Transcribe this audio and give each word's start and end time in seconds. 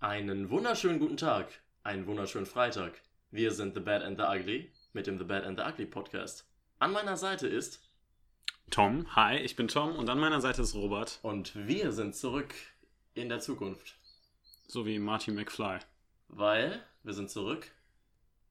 Einen 0.00 0.50
wunderschönen 0.50 0.98
guten 1.00 1.16
Tag, 1.16 1.48
einen 1.82 2.06
wunderschönen 2.06 2.46
Freitag. 2.46 2.92
Wir 3.30 3.50
sind 3.52 3.74
The 3.74 3.80
Bad 3.80 4.02
and 4.02 4.16
the 4.18 4.24
Ugly 4.24 4.70
mit 4.92 5.06
dem 5.06 5.18
The 5.18 5.24
Bad 5.24 5.44
and 5.44 5.58
the 5.58 5.64
Ugly 5.64 5.86
Podcast. 5.86 6.46
An 6.78 6.92
meiner 6.92 7.16
Seite 7.16 7.48
ist 7.48 7.80
Tom, 8.70 9.14
hi, 9.16 9.36
ich 9.38 9.56
bin 9.56 9.66
Tom 9.68 9.96
und 9.96 10.08
an 10.08 10.20
meiner 10.20 10.40
Seite 10.40 10.62
ist 10.62 10.74
Robert, 10.74 11.18
und 11.22 11.54
wir 11.66 11.90
sind 11.92 12.14
zurück 12.14 12.54
in 13.14 13.28
der 13.28 13.40
Zukunft, 13.40 13.96
so 14.68 14.86
wie 14.86 14.98
Marty 14.98 15.32
McFly. 15.32 15.78
weil 16.28 16.80
wir 17.02 17.14
sind 17.14 17.30
zurück 17.30 17.66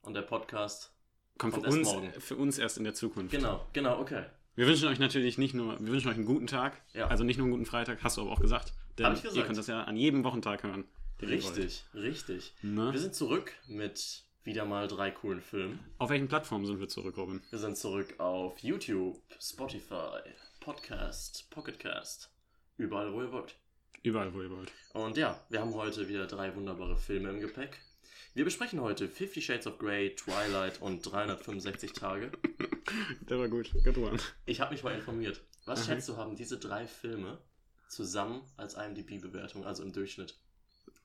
und 0.02 0.16
der 0.16 0.23
Podcast. 0.23 0.91
Kommt 1.38 1.54
für 1.54 1.61
Kommt 1.61 1.68
erst 1.68 1.77
uns, 1.77 1.93
morgen. 1.93 2.21
für 2.21 2.36
uns 2.36 2.57
erst 2.57 2.77
in 2.79 2.84
der 2.84 2.95
Zukunft. 2.95 3.32
Genau, 3.32 3.66
genau, 3.73 4.00
okay. 4.00 4.25
Wir 4.55 4.66
wünschen 4.66 4.88
euch 4.88 4.98
natürlich 4.98 5.38
nicht 5.38 5.54
nur, 5.54 5.79
wir 5.79 5.93
wünschen 5.93 6.09
euch 6.09 6.16
einen 6.16 6.25
guten 6.25 6.48
Tag, 6.48 6.82
Ja. 6.93 7.07
also 7.07 7.23
nicht 7.23 7.38
nur 7.38 7.45
einen 7.45 7.52
guten 7.52 7.68
Freitag, 7.68 8.04
hast 8.04 8.18
du 8.18 8.21
aber 8.21 8.32
auch 8.32 8.41
gesagt. 8.41 8.73
Denn 8.98 9.05
Hab 9.05 9.14
ich 9.14 9.21
gesagt. 9.21 9.38
ihr 9.38 9.45
könnt 9.45 9.57
das 9.59 9.68
ja 9.68 9.84
an 9.84 9.95
jedem 9.95 10.23
Wochentag 10.23 10.64
hören. 10.64 10.86
Richtig, 11.21 11.84
richtig. 11.93 12.54
Ne? 12.61 12.91
Wir 12.93 13.00
sind 13.00 13.15
zurück 13.15 13.54
mit 13.68 14.23
wieder 14.43 14.65
mal 14.65 14.87
drei 14.87 15.11
coolen 15.11 15.41
Filmen. 15.41 15.79
Auf 15.97 16.10
welchen 16.10 16.28
Plattformen 16.28 16.65
sind 16.65 16.79
wir 16.79 16.87
zurück, 16.87 17.18
Robin? 17.18 17.41
Wir 17.50 17.60
sind 17.60 17.75
zurück 17.75 18.14
auf 18.19 18.60
YouTube, 18.60 19.19
Spotify, 19.39 20.19
Podcast, 20.60 21.50
Pocketcast, 21.50 22.29
überall 22.77 23.11
wo 23.14 23.21
ihr 23.24 23.32
wollt. 23.32 23.55
Überall, 24.04 24.33
wo 24.33 24.41
ihr 24.41 24.51
wollt. 24.51 24.71
Und 24.93 25.18
ja, 25.18 25.43
wir 25.50 25.60
haben 25.60 25.74
heute 25.74 26.07
wieder 26.07 26.27
drei 26.27 26.55
wunderbare 26.55 26.96
Filme 26.96 27.29
im 27.32 27.39
Gepäck. 27.39 27.79
Wir 28.36 28.46
besprechen 28.46 28.79
heute 28.79 29.07
Fifty 29.10 29.41
Shades 29.41 29.65
of 29.65 29.79
Grey, 29.79 30.15
Twilight 30.15 30.79
und 30.82 31.02
365 31.02 31.93
Tage. 31.93 32.31
Der 33.30 33.39
war 33.39 33.49
gut. 33.49 33.72
Good 33.83 33.97
one. 33.97 34.17
Ich 34.45 34.61
habe 34.61 34.72
mich 34.73 34.83
mal 34.83 34.94
informiert. 34.94 35.41
Was 35.66 35.81
Mhm. 35.81 35.86
schätzt 35.94 36.09
du, 36.09 36.16
haben 36.17 36.36
diese 36.36 36.59
drei 36.59 36.86
Filme 36.86 37.41
zusammen 37.89 38.44
als 38.55 38.75
IMDb-Bewertung, 38.75 39.66
also 39.66 39.81
im 39.83 39.91
Durchschnitt? 39.91 40.38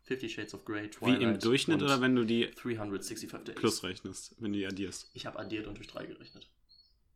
Fifty 0.04 0.28
Shades 0.28 0.52
of 0.54 0.64
Grey, 0.64 0.84
Wie 0.84 0.90
Twilight 0.90 1.22
im 1.22 1.38
Durchschnitt 1.38 1.82
oder 1.82 2.00
wenn 2.00 2.14
du 2.16 2.24
die 2.24 2.50
365 2.50 3.30
Days. 3.44 3.54
plus 3.54 3.82
rechnest, 3.84 4.34
wenn 4.38 4.52
du 4.52 4.58
die 4.58 4.66
addierst? 4.66 5.10
Ich 5.14 5.26
habe 5.26 5.38
addiert 5.38 5.66
und 5.66 5.78
durch 5.78 5.88
drei 5.88 6.06
gerechnet. 6.06 6.48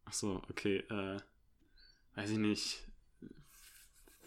Ach 0.05 0.13
so, 0.13 0.43
okay, 0.49 0.79
äh, 0.91 1.19
weiß 2.15 2.31
ich 2.31 2.39
nicht. 2.39 2.79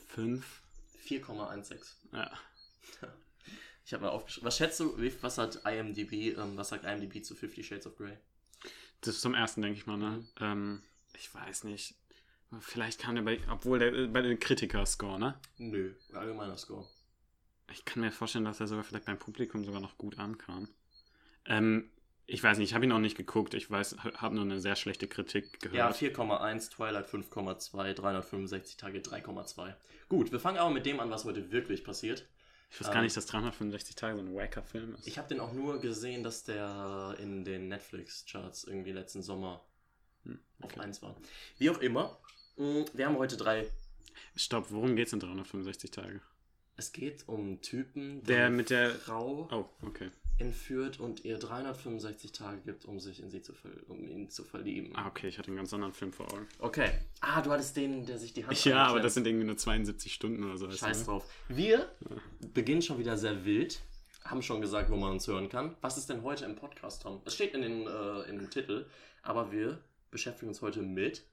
Fünf? 0.07 0.61
4,16. 1.07 1.77
Ja. 2.13 2.31
Ich 3.85 3.93
habe 3.93 4.03
mal 4.03 4.09
aufgeschrieben. 4.11 4.45
Was 4.45 4.57
schätzt 4.57 4.79
du, 4.81 5.01
wie- 5.01 5.11
was 5.23 5.39
hat 5.39 5.61
IMDb, 5.65 6.37
ähm, 6.37 6.55
was 6.55 6.69
sagt 6.69 6.85
IMDb 6.85 7.23
zu 7.25 7.33
Fifty 7.33 7.63
Shades 7.63 7.87
of 7.87 7.95
Grey? 7.97 8.15
Das 9.01 9.15
ist 9.15 9.21
zum 9.21 9.33
ersten, 9.33 9.63
denke 9.63 9.79
ich 9.79 9.87
mal, 9.87 9.97
ne? 9.97 10.09
Mhm. 10.11 10.27
Ähm, 10.41 10.83
ich 11.17 11.33
weiß 11.33 11.63
nicht. 11.63 11.95
Vielleicht 12.59 12.99
kam 12.99 13.15
der 13.15 13.23
bei, 13.23 13.39
obwohl 13.49 13.79
der 13.79 14.07
bei 14.09 14.21
den 14.21 14.37
Kritiker-Score, 14.39 15.19
ne? 15.19 15.39
Nö, 15.57 15.95
allgemeiner 16.13 16.55
Score. 16.55 16.87
Ich 17.71 17.85
kann 17.85 18.01
mir 18.01 18.11
vorstellen, 18.11 18.45
dass 18.45 18.59
er 18.59 18.67
sogar 18.67 18.83
vielleicht 18.83 19.05
beim 19.05 19.19
Publikum 19.19 19.63
sogar 19.63 19.81
noch 19.81 19.97
gut 19.97 20.17
ankam. 20.19 20.69
Ähm, 21.45 21.89
ich 22.25 22.43
weiß 22.43 22.57
nicht, 22.57 22.69
ich 22.69 22.73
habe 22.75 22.85
ihn 22.85 22.89
noch 22.89 22.99
nicht 22.99 23.17
geguckt. 23.17 23.53
Ich 23.53 23.69
weiß, 23.69 23.97
habe 24.03 24.35
nur 24.35 24.43
eine 24.43 24.59
sehr 24.59 24.75
schlechte 24.75 25.07
Kritik 25.07 25.59
Ja, 25.71 25.89
gehört. 25.89 25.95
4,1, 25.97 26.69
Twilight 26.71 27.07
5,2, 27.07 27.93
365 27.93 28.77
Tage 28.77 28.99
3,2. 28.99 29.73
Gut, 30.09 30.31
wir 30.31 30.39
fangen 30.39 30.57
aber 30.57 30.69
mit 30.71 30.85
dem 30.85 30.99
an, 30.99 31.09
was 31.09 31.25
heute 31.25 31.51
wirklich 31.51 31.83
passiert. 31.83 32.27
ich 32.71 32.79
wusste 32.79 32.93
gar 32.93 33.01
nicht, 33.01 33.15
dass 33.17 33.25
365 33.27 33.95
Tage 33.95 34.15
so 34.17 34.21
ein 34.23 34.35
wacker 34.35 34.63
Film 34.63 34.95
ist. 34.95 35.07
Ich 35.07 35.17
habe 35.17 35.27
den 35.27 35.39
auch 35.39 35.53
nur 35.53 35.79
gesehen, 35.79 36.23
dass 36.23 36.43
der 36.43 37.15
in 37.19 37.43
den 37.45 37.67
Netflix-Charts 37.67 38.63
irgendwie 38.65 38.91
letzten 38.91 39.21
Sommer 39.23 39.63
Hm, 40.25 40.39
auf 40.61 40.71
okay. 40.73 40.81
1 40.81 41.01
war. 41.01 41.15
Wie 41.57 41.69
auch 41.69 41.79
immer, 41.79 42.19
mh, 42.57 42.85
wir 42.93 43.05
haben 43.07 43.17
heute 43.17 43.37
drei. 43.37 43.67
Stopp, 44.35 44.69
worum 44.69 44.95
geht's 44.95 45.13
in 45.13 45.19
365 45.19 45.91
Tage? 45.91 46.21
Es 46.79 46.93
geht 46.93 47.27
um 47.27 47.41
einen 47.41 47.61
Typen, 47.61 48.23
Der 48.23 48.49
mit 48.49 48.69
der- 48.69 48.91
Frau 48.91 49.49
Oh, 49.51 49.85
okay. 49.85 50.09
entführt 50.37 50.97
und 50.97 51.25
ihr 51.25 51.37
365 51.37 52.31
Tage 52.31 52.61
gibt, 52.61 52.85
um 52.85 53.01
sich 53.01 53.21
in 53.21 53.29
sie 53.29 53.41
zu, 53.41 53.51
um 53.89 54.07
ihn 54.07 54.29
zu 54.29 54.45
verlieben. 54.45 54.93
Ah, 54.95 55.07
okay, 55.07 55.27
ich 55.27 55.37
hatte 55.37 55.49
einen 55.49 55.57
ganz 55.57 55.73
anderen 55.73 55.91
Film 55.93 56.13
vor 56.13 56.31
Augen. 56.31 56.47
Okay. 56.59 56.89
Ah, 57.19 57.41
du 57.41 57.51
hattest 57.51 57.75
den, 57.75 58.05
der 58.05 58.17
sich 58.17 58.31
die 58.31 58.45
Hand 58.45 58.63
Ja, 58.63 58.85
aber 58.85 59.01
das 59.01 59.13
sind 59.13 59.27
irgendwie 59.27 59.45
nur 59.45 59.57
72 59.57 60.13
Stunden 60.13 60.41
oder 60.45 60.57
so. 60.57 60.71
Scheiß 60.71 60.99
du? 60.99 61.11
drauf. 61.11 61.25
Wir 61.49 61.91
beginnen 62.53 62.81
schon 62.81 62.97
wieder 62.97 63.17
sehr 63.17 63.43
wild. 63.43 63.81
Haben 64.23 64.41
schon 64.41 64.61
gesagt, 64.61 64.89
wo 64.89 64.95
man 64.95 65.11
uns 65.11 65.27
hören 65.27 65.49
kann. 65.49 65.75
Was 65.81 65.97
ist 65.97 66.09
denn 66.09 66.23
heute 66.23 66.45
im 66.45 66.55
Podcast, 66.55 67.01
Tom? 67.01 67.21
Es 67.25 67.33
steht 67.35 67.53
in 67.53 67.61
den, 67.61 67.87
äh, 67.87 68.21
in 68.29 68.37
dem 68.37 68.49
Titel, 68.49 68.85
aber 69.21 69.51
wir 69.51 69.83
beschäftigen 70.11 70.47
uns 70.47 70.61
heute 70.61 70.81
mit. 70.81 71.25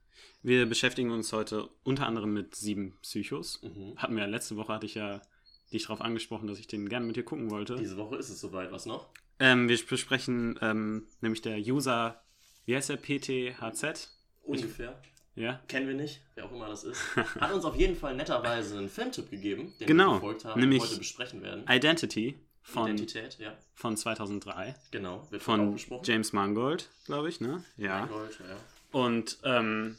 Wir 0.43 0.67
beschäftigen 0.67 1.13
uns 1.13 1.33
heute 1.33 1.69
unter 1.85 2.05
anderem 2.07 2.33
mit 2.33 2.57
sieben 2.57 2.97
Psychos. 3.03 3.63
Mhm. 3.63 3.95
Hatten 3.97 4.17
wir 4.17 4.27
letzte 4.27 4.57
Woche, 4.57 4.73
hatte 4.73 4.87
ich 4.87 4.95
ja 4.97 5.23
dich 5.73 5.85
darauf 5.85 6.01
angesprochen, 6.01 6.47
dass 6.47 6.59
ich 6.59 6.67
den 6.67 6.89
gerne 6.89 7.07
mit 7.07 7.17
dir 7.17 7.25
gucken 7.25 7.51
wollte. 7.51 7.77
Diese 7.77 7.97
Woche 7.97 8.17
ist 8.17 8.29
es 8.29 8.41
soweit. 8.41 8.73
Was 8.73 8.87
noch? 8.87 9.09
Ähm, 9.39 9.69
wir 9.69 9.79
besprechen 9.87 10.59
ähm, 10.63 11.07
nämlich 11.21 11.43
der 11.43 11.59
User, 11.59 12.23
wie 12.65 12.75
heißt 12.75 12.89
der, 12.91 12.97
PTHZ? 12.97 14.11
Ungefähr. 14.43 15.01
Ja? 15.35 15.61
Kennen 15.69 15.87
wir 15.87 15.95
nicht, 15.95 16.23
wer 16.35 16.47
auch 16.47 16.53
immer 16.53 16.69
das 16.69 16.85
ist. 16.85 17.01
Hat 17.41 17.53
uns 17.53 17.65
auf 17.65 17.77
jeden 17.77 17.95
Fall 17.95 18.17
netterweise 18.17 18.79
einen 18.79 18.89
Filmtipp 18.89 19.31
gegeben, 19.31 19.75
den 19.79 19.87
Genau, 19.87 20.13
wir 20.13 20.15
gefolgt 20.15 20.45
haben 20.47 20.61
nämlich- 20.61 20.81
und 20.81 20.89
heute 20.89 20.99
besprechen 20.99 21.43
werden. 21.43 21.65
Identity 21.69 22.39
von, 22.63 22.87
Identität, 22.87 23.39
ja. 23.39 23.57
von 23.75 23.97
2003. 23.97 24.75
Genau. 24.91 25.27
Wird 25.31 25.43
Von 25.43 25.69
auch 25.69 25.73
besprochen. 25.75 26.05
James 26.05 26.33
Mangold, 26.33 26.89
glaube 27.05 27.29
ich, 27.29 27.41
ne? 27.41 27.63
Ja. 27.77 28.01
Mangold, 28.01 28.41
ja. 28.41 28.57
Und 28.99 29.39
ähm, 29.45 29.99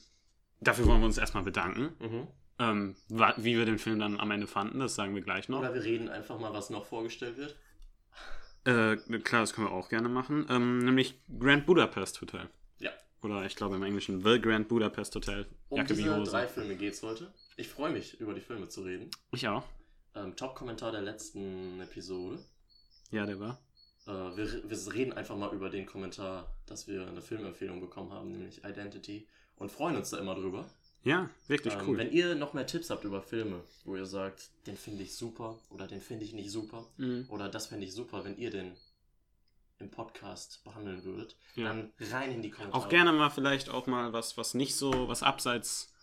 dafür 0.59 0.87
wollen 0.87 0.99
wir 0.99 1.05
uns 1.05 1.17
erstmal 1.17 1.43
bedanken. 1.43 1.95
Mhm. 1.99 2.27
Ähm, 2.59 2.95
wie 3.09 3.55
wir 3.55 3.65
den 3.65 3.77
Film 3.77 3.99
dann 3.99 4.19
am 4.19 4.31
Ende 4.31 4.47
fanden, 4.47 4.79
das 4.79 4.95
sagen 4.95 5.13
wir 5.13 5.21
gleich 5.21 5.47
noch. 5.47 5.59
Oder 5.59 5.73
wir 5.73 5.83
reden 5.83 6.09
einfach 6.09 6.39
mal, 6.39 6.53
was 6.53 6.69
noch 6.69 6.85
vorgestellt 6.85 7.37
wird. 7.37 7.55
Äh, 8.65 8.97
klar, 9.19 9.41
das 9.41 9.53
können 9.53 9.67
wir 9.67 9.71
auch 9.71 9.89
gerne 9.89 10.09
machen. 10.09 10.45
Ähm, 10.49 10.79
nämlich 10.79 11.21
Grand 11.39 11.65
Budapest 11.65 12.19
Hotel. 12.21 12.49
Ja. 12.79 12.91
Oder 13.21 13.45
ich 13.45 13.55
glaube 13.55 13.75
im 13.75 13.83
Englischen 13.83 14.23
The 14.23 14.41
Grand 14.41 14.67
Budapest 14.67 15.15
Hotel. 15.15 15.45
Um 15.69 15.77
Jacke 15.77 15.93
diese 15.93 16.23
drei 16.23 16.47
Filme 16.47 16.75
geht's 16.75 17.01
heute. 17.03 17.31
Ich 17.55 17.69
freue 17.69 17.91
mich, 17.91 18.19
über 18.19 18.33
die 18.33 18.41
Filme 18.41 18.67
zu 18.67 18.81
reden. 18.81 19.09
Ich 19.31 19.47
auch. 19.47 19.63
Ähm, 20.15 20.35
Top-Kommentar 20.35 20.91
der 20.91 21.01
letzten 21.01 21.79
Episode. 21.79 22.39
Ja, 23.11 23.25
der 23.25 23.39
war. 23.39 23.61
Äh, 24.07 24.11
wir, 24.35 24.69
wir 24.69 24.93
reden 24.93 25.13
einfach 25.13 25.37
mal 25.37 25.53
über 25.53 25.69
den 25.69 25.85
Kommentar, 25.85 26.53
dass 26.65 26.87
wir 26.87 27.07
eine 27.07 27.21
Filmempfehlung 27.21 27.79
bekommen 27.79 28.11
haben, 28.11 28.31
nämlich 28.31 28.63
Identity. 28.63 29.27
Und 29.55 29.71
freuen 29.71 29.95
uns 29.95 30.09
da 30.09 30.17
immer 30.17 30.35
drüber. 30.35 30.69
Ja, 31.07 31.29
wirklich 31.47 31.73
Ähm, 31.73 31.81
cool. 31.87 31.97
Wenn 31.97 32.11
ihr 32.11 32.35
noch 32.35 32.53
mehr 32.53 32.67
Tipps 32.67 32.89
habt 32.89 33.05
über 33.05 33.21
Filme, 33.21 33.63
wo 33.85 33.95
ihr 33.95 34.05
sagt, 34.05 34.49
den 34.67 34.75
finde 34.77 35.03
ich 35.03 35.15
super 35.15 35.57
oder 35.69 35.87
den 35.87 36.01
finde 36.01 36.25
ich 36.25 36.33
nicht 36.33 36.51
super 36.51 36.85
Mhm. 36.97 37.25
oder 37.29 37.47
das 37.49 37.67
finde 37.67 37.85
ich 37.85 37.93
super, 37.93 38.23
wenn 38.25 38.37
ihr 38.37 38.51
den 38.51 38.75
im 39.79 39.89
Podcast 39.91 40.63
behandeln 40.63 41.03
würdet, 41.03 41.35
Ja. 41.55 41.65
dann 41.65 41.91
rein 42.11 42.31
in 42.31 42.41
die 42.41 42.49
Kommentare. 42.49 42.83
Auch 42.83 42.89
gerne 42.89 43.13
mal 43.13 43.29
vielleicht 43.29 43.69
auch 43.69 43.87
mal 43.87 44.11
was, 44.11 44.35
was 44.37 44.53
nicht 44.53 44.75
so, 44.75 45.07
was 45.07 45.23
abseits 45.23 45.93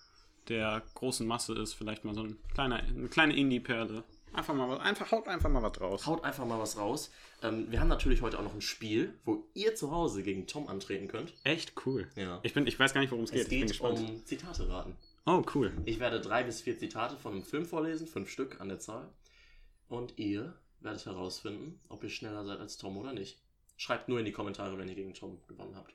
der 0.48 0.82
großen 0.94 1.26
Masse 1.26 1.54
ist. 1.54 1.75
Vielleicht 1.75 2.04
mal 2.04 2.15
so 2.15 2.22
ein 2.22 2.38
kleiner, 2.54 2.76
eine 2.76 3.09
kleine 3.09 3.34
Indie-Perle. 3.36 4.04
Einfach 4.34 4.55
mal 4.55 4.69
was, 4.69 4.81
einfach, 4.81 5.11
haut 5.12 5.28
einfach 5.28 5.49
mal 5.50 5.62
was 5.62 5.81
raus. 5.81 6.06
Haut 6.06 6.25
einfach 6.25 6.45
mal 6.45 6.59
was 6.59 6.77
raus. 6.77 7.11
Ähm, 7.43 7.71
wir 7.71 7.81
haben 7.81 7.89
natürlich 7.89 8.21
heute 8.22 8.39
auch 8.39 8.43
noch 8.43 8.55
ein 8.55 8.61
Spiel, 8.61 9.15
wo 9.25 9.47
ihr 9.55 9.75
zu 9.75 9.91
Hause 9.93 10.22
gegen 10.22 10.47
Tom 10.47 10.69
antreten 10.69 11.09
könnt. 11.09 11.33
Echt 11.45 11.72
cool. 11.87 12.09
Ja. 12.17 12.41
Ich, 12.43 12.53
bin, 12.55 12.67
ich 12.67 12.78
weiß 12.78 12.93
gar 12.95 13.00
nicht, 13.00 13.11
worum 13.11 13.25
es 13.25 13.31
geht. 13.31 13.43
Es 13.43 13.47
Ich 13.47 13.50
bin 13.50 13.61
geht 13.61 13.69
gespannt. 13.69 13.99
um 13.99 14.25
Zitate 14.27 14.69
raten. 14.69 14.97
Oh, 15.27 15.43
cool. 15.55 15.72
Ich 15.84 16.00
werde 16.00 16.21
drei 16.21 16.43
bis 16.43 16.61
vier 16.61 16.77
Zitate 16.78 17.17
von 17.17 17.33
einem 17.33 17.43
Film 17.45 17.65
vorlesen, 17.65 18.06
fünf 18.06 18.28
Stück 18.28 18.61
an 18.61 18.69
der 18.69 18.78
Zahl. 18.81 19.09
Und 19.89 20.19
ihr 20.19 20.55
werdet 20.81 21.06
herausfinden, 21.06 21.81
ob 21.89 22.03
ihr 22.03 22.11
schneller 22.11 22.45
seid 22.45 22.59
als 22.61 22.77
Tom 22.77 22.97
oder 22.97 23.12
nicht. 23.12 23.41
Schreibt 23.77 24.09
nur 24.09 24.19
in 24.19 24.25
die 24.25 24.33
Kommentare, 24.33 24.77
wenn 24.78 24.89
ihr 24.89 24.95
gegen 24.95 25.15
Tom 25.15 25.41
gewonnen 25.49 25.77
habt. 25.77 25.95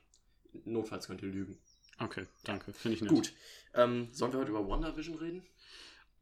Notfalls 0.64 1.06
könnt 1.06 1.22
ihr 1.22 1.28
lügen. 1.28 1.58
Okay, 1.98 2.26
danke. 2.44 2.72
Finde 2.72 2.96
ich 2.96 3.02
nett. 3.02 3.10
Gut. 3.10 3.32
Ähm, 3.74 4.08
sollen 4.12 4.32
wir 4.32 4.40
heute 4.40 4.50
über 4.50 4.66
WandaVision 4.66 5.18
reden? 5.18 5.42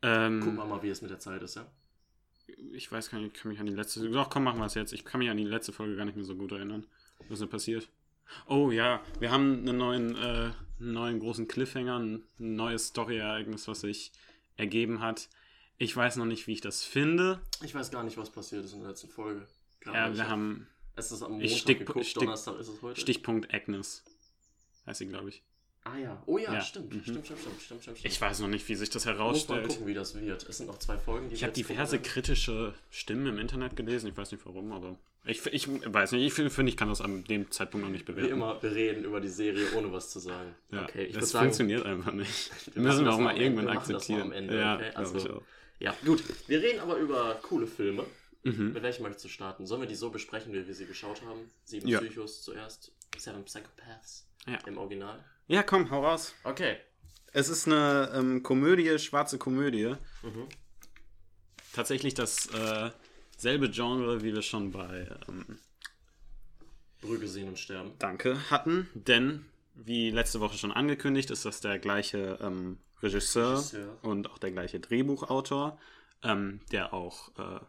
Ähm, 0.03 0.41
Gucken 0.41 0.57
wir 0.57 0.65
mal, 0.65 0.83
wie 0.83 0.91
es 0.91 1.01
mit 1.03 1.11
der 1.11 1.19
Zeit 1.19 1.43
ist, 1.43 1.57
ja? 1.57 1.67
Ich 2.73 2.91
weiß 2.91 3.11
gar 3.11 3.19
nicht, 3.19 3.35
ich 3.37 3.41
kann 3.43 3.51
mich 3.51 3.61
an 3.61 3.67
die 3.67 3.73
letzte. 3.75 4.09
Doch, 4.11 4.31
komm, 4.31 4.45
machen 4.45 4.59
wir 4.59 4.67
es 4.67 4.75
jetzt. 4.75 4.93
Ich 4.93 5.05
kann 5.05 5.19
mich 5.21 5.31
an 5.31 5.37
die 5.37 5.45
letzte 5.45 5.73
Folge 5.73 5.97
gar 5.97 6.05
nicht 6.05 6.17
mehr 6.17 6.25
so 6.25 6.35
gut 6.35 6.53
erinnern. 6.53 6.87
Was 7.29 7.33
ist 7.33 7.41
denn 7.41 7.49
passiert? 7.49 7.89
Oh 8.47 8.71
ja, 8.71 9.03
wir 9.21 9.31
haben 9.31 9.61
einen 9.67 9.79
neuen, 9.79 10.17
äh, 10.17 10.51
neuen 10.79 11.19
großen 11.19 11.49
Cliffhanger, 11.49 11.99
ein 11.99 12.23
neues 12.39 12.89
Story-Ereignis, 12.89 13.69
was 13.69 13.81
sich 13.81 14.13
ergeben 14.57 15.01
hat. 15.01 15.29
Ich 15.79 15.97
weiß 15.97 16.17
noch 16.17 16.25
nicht, 16.27 16.47
wie 16.47 16.53
ich 16.53 16.61
das 16.61 16.85
finde. 16.85 17.41
Ich 17.63 17.75
weiß 17.75 17.91
gar 17.91 18.03
nicht, 18.03 18.17
was 18.19 18.31
passiert 18.31 18.65
ist 18.65 18.73
in 18.73 18.81
der 18.81 18.89
letzten 18.91 19.09
Folge. 19.09 19.47
Gar 19.81 19.95
Ja, 19.95 20.09
nicht. 20.09 20.19
wir 20.19 20.29
haben 20.29 20.67
Es 20.97 21.13
ist 21.13 21.23
am 21.23 21.33
Montag 21.33 21.51
stick- 21.51 21.79
geguckt, 21.81 22.05
stick- 22.07 22.21
Donnerstag 22.23 22.59
ist 22.59 22.69
es 22.69 22.83
heute. 22.83 23.01
Stichpunkt 23.01 23.53
Agnes. 23.55 24.05
Heißt 24.87 24.99
sie, 24.99 25.07
glaube 25.07 25.29
ich. 25.31 25.43
Ah 25.85 25.97
ja. 25.97 26.23
Oh 26.27 26.37
ja, 26.39 26.53
Ja. 26.55 26.61
stimmt. 26.61 26.93
Mhm. 26.93 27.03
Stimmt, 27.03 27.25
stimmt, 27.27 27.41
stimmt, 27.41 27.61
stimmt, 27.63 27.83
stimmt. 27.83 27.99
Ich 28.05 28.21
weiß 28.21 28.41
noch 28.41 28.49
nicht, 28.49 28.69
wie 28.69 28.75
sich 28.75 28.91
das 28.91 29.05
muss 29.05 29.07
mal 29.15 29.19
herausstellt. 29.19 29.69
gucken, 29.69 29.87
wie 29.87 29.95
das 29.95 30.15
wird. 30.21 30.47
Es 30.49 30.59
sind 30.59 30.67
noch 30.67 30.79
zwei 30.79 30.99
Folgen, 30.99 31.29
die 31.29 31.35
Ich 31.35 31.43
habe 31.45 31.53
diverse 31.53 31.97
gucken 31.97 32.13
kritische 32.13 32.75
Stimmen 32.91 33.27
im 33.27 33.39
Internet 33.39 33.75
gelesen. 33.77 34.09
Ich 34.09 34.17
weiß 34.17 34.33
nicht 34.33 34.45
warum, 34.45 34.73
aber 34.73 34.99
ich, 35.25 35.45
ich 35.47 35.67
weiß 35.69 36.13
nicht. 36.13 36.25
Ich 36.27 36.33
finde, 36.35 36.51
find, 36.51 36.69
ich 36.69 36.77
kann 36.77 36.89
das 36.89 37.01
an 37.01 37.25
dem 37.25 37.51
Zeitpunkt 37.51 37.87
noch 37.87 37.93
nicht 37.93 38.05
bewerten. 38.07 38.29
Wie 38.29 38.33
immer, 38.33 38.63
wir 38.63 38.73
reden 38.73 39.05
über 39.05 39.21
die 39.21 39.29
Serie, 39.29 39.67
ohne 39.77 39.91
was 39.93 40.11
zu 40.11 40.19
sagen. 40.19 40.55
Ja, 40.71 40.85
okay, 40.85 41.05
ich 41.05 41.15
das 41.15 41.31
sagen, 41.31 41.47
funktioniert 41.47 41.87
einfach 41.87 42.13
nicht. 42.13 42.51
wir 42.75 42.83
Müssen 42.83 43.05
wir 43.05 43.13
auch 43.15 43.19
mal 43.19 43.37
irgendwann 43.37 43.67
wir 43.67 43.75
machen 43.75 43.93
das 43.93 44.09
mal 44.09 44.17
akzeptieren. 44.21 44.23
am 44.23 44.33
Ende, 44.33 44.57
ja, 44.59 44.75
okay? 44.77 44.91
Also- 44.95 45.43
ja, 45.81 45.95
gut. 46.05 46.23
Wir 46.49 46.61
reden 46.61 46.81
aber 46.81 46.97
über 46.97 47.39
coole 47.43 47.67
Filme. 47.67 48.05
Mhm. 48.43 48.73
Mit 48.73 48.83
welchem 48.83 49.03
möchtest 49.03 49.25
du 49.25 49.29
starten? 49.29 49.67
Sollen 49.67 49.81
wir 49.83 49.89
die 49.89 49.95
so 49.95 50.11
besprechen, 50.11 50.53
wie 50.53 50.67
wir 50.67 50.75
sie 50.75 50.87
geschaut 50.87 51.23
haben? 51.23 51.51
Sieben 51.65 51.89
Ja. 51.89 52.01
Psychos 52.01 52.43
zuerst. 52.43 52.93
Seven 53.17 53.45
Psychopaths 53.45 54.27
Ja. 54.47 54.59
im 54.67 54.77
Original. 54.79 55.25
Ja, 55.49 55.63
komm, 55.63 55.91
hau 55.91 56.05
raus. 56.05 56.35
Okay. 56.45 56.77
Es 57.33 57.49
ist 57.49 57.67
eine 57.67 58.11
ähm, 58.15 58.43
Komödie, 58.43 58.99
schwarze 58.99 59.39
Komödie. 59.39 59.95
Mhm. 60.23 60.47
Tatsächlich 61.73 62.13
das 62.13 62.47
äh, 62.49 62.91
selbe 63.37 63.71
Genre, 63.71 64.23
wie 64.23 64.35
wir 64.35 64.43
schon 64.43 64.73
bei 64.73 65.09
ähm, 65.27 65.59
Brügge 67.01 67.29
sehen 67.29 67.49
und 67.49 67.59
sterben. 67.59 67.93
Danke 67.99 68.51
hatten. 68.51 68.91
Denn, 68.93 69.47
wie 69.75 70.11
letzte 70.11 70.41
Woche 70.41 70.59
schon 70.59 70.73
angekündigt, 70.73 71.31
ist 71.31 71.47
das 71.47 71.61
der 71.61 71.79
gleiche 71.79 72.39
ähm, 72.43 72.79
Regisseur, 73.03 73.53
Regisseur. 73.59 73.97
und 74.03 74.31
auch 74.31 74.39
der 74.39 74.51
gleiche 74.51 74.81
Drehbuchautor, 74.81 75.79
ähm, 76.23 76.61
der 76.73 76.93
auch 76.93 77.31
äh, 77.39 77.61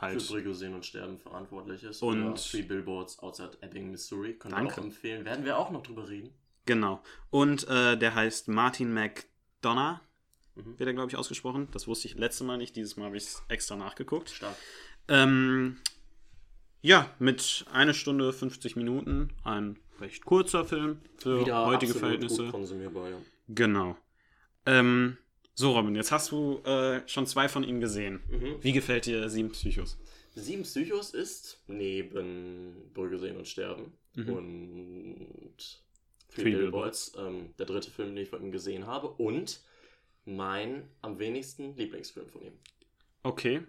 Für 0.00 0.06
halt. 0.06 0.28
Brügge 0.28 0.54
sehen 0.54 0.74
und 0.74 0.84
sterben 0.84 1.18
verantwortlich 1.18 1.84
ist. 1.84 2.02
Und- 2.02 2.36
Three 2.36 2.62
Billboards 2.62 3.18
Outside 3.20 3.58
Ebbing, 3.60 3.90
Missouri. 3.90 4.34
Können 4.34 4.54
wir 4.54 4.58
Danke. 4.58 4.80
auch 4.80 4.84
empfehlen. 4.84 5.24
Werden 5.24 5.44
wir 5.44 5.58
auch 5.58 5.70
noch 5.70 5.82
drüber 5.82 6.08
reden. 6.08 6.30
Genau. 6.66 7.02
Und 7.30 7.68
äh, 7.68 7.96
der 7.96 8.14
heißt 8.14 8.48
Martin 8.48 8.92
McDonough, 8.92 10.00
Mhm. 10.56 10.78
wird 10.78 10.86
er, 10.88 10.94
glaube 10.94 11.10
ich, 11.10 11.16
ausgesprochen. 11.16 11.68
Das 11.72 11.86
wusste 11.86 12.08
ich 12.08 12.16
letztes 12.16 12.44
Mal 12.46 12.58
nicht. 12.58 12.74
Dieses 12.76 12.96
Mal 12.96 13.06
habe 13.06 13.16
ich 13.16 13.22
es 13.24 13.42
extra 13.48 13.76
nachgeguckt. 13.76 14.30
Stark. 14.30 14.56
Ähm, 15.08 15.78
ja, 16.82 17.08
mit 17.18 17.64
einer 17.72 17.94
Stunde 17.94 18.32
50 18.32 18.76
Minuten. 18.76 19.30
Ein 19.44 19.78
recht 20.00 20.24
kurzer 20.24 20.64
Film 20.64 21.00
für 21.18 21.40
Wieder 21.40 21.66
heutige 21.66 21.94
Verhältnisse. 21.94 22.44
gut 22.44 22.52
konsumierbar, 22.52 23.10
ja. 23.10 23.16
Genau. 23.48 23.96
Ähm, 24.66 25.18
so, 25.54 25.72
Robin, 25.72 25.94
jetzt 25.94 26.12
hast 26.12 26.30
du 26.32 26.58
äh, 26.64 27.00
schon 27.06 27.26
zwei 27.26 27.48
von 27.48 27.64
ihnen 27.64 27.80
gesehen. 27.80 28.20
Mhm. 28.30 28.56
Wie 28.60 28.72
gefällt 28.72 29.06
dir 29.06 29.28
Sieben 29.28 29.50
Psychos? 29.50 29.98
Sieben 30.34 30.62
Psychos 30.62 31.12
ist 31.12 31.62
neben 31.66 32.90
Brügge 32.94 33.18
sehen 33.18 33.36
und 33.36 33.46
sterben 33.48 33.92
Mhm. 34.14 34.28
und 34.32 35.56
Three, 36.34 36.44
Billboards, 36.50 37.12
ähm, 37.18 37.54
der 37.58 37.66
dritte 37.66 37.90
Film, 37.90 38.14
den 38.14 38.24
ich 38.24 38.30
von 38.30 38.42
ihm 38.42 38.50
gesehen 38.52 38.86
habe 38.86 39.08
und 39.08 39.60
mein 40.24 40.88
am 41.02 41.18
wenigsten 41.18 41.76
Lieblingsfilm 41.76 42.28
von 42.28 42.42
ihm. 42.42 42.52
Okay. 43.22 43.62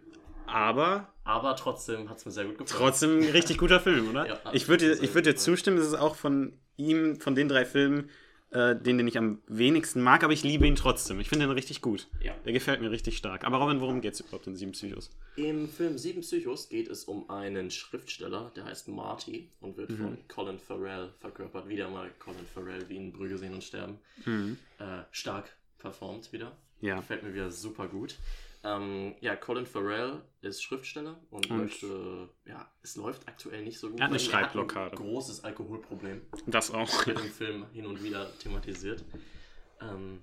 Aber 0.48 1.13
Aber 1.24 1.56
trotzdem 1.56 2.10
hat 2.10 2.18
es 2.18 2.25
mir 2.25 2.31
sehr 2.31 2.45
gut 2.45 2.57
gefallen. 2.57 2.80
trotzdem 2.80 3.19
ein 3.19 3.30
richtig 3.30 3.57
guter 3.57 3.80
Film, 3.80 4.10
oder? 4.10 4.25
Ja, 4.28 4.39
ich 4.54 4.68
würde 4.68 4.95
dir, 4.95 5.04
ich 5.04 5.13
würd 5.13 5.25
dir 5.25 5.36
zustimmen, 5.36 5.78
das 5.78 5.88
ist 5.88 5.94
auch 5.95 6.16
von 6.16 6.57
ihm, 6.78 7.19
von 7.19 7.36
den 7.36 7.48
drei 7.48 7.66
Filmen, 7.66 8.10
äh, 8.51 8.75
den, 8.75 8.98
den 8.98 9.07
ich 9.07 9.18
am 9.18 9.39
wenigsten 9.48 10.01
mag, 10.01 10.24
aber 10.24 10.33
ich 10.33 10.44
liebe 10.44 10.68
ihn 10.68 10.75
trotzdem. 10.75 11.19
Ich 11.19 11.30
finde 11.30 11.45
ihn 11.45 11.51
richtig 11.51 11.81
gut. 11.81 12.07
Ja. 12.21 12.33
Der 12.45 12.53
gefällt 12.53 12.81
mir 12.81 12.92
richtig 12.92 13.18
stark. 13.18 13.45
Aber 13.45 13.57
Robin, 13.57 13.80
worum 13.80 14.01
geht 14.01 14.13
es 14.13 14.19
überhaupt 14.19 14.48
in 14.48 14.56
Sieben 14.56 14.74
Psychos? 14.74 15.09
Im 15.38 15.69
Film 15.69 15.98
Sieben 15.98 16.21
Psychos 16.21 16.69
geht 16.69 16.89
es 16.89 17.06
um 17.06 17.30
einen 17.30 17.71
Schriftsteller, 17.71 18.51
der 18.56 18.65
heißt 18.65 18.89
Marty 18.89 19.50
und 19.62 19.77
wird 19.77 19.94
von 19.94 20.18
Colin 20.27 20.59
Farrell 20.59 21.09
verkörpert. 21.19 21.69
Wieder 21.69 21.89
mal 21.89 22.09
Colin 22.19 22.45
Farrell, 22.53 22.88
wie 22.89 22.98
in 22.98 23.12
Brügge 23.12 23.38
sehen 23.38 23.53
und 23.53 23.63
sterben. 23.63 24.00
Äh, 24.25 25.04
stark 25.12 25.50
performt 25.77 26.31
wieder. 26.33 26.51
Ja. 26.81 26.97
Gefällt 26.97 27.24
mir 27.24 27.33
wieder 27.33 27.51
super 27.51 27.88
gut. 27.88 28.15
Ähm, 28.63 29.15
ja, 29.21 29.35
Colin 29.35 29.65
Farrell 29.65 30.21
ist 30.41 30.61
Schriftsteller 30.61 31.19
und, 31.31 31.49
Und- 31.49 31.57
möchte, 31.57 32.29
ja, 32.45 32.71
es 32.83 32.95
läuft 32.95 33.27
aktuell 33.27 33.63
nicht 33.63 33.79
so 33.79 33.89
gut. 33.89 33.99
Er 33.99 34.05
hat 34.05 34.11
eine 34.11 34.19
Schreibblockade. 34.19 34.91
ein 34.91 34.97
großes 34.97 35.43
Alkoholproblem. 35.43 36.21
Das 36.45 36.69
auch. 36.71 36.87
Wird 37.07 37.19
im 37.19 37.31
Film 37.31 37.65
hin 37.71 37.85
und 37.87 38.03
wieder 38.03 38.29
thematisiert. 38.39 39.03
Ähm, 39.81 40.21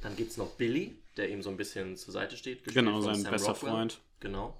dann 0.00 0.16
gibt 0.16 0.30
es 0.30 0.36
noch 0.38 0.52
Billy, 0.56 0.96
der 1.18 1.28
ihm 1.30 1.42
so 1.42 1.50
ein 1.50 1.56
bisschen 1.58 1.96
zur 1.96 2.12
Seite 2.12 2.36
steht. 2.36 2.64
Genau, 2.64 3.00
sein 3.02 3.16
Sam 3.16 3.32
bester 3.32 3.52
Rockwell. 3.52 3.70
Freund. 3.72 4.00
Genau. 4.20 4.58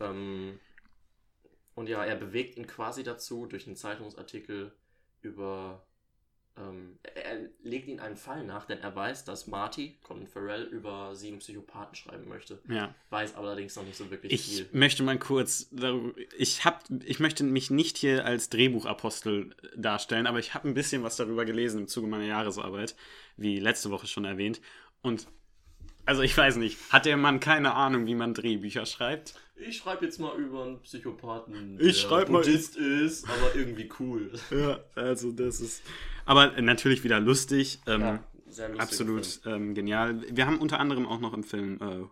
Ähm, 0.00 0.58
und 1.74 1.88
ja, 1.88 2.04
er 2.04 2.16
bewegt 2.16 2.56
ihn 2.58 2.66
quasi 2.66 3.02
dazu 3.02 3.46
durch 3.46 3.66
einen 3.66 3.76
Zeitungsartikel 3.76 4.72
über. 5.22 5.86
Ähm, 6.56 6.98
er, 7.02 7.48
legt 7.64 7.88
ihn 7.88 7.98
einen 7.98 8.16
Fall 8.16 8.44
nach, 8.44 8.64
denn 8.66 8.78
er 8.78 8.94
weiß, 8.94 9.24
dass 9.24 9.48
Marty, 9.48 9.96
Colin 10.04 10.28
Farrell, 10.28 10.62
über 10.64 11.12
sieben 11.16 11.40
Psychopathen 11.40 11.96
schreiben 11.96 12.28
möchte. 12.28 12.60
Ja. 12.68 12.94
Weiß 13.10 13.34
allerdings 13.34 13.74
noch 13.74 13.82
nicht 13.84 13.96
so 13.96 14.08
wirklich 14.10 14.32
Ich 14.32 14.42
viel. 14.58 14.68
möchte 14.70 15.02
mal 15.02 15.18
kurz, 15.18 15.68
darüber- 15.72 16.14
ich 16.38 16.64
hab, 16.64 16.84
ich 17.04 17.18
möchte 17.18 17.42
mich 17.42 17.70
nicht 17.70 17.98
hier 17.98 18.24
als 18.24 18.50
Drehbuchapostel 18.50 19.54
darstellen, 19.76 20.28
aber 20.28 20.38
ich 20.38 20.54
habe 20.54 20.68
ein 20.68 20.74
bisschen 20.74 21.02
was 21.02 21.16
darüber 21.16 21.44
gelesen 21.44 21.80
im 21.80 21.88
Zuge 21.88 22.06
meiner 22.06 22.26
Jahresarbeit, 22.26 22.94
wie 23.36 23.58
letzte 23.58 23.90
Woche 23.90 24.06
schon 24.06 24.24
erwähnt. 24.24 24.60
Und 25.02 25.26
also 26.06 26.22
ich 26.22 26.36
weiß 26.36 26.56
nicht, 26.56 26.78
hat 26.92 27.04
der 27.06 27.16
Mann 27.16 27.40
keine 27.40 27.74
Ahnung, 27.74 28.06
wie 28.06 28.14
man 28.14 28.32
Drehbücher 28.32 28.86
schreibt? 28.86 29.34
Ich 29.56 29.78
schreibe 29.78 30.04
jetzt 30.04 30.18
mal 30.20 30.36
über 30.38 30.64
einen 30.64 30.80
Psychopathen, 30.82 31.78
Ich 31.80 31.86
der 31.86 32.08
schreib 32.08 32.28
mal- 32.28 32.42
Buddhist 32.42 32.76
ist, 32.76 33.28
aber 33.28 33.54
irgendwie 33.56 33.88
cool. 33.98 34.30
Ja, 34.50 34.80
also 34.94 35.32
das 35.32 35.60
ist. 35.60 35.82
Aber 36.26 36.60
natürlich 36.60 37.04
wieder 37.04 37.20
lustig. 37.20 37.80
Ähm, 37.86 38.00
Ja, 38.00 38.24
sehr 38.46 38.68
lustiger 38.68 38.82
absolut 38.82 39.40
ähm, 39.46 39.74
genial. 39.74 40.22
Wir 40.34 40.46
haben 40.46 40.58
unter 40.58 40.80
anderem 40.80 41.06
auch 41.06 41.20
noch 41.20 41.34
im 41.34 41.42
Film 41.44 41.78
äh, 41.80 42.06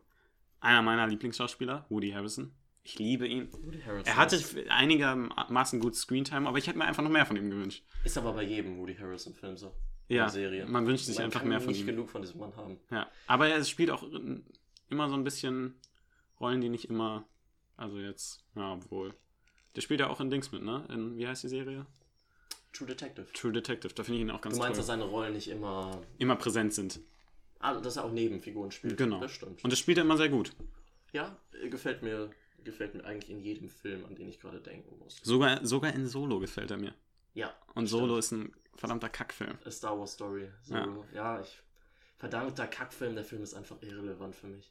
einer 0.61 0.82
meiner 0.82 1.06
Lieblingsschauspieler, 1.06 1.87
Woody 1.88 2.11
Harrison. 2.11 2.53
Ich 2.85 2.99
liebe 2.99 3.26
ihn. 3.29 3.49
Woody 3.53 3.81
Harrelson 3.81 4.06
Er 4.06 4.17
hatte 4.17 4.41
einigermaßen 4.70 5.79
gut 5.81 5.94
Screentime, 5.94 6.49
aber 6.49 6.59
ich 6.59 6.67
hätte 6.67 6.79
mir 6.79 6.85
einfach 6.85 7.03
noch 7.03 7.11
mehr 7.11 7.26
von 7.26 7.37
ihm 7.37 7.49
gewünscht. 7.50 7.85
Ist 8.05 8.19
aber 8.19 8.32
bei 8.32 8.43
jedem 8.43 8.76
Woody 8.79 8.97
Harrelson-Film 8.97 9.56
so. 9.56 9.73
Ja, 10.09 10.29
Serie. 10.29 10.67
man 10.67 10.87
wünscht 10.87 11.05
sich 11.06 11.17
Man 11.17 11.26
einfach 11.26 11.44
mehr 11.44 11.61
von 11.61 11.70
nicht 11.70 11.81
ihm. 11.82 11.87
genug 11.87 12.11
von 12.11 12.20
diesem 12.23 12.41
Mann 12.41 12.55
haben. 12.56 12.79
Ja, 12.91 13.08
aber 13.26 13.49
er 13.49 13.65
spielt 13.65 13.91
auch 13.91 14.05
immer 14.91 15.08
so 15.08 15.15
ein 15.15 15.25
bisschen 15.25 15.76
Rollen, 16.41 16.61
die 16.61 16.69
nicht 16.69 16.87
immer, 16.91 17.25
also 17.76 17.99
jetzt, 17.99 18.44
ja, 18.56 18.73
obwohl. 18.75 19.15
Der 19.76 19.81
spielt 19.81 20.00
ja 20.00 20.08
auch 20.08 20.20
in 20.20 20.29
Dings 20.29 20.50
mit, 20.53 20.62
ne? 20.62 20.85
In, 20.91 21.17
wie 21.17 21.26
heißt 21.26 21.44
die 21.44 21.49
Serie? 21.49 21.87
True 22.73 22.87
Detective. 22.87 23.27
True 23.33 23.53
Detective, 23.53 23.93
da 23.95 24.03
finde 24.03 24.19
ich 24.19 24.23
ihn 24.23 24.31
auch 24.31 24.41
ganz 24.41 24.55
Du 24.57 24.61
meinst, 24.61 24.73
toll. 24.75 24.79
dass 24.79 24.87
seine 24.87 25.05
Rollen 25.05 25.35
nicht 25.35 25.49
immer. 25.49 26.01
Immer 26.19 26.37
präsent 26.37 26.73
sind. 26.73 27.01
Ah, 27.59 27.75
dass 27.81 27.97
er 27.97 28.05
auch 28.05 28.13
Nebenfiguren 28.13 28.71
spielt. 28.73 28.97
Genau. 28.97 29.21
Das 29.21 29.31
stimmt. 29.33 29.63
Und 29.63 29.71
das 29.71 29.79
spielt 29.79 29.99
er 29.99 30.05
immer 30.05 30.17
sehr 30.17 30.29
gut. 30.31 30.53
ja, 31.13 31.37
äh, 31.63 31.69
gefällt 31.69 32.03
mir, 32.03 32.31
gefällt 32.65 32.95
mir 32.95 33.05
eigentlich 33.05 33.31
in 33.31 33.41
jedem 33.41 33.69
Film, 33.69 34.05
an 34.07 34.15
den 34.15 34.29
ich 34.29 34.41
gerade 34.41 34.61
denken 34.61 34.99
muss. 34.99 35.21
Sogar, 35.23 35.65
sogar 35.65 35.93
in 35.93 36.07
Solo 36.09 36.41
gefällt 36.41 36.71
er 36.71 36.79
mir. 36.79 36.95
Ja. 37.35 37.55
Und 37.75 37.87
Solo 37.87 38.17
ist 38.19 38.33
ein 38.33 38.53
verdammter 38.75 39.09
Kackfilm. 39.11 39.59
A 39.65 39.71
Star 39.71 39.99
Wars 39.99 40.13
Story. 40.15 40.49
So, 40.63 40.75
Ja. 40.75 40.89
ja. 41.15 41.41
ich. 41.41 41.59
Verdammter 42.19 42.67
Kackfilm, 42.67 43.15
der 43.15 43.25
Film 43.25 43.43
ist 43.43 43.55
einfach 43.55 43.77
irrelevant 43.83 44.35
für 44.35 44.47
mich. 44.47 44.71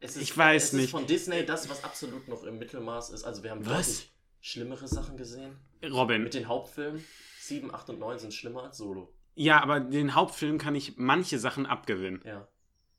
Es 0.00 0.16
ist, 0.16 0.22
Ich 0.22 0.36
weiß 0.36 0.64
es 0.64 0.72
nicht. 0.74 0.84
Ist 0.86 0.90
von 0.92 1.06
Disney 1.06 1.44
das, 1.44 1.68
was 1.68 1.82
absolut 1.82 2.28
noch 2.28 2.44
im 2.44 2.58
Mittelmaß 2.58 3.10
ist. 3.10 3.24
Also 3.24 3.42
wir 3.42 3.50
haben 3.50 3.64
Was? 3.66 3.86
deutlich 3.86 4.12
schlimmere 4.40 4.88
Sachen 4.88 5.16
gesehen. 5.16 5.56
Robin. 5.84 6.22
Mit 6.22 6.34
den 6.34 6.48
Hauptfilmen 6.48 7.04
7, 7.40 7.72
8 7.74 7.90
und 7.90 7.98
9 8.00 8.18
sind 8.18 8.34
schlimmer 8.34 8.64
als 8.64 8.78
Solo. 8.78 9.12
Ja, 9.34 9.62
aber 9.62 9.80
den 9.80 10.14
Hauptfilm 10.14 10.58
kann 10.58 10.74
ich 10.74 10.96
manche 10.96 11.38
Sachen 11.38 11.66
abgewinnen. 11.66 12.20
Ja. 12.24 12.48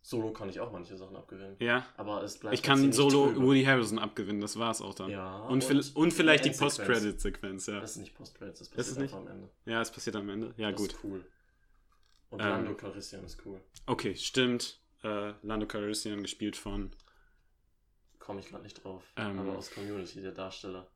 Solo 0.02 0.32
kann 0.32 0.48
ich 0.50 0.62
auch 0.62 0.72
manche 0.72 0.96
Sachen 0.96 1.16
abgewinnen. 1.18 1.58
Ja. 1.60 1.86
Aber 1.98 2.24
es 2.24 2.40
bleibt 2.40 2.56
Ich 2.56 2.64
kann 2.64 2.92
Solo 2.94 3.28
trübe. 3.28 3.42
Woody 3.42 3.64
Harrison 3.66 4.00
abgewinnen, 4.00 4.40
das 4.42 4.58
war's 4.58 4.82
auch 4.82 4.94
dann. 4.96 5.10
Ja, 5.10 5.40
und, 5.40 5.70
und 5.70 5.96
und 5.96 6.14
vielleicht 6.14 6.46
die. 6.46 6.52
Post-Credit-Sequenz, 6.52 7.68
ja. 7.68 7.82
Das 7.82 7.92
ist 7.92 7.98
nicht 7.98 8.16
Post-Credits, 8.16 8.60
das 8.60 8.70
Das 8.70 8.88
ist 8.88 8.96
passiert 8.96 9.02
nicht? 9.04 9.14
einfach 9.14 9.30
am 9.32 9.38
Ende. 9.38 9.50
Ja, 9.66 9.82
es 9.82 9.92
passiert 9.92 10.16
am 10.16 10.30
Ende. 10.30 10.54
Ja, 10.56 10.72
das 10.72 10.80
gut. 10.80 10.94
ist 10.94 11.04
cool. 11.04 11.26
Und 12.30 12.40
Ähm. 12.42 12.48
Lando 12.48 12.76
Calrissian 12.76 13.26
ist 13.26 13.46
cool. 13.46 13.60
Okay, 13.88 14.16
stimmt. 14.16 14.80
Äh, 15.04 15.34
Lando 15.44 15.66
Calrissian 15.68 16.22
gespielt 16.22 16.56
von. 16.56 16.92
Komme 18.20 18.40
ich 18.40 18.48
gerade 18.50 18.64
nicht 18.64 18.82
drauf. 18.84 19.04
Ähm. 19.18 19.38
Aber 19.40 19.58
aus 19.58 19.70
Community, 19.72 20.22
der 20.22 20.32
Darsteller, 20.32 20.90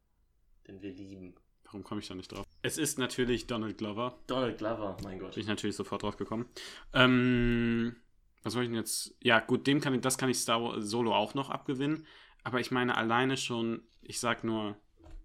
den 0.67 0.82
wir 0.82 0.91
lieben. 0.91 1.36
Warum 1.65 1.84
komme 1.84 2.01
ich 2.01 2.08
da 2.08 2.15
nicht 2.15 2.32
drauf? 2.32 2.46
Es 2.62 2.77
ist 2.77 3.00
natürlich 3.00 3.48
Donald 3.48 3.77
Glover. 3.77 4.20
Donald 4.27 4.58
Glover, 4.58 4.98
mein 5.03 5.20
Gott. 5.20 5.34
Bin 5.34 5.41
ich 5.41 5.48
natürlich 5.48 5.75
sofort 5.75 6.03
drauf 6.03 6.17
gekommen. 6.17 6.48
Ähm, 6.93 7.96
was 8.43 8.53
soll 8.53 8.63
ich 8.63 8.70
denn 8.70 8.77
jetzt? 8.77 9.15
Ja, 9.22 9.39
gut, 9.39 9.65
dem 9.65 9.82
kann 9.82 9.93
ich, 9.96 10.01
das 10.01 10.17
kann 10.17 10.29
ich 10.29 10.38
Star 10.38 10.62
Wars 10.62 10.86
Solo 10.86 11.15
auch 11.15 11.34
noch 11.34 11.50
abgewinnen. 11.50 12.05
Aber 12.43 12.60
ich 12.60 12.72
meine 12.72 12.98
alleine 12.98 13.38
schon, 13.38 13.82
ich 14.01 14.20
sag 14.20 14.43
nur, 14.43 14.75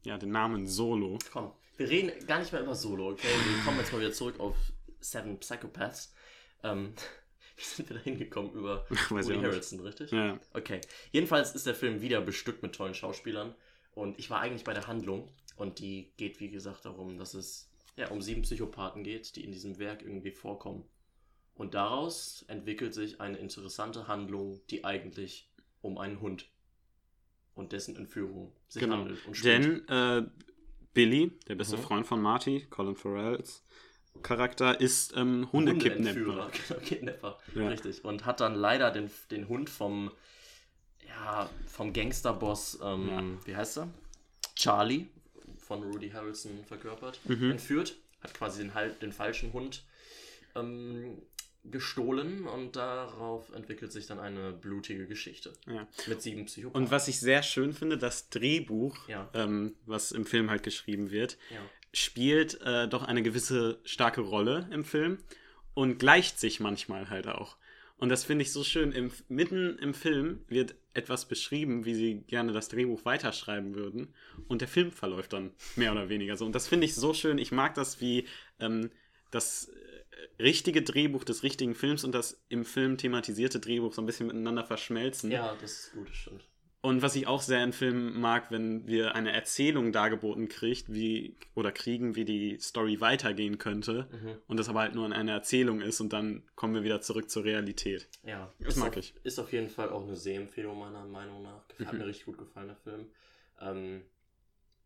ja, 0.05 0.17
den 0.17 0.31
Namen 0.31 0.67
Solo. 0.67 1.19
Komm, 1.33 1.53
wir 1.77 1.89
reden 1.89 2.13
gar 2.27 2.39
nicht 2.39 2.53
mehr 2.53 2.63
über 2.63 2.75
Solo, 2.75 3.11
okay? 3.11 3.29
Wir 3.29 3.65
kommen 3.65 3.79
jetzt 3.79 3.93
mal 3.93 4.01
wieder 4.01 4.13
zurück 4.13 4.41
auf 4.41 4.57
Seven 5.01 5.39
Psychopaths. 5.39 6.15
Ähm, 6.63 6.95
wie 7.57 7.63
sind 7.63 7.91
wir 7.91 7.97
da 7.97 8.03
hingekommen 8.03 8.53
über 8.53 8.87
Woody. 9.11 9.35
Harrelson, 9.35 9.81
richtig? 9.81 10.13
Ja. 10.13 10.39
Okay. 10.55 10.81
Jedenfalls 11.11 11.55
ist 11.55 11.67
der 11.67 11.75
Film 11.75 12.01
wieder 12.01 12.21
bestückt 12.21 12.63
mit 12.63 12.75
tollen 12.75 12.95
Schauspielern. 12.95 13.55
Und 13.99 14.19
ich 14.19 14.31
war 14.31 14.41
eigentlich 14.41 14.63
bei 14.65 14.75
der 14.75 14.87
Handlung. 14.87 15.29
Und 15.57 15.81
die 15.81 16.13
geht, 16.17 16.39
wie 16.39 16.51
gesagt, 16.51 16.85
darum, 16.85 17.19
dass 17.19 17.35
es 17.35 17.69
ja, 17.97 18.09
um 18.11 18.23
sieben 18.23 18.43
Psychopathen 18.43 19.03
geht, 19.03 19.35
die 19.35 19.45
in 19.45 19.51
diesem 19.51 19.79
Werk 19.81 20.03
irgendwie 20.03 20.31
vorkommen. 20.31 20.85
Und 21.57 21.75
daraus 21.75 22.45
entwickelt 22.47 22.95
sich 22.95 23.21
eine 23.21 23.39
interessante 23.39 24.07
Handlung, 24.07 24.61
die 24.71 24.85
eigentlich 24.85 25.51
um 25.83 25.99
einen 25.99 26.21
Hund 26.21 26.47
und 27.57 27.73
dessen 27.73 27.97
Entführung 27.97 28.53
sich 28.69 28.81
Genau. 28.81 28.99
handelt. 28.99 29.27
Und 29.27 29.37
spielt. 29.37 29.65
Denn 29.65 29.89
äh, 29.89 30.23
Billy, 30.95 31.33
der 31.49 31.57
beste 31.57 31.77
Mhm. 31.77 31.83
Freund 31.83 32.07
von 32.07 32.23
Marty, 32.23 32.67
Colin 32.71 32.95
Farrells 32.95 33.65
Charakter, 34.23 34.81
ist 34.81 35.17
ähm, 35.17 35.49
Hundekidnapper. 35.53 35.97
Hundeentführer, 36.21 36.51
genau, 36.69 36.81
Kidnapper. 36.81 37.39
Ja. 37.57 37.69
Richtig. 37.69 38.05
Und 38.05 38.25
hat 38.27 38.39
dann 38.39 38.55
leider 38.55 38.93
den, 38.93 39.11
den 39.33 39.49
Hund 39.49 39.69
vom, 39.71 40.13
ja, 41.09 41.49
vom 41.67 41.93
Gangsterboss, 41.93 42.79
ähm, 42.83 43.39
wie 43.45 43.57
heißt 43.57 43.79
er? 43.79 43.89
Charlie 44.55 45.07
von 45.59 45.83
Rudy 45.83 46.11
Harrelson 46.11 46.65
verkörpert, 46.67 47.21
entführt, 47.29 47.97
hat 48.23 48.35
quasi 48.35 48.63
den, 48.63 48.73
den 49.01 49.13
falschen 49.13 49.53
Hund 49.53 49.85
ähm, 50.55 51.21
gestohlen 51.65 52.47
und 52.47 52.77
darauf 52.77 53.53
entwickelt 53.53 53.93
sich 53.93 54.07
dann 54.07 54.19
eine 54.19 54.53
blutige 54.53 55.07
Geschichte. 55.07 55.53
Ja. 55.67 55.87
Mit 56.07 56.23
sieben 56.23 56.47
Psychopathen. 56.47 56.85
Und 56.85 56.91
was 56.91 57.09
ich 57.09 57.21
sehr 57.21 57.43
schön 57.43 57.73
finde, 57.75 57.99
das 57.99 58.31
Drehbuch, 58.31 59.07
Ja. 59.09 59.29
ähm, 59.35 59.75
was 59.85 60.11
im 60.13 60.25
Film 60.25 60.51
halt 60.51 60.63
geschrieben 60.63 61.11
wird, 61.11 61.37
Ja. 61.51 61.61
spielt 61.93 62.61
äh, 62.63 62.89
doch 62.89 63.03
eine 63.03 63.23
gewisse 63.23 63.79
starke 63.85 64.23
Rolle 64.23 64.67
im 64.73 64.85
Film 64.85 65.19
und 65.75 65.99
gleicht 65.99 66.41
sich 66.41 66.59
manchmal 66.61 67.11
halt 67.11 67.29
auch. 67.29 67.57
Und 67.99 68.11
das 68.11 68.25
finde 68.25 68.43
ich 68.43 68.53
so 68.53 68.63
schön. 68.63 68.93
Im, 68.93 69.11
mitten 69.29 69.77
im 69.79 69.93
Film 69.93 70.45
wird 70.49 70.77
etwas 70.95 71.27
beschrieben, 71.27 71.85
wie 71.85 71.95
sie 71.95 72.21
gerne 72.21 72.53
das 72.53 72.69
Drehbuch 72.69 73.05
weiterschreiben 73.05 73.75
würden. 73.75 74.15
Und 74.47 74.61
der 74.61 74.69
Film 74.69 74.93
verläuft 74.93 75.33
dann 75.33 75.53
mehr 75.77 75.93
oder 75.93 76.09
weniger 76.09 76.37
so. 76.37 76.47
Und 76.47 76.55
das 76.55 76.69
finde 76.69 76.87
ich 76.87 76.95
so 76.95 77.13
schön. 77.13 77.39
Ich 77.39 77.51
mag 77.51 77.75
das, 77.75 78.01
wie 78.01 78.27
ähm, 78.61 78.91
das 79.33 79.69
äh, 79.69 80.43
richtige 80.43 80.83
Drehbuch 80.83 81.25
des 81.25 81.43
richtigen 81.43 81.75
Films 81.75 82.05
und 82.05 82.13
das 82.13 82.41
im 82.49 82.65
Film 82.65 82.99
thematisierte 82.99 83.59
Drehbuch 83.59 83.93
so 83.93 84.01
ein 84.01 84.07
bisschen 84.07 84.29
miteinander 84.29 84.65
verschmelzen. 84.65 85.31
ja, 85.31 85.57
das 85.61 85.73
ist 85.73 85.93
gut, 85.93 86.09
das 86.09 86.17
stimmt. 86.17 86.45
Und 86.81 87.03
was 87.03 87.17
ich 87.17 87.27
auch 87.27 87.43
sehr 87.43 87.65
in 87.65 87.73
Filmen 87.73 88.21
mag, 88.21 88.53
wenn 88.53 88.87
wir 88.87 89.17
eine 89.17 89.33
Erzählung 89.33 89.91
dargeboten 89.91 90.49
kriegt, 90.49 90.93
wie 90.93 91.37
oder 91.57 91.73
kriegen, 91.73 92.15
wie 92.15 92.25
die 92.25 92.59
Story 92.61 93.01
weitergehen 93.01 93.59
könnte 93.59 94.09
Mhm. 94.13 94.37
und 94.47 94.59
das 94.61 94.69
aber 94.69 94.81
halt 94.81 94.95
nur 94.95 95.05
in 95.05 95.13
einer 95.13 95.33
Erzählung 95.33 95.81
ist 95.81 96.01
und 96.01 96.13
dann 96.13 96.45
kommen 96.55 96.75
wir 96.75 96.85
wieder 96.85 97.01
zurück 97.01 97.31
zur 97.31 97.43
Realität. 97.45 98.09
Ja, 98.23 98.53
Das 98.61 98.77
mag 98.77 98.91
auf, 98.91 98.97
ich. 98.97 99.13
Ist 99.25 99.41
auf 99.41 99.53
jeden 99.53 99.69
Fall 99.69 99.91
auch 99.91 100.05
eine 100.05 100.15
Sehempfehlung 100.15 100.79
meiner 100.79 101.05
Meinung 101.05 101.43
nach. 101.43 101.65
Hat 101.85 101.93
Mhm. 101.95 101.99
mir 101.99 102.07
richtig 102.07 102.27
gut 102.27 102.39
gefallen, 102.39 102.69
der 102.69 102.77
Film. 102.77 103.07
Ähm, 103.61 104.03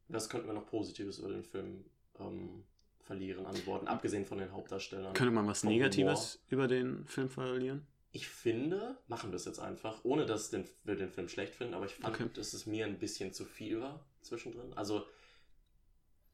was 0.08 0.30
könnten 0.30 0.46
wir 0.46 0.54
noch 0.54 0.66
Positives 0.66 1.18
über 1.18 1.28
den 1.28 1.44
Film 1.44 1.84
ähm, 2.18 2.64
verlieren 3.00 3.44
an 3.44 3.66
Worten, 3.66 3.86
abgesehen 3.86 4.24
von 4.24 4.38
den 4.38 4.50
Hauptdarstellern? 4.52 5.12
Könnte 5.12 5.32
man 5.34 5.46
was 5.46 5.62
Negatives 5.62 6.42
über 6.48 6.68
den 6.68 7.04
Film 7.06 7.28
verlieren? 7.28 7.86
Ich 8.12 8.28
finde, 8.28 8.98
machen 9.08 9.30
wir 9.30 9.36
es 9.36 9.46
jetzt 9.46 9.58
einfach, 9.58 10.04
ohne 10.04 10.26
dass 10.26 10.50
den, 10.50 10.68
wir 10.84 10.96
den 10.96 11.10
Film 11.10 11.28
schlecht 11.28 11.54
finden, 11.54 11.74
aber 11.74 11.86
ich 11.86 11.94
fand, 11.94 12.14
Okay. 12.14 12.28
dass 12.34 12.52
es 12.52 12.66
mir 12.66 12.84
ein 12.84 12.98
bisschen 12.98 13.32
zu 13.32 13.44
viel 13.44 13.80
war 13.80 14.04
zwischendrin. 14.20 14.72
Also 14.74 15.06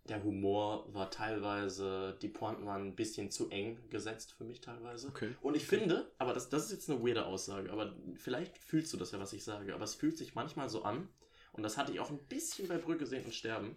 der 0.09 0.25
Humor 0.25 0.93
war 0.93 1.11
teilweise, 1.11 2.19
die 2.21 2.29
Pointen 2.29 2.67
waren 2.67 2.89
ein 2.89 2.97
bisschen 2.97 3.31
zu 3.31 3.49
eng 3.51 3.79
gesetzt 3.91 4.33
für 4.33 4.45
mich 4.45 4.61
teilweise. 4.61 5.09
Okay. 5.09 5.35
Und 5.43 5.57
ich 5.57 5.67
finde, 5.67 6.11
aber 6.19 6.33
das, 6.33 6.49
das 6.49 6.65
ist 6.65 6.73
jetzt 6.73 6.91
eine 6.91 7.01
weirde 7.07 7.27
Aussage, 7.27 7.71
aber 7.71 7.95
vielleicht 8.17 8.59
fühlst 8.59 8.93
du 8.93 8.97
das 8.97 9.13
ja, 9.13 9.21
was 9.21 9.33
ich 9.33 9.45
sage, 9.45 9.75
aber 9.75 9.85
es 9.85 9.95
fühlt 9.95 10.17
sich 10.17 10.35
manchmal 10.35 10.69
so 10.69 10.83
an, 10.83 11.09
und 11.53 11.63
das 11.63 11.77
hatte 11.77 11.93
ich 11.93 12.01
auch 12.01 12.11
ein 12.11 12.19
bisschen 12.29 12.69
bei 12.69 12.79
Brücke 12.79 13.07
sehen 13.07 13.25
und 13.25 13.35
sterben, 13.35 13.77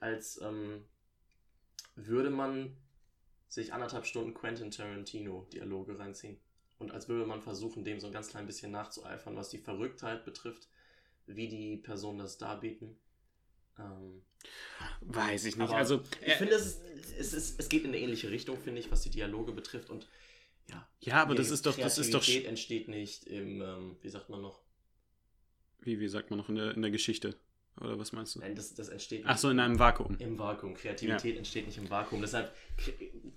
als 0.00 0.40
ähm, 0.40 0.84
würde 1.94 2.30
man 2.30 2.76
sich 3.48 3.72
anderthalb 3.72 4.06
Stunden 4.06 4.34
Quentin 4.34 4.70
Tarantino 4.70 5.46
Dialoge 5.52 5.98
reinziehen. 5.98 6.38
Und 6.82 6.92
als 6.92 7.08
würde 7.08 7.26
man 7.26 7.40
versuchen, 7.40 7.84
dem 7.84 8.00
so 8.00 8.08
ein 8.08 8.12
ganz 8.12 8.28
klein 8.28 8.46
bisschen 8.46 8.72
nachzueifern, 8.72 9.36
was 9.36 9.50
die 9.50 9.58
Verrücktheit 9.58 10.24
betrifft, 10.24 10.68
wie 11.26 11.48
die 11.48 11.76
Personen 11.76 12.18
das 12.18 12.38
darbieten. 12.38 12.96
Ähm, 13.78 14.22
Weiß 15.00 15.44
ich 15.44 15.56
nicht. 15.56 15.72
also, 15.72 16.02
ich 16.20 16.28
äh, 16.28 16.36
finde, 16.36 16.54
es, 16.54 16.80
es, 17.18 17.32
ist, 17.32 17.60
es 17.60 17.68
geht 17.68 17.84
in 17.84 17.88
eine 17.88 17.98
ähnliche 17.98 18.30
Richtung, 18.30 18.58
finde 18.58 18.80
ich, 18.80 18.90
was 18.90 19.02
die 19.02 19.10
Dialoge 19.10 19.52
betrifft. 19.52 19.90
Und 19.90 20.08
ja, 20.68 20.88
ja, 21.00 21.22
aber 21.22 21.34
das 21.34 21.50
ist 21.50 21.66
doch, 21.66 21.76
das 21.76 21.98
ist 21.98 22.12
doch, 22.12 22.28
entsteht 22.28 22.88
nicht 22.88 23.24
im, 23.24 23.62
ähm, 23.62 23.96
wie 24.02 24.08
sagt 24.08 24.28
man 24.28 24.42
noch? 24.42 24.62
wie, 25.84 26.00
wie 26.00 26.08
sagt 26.08 26.30
man 26.30 26.38
noch 26.38 26.48
in 26.48 26.56
der, 26.56 26.74
in 26.74 26.82
der 26.82 26.90
Geschichte? 26.90 27.36
Oder 27.80 27.98
was 27.98 28.12
meinst 28.12 28.34
du? 28.36 28.40
Nein, 28.40 28.54
das, 28.54 28.74
das 28.74 28.90
entsteht 28.90 29.22
Ach 29.26 29.38
so, 29.38 29.48
in 29.48 29.58
einem 29.58 29.78
Vakuum. 29.78 30.14
im 30.18 30.38
Vakuum. 30.38 30.74
Kreativität 30.74 31.36
entsteht 31.38 31.66
nicht 31.66 31.78
im 31.78 31.88
Vakuum. 31.90 32.20
Deshalb, 32.20 32.52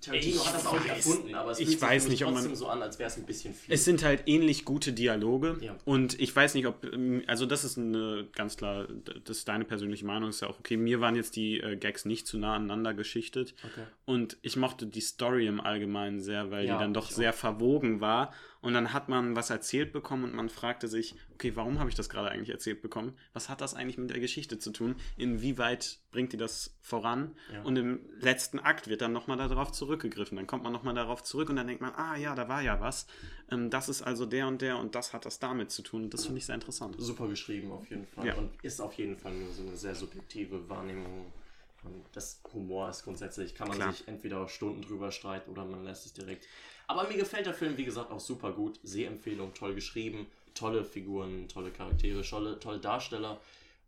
Tarantino 0.00 0.36
Ich 0.36 0.46
hat 0.46 0.54
das 0.54 0.66
auch 0.66 0.74
nicht 0.78 0.88
erfunden, 0.88 1.34
aber 1.34 1.50
es 1.52 1.58
ich 1.58 1.66
fühlt 1.68 1.80
sich 1.80 1.88
weiß 1.88 2.08
nicht, 2.08 2.22
ob 2.24 2.28
man- 2.34 2.42
trotzdem 2.42 2.54
so 2.54 2.68
an, 2.68 2.82
als 2.82 2.98
wäre 2.98 3.08
es 3.08 3.16
ein 3.16 3.24
bisschen 3.24 3.54
viel. 3.54 3.74
Es 3.74 3.84
sind 3.84 4.04
halt 4.04 4.24
ähnlich 4.26 4.64
gute 4.64 4.92
Dialoge. 4.92 5.56
Ja. 5.62 5.76
Und 5.84 6.20
ich 6.20 6.36
weiß 6.36 6.54
nicht, 6.54 6.66
ob, 6.66 6.84
ähm, 6.84 7.22
also 7.26 7.46
das 7.46 7.64
ist 7.64 7.78
eine 7.78 8.26
ganz 8.34 8.56
klar, 8.56 8.86
das 9.24 9.38
ist 9.38 9.48
deine 9.48 9.64
persönliche 9.64 10.04
Meinung, 10.04 10.28
ist 10.28 10.42
ja 10.42 10.48
auch 10.48 10.58
okay. 10.58 10.76
Mir 10.76 11.00
waren 11.00 11.16
jetzt 11.16 11.36
die 11.36 11.58
äh, 11.60 11.76
Gags 11.76 12.04
nicht 12.04 12.26
zu 12.26 12.38
nah 12.38 12.54
aneinander 12.56 12.94
geschichtet. 12.94 13.54
okay. 13.64 13.86
Und 14.04 14.36
ich 14.42 14.56
mochte 14.56 14.86
die 14.86 15.00
Story 15.00 15.46
im 15.46 15.60
Allgemeinen 15.60 16.20
sehr, 16.20 16.50
weil 16.50 16.66
Ja, 16.66 16.74
die 16.76 16.80
dann 16.84 16.94
doch 16.94 17.10
sehr 17.10 17.32
verwogen 17.32 18.00
war. 18.00 18.32
Und 18.66 18.74
dann 18.74 18.92
hat 18.92 19.08
man 19.08 19.36
was 19.36 19.50
erzählt 19.50 19.92
bekommen 19.92 20.24
und 20.24 20.34
man 20.34 20.48
fragte 20.48 20.88
sich, 20.88 21.14
okay, 21.34 21.54
warum 21.54 21.78
habe 21.78 21.88
ich 21.88 21.94
das 21.94 22.08
gerade 22.08 22.32
eigentlich 22.32 22.50
erzählt 22.50 22.82
bekommen? 22.82 23.14
Was 23.32 23.48
hat 23.48 23.60
das 23.60 23.74
eigentlich 23.74 23.96
mit 23.96 24.10
der 24.10 24.18
Geschichte 24.18 24.58
zu 24.58 24.72
tun? 24.72 24.96
Inwieweit 25.16 26.00
bringt 26.10 26.32
die 26.32 26.36
das 26.36 26.76
voran? 26.80 27.36
Ja. 27.52 27.62
Und 27.62 27.76
im 27.76 28.00
letzten 28.18 28.58
Akt 28.58 28.88
wird 28.88 29.02
dann 29.02 29.12
nochmal 29.12 29.36
darauf 29.36 29.70
zurückgegriffen. 29.70 30.34
Dann 30.34 30.48
kommt 30.48 30.64
man 30.64 30.72
nochmal 30.72 30.94
darauf 30.94 31.22
zurück 31.22 31.48
und 31.48 31.54
dann 31.54 31.68
denkt 31.68 31.80
man, 31.80 31.94
ah 31.94 32.16
ja, 32.16 32.34
da 32.34 32.48
war 32.48 32.60
ja 32.60 32.80
was. 32.80 33.06
Ähm, 33.52 33.70
das 33.70 33.88
ist 33.88 34.02
also 34.02 34.26
der 34.26 34.48
und 34.48 34.60
der 34.60 34.78
und 34.78 34.96
das 34.96 35.12
hat 35.12 35.26
das 35.26 35.38
damit 35.38 35.70
zu 35.70 35.82
tun. 35.82 36.02
Und 36.02 36.12
das 36.12 36.24
finde 36.24 36.38
ich 36.38 36.46
sehr 36.46 36.56
interessant. 36.56 36.96
Super 36.98 37.28
geschrieben 37.28 37.70
auf 37.70 37.88
jeden 37.88 38.08
Fall. 38.08 38.26
Ja. 38.26 38.34
Und 38.34 38.50
ist 38.64 38.80
auf 38.80 38.94
jeden 38.94 39.16
Fall 39.16 39.32
nur 39.32 39.52
so 39.52 39.62
eine 39.62 39.76
sehr 39.76 39.94
subjektive 39.94 40.68
Wahrnehmung. 40.68 41.32
Und 41.84 42.04
das 42.14 42.42
Humor 42.52 42.90
ist 42.90 43.04
grundsätzlich, 43.04 43.54
kann 43.54 43.68
man 43.68 43.76
Klar. 43.76 43.92
sich 43.92 44.08
entweder 44.08 44.48
Stunden 44.48 44.82
drüber 44.82 45.12
streiten 45.12 45.52
oder 45.52 45.64
man 45.64 45.84
lässt 45.84 46.04
es 46.04 46.12
direkt. 46.12 46.48
Aber 46.86 47.08
mir 47.08 47.16
gefällt 47.16 47.46
der 47.46 47.54
Film, 47.54 47.76
wie 47.76 47.84
gesagt, 47.84 48.10
auch 48.10 48.20
super 48.20 48.52
gut. 48.52 48.78
Sehempfehlung, 48.82 49.52
toll 49.54 49.74
geschrieben, 49.74 50.26
tolle 50.54 50.84
Figuren, 50.84 51.48
tolle 51.48 51.70
Charaktere, 51.70 52.22
tolle, 52.22 52.58
tolle 52.60 52.78
Darsteller 52.78 53.40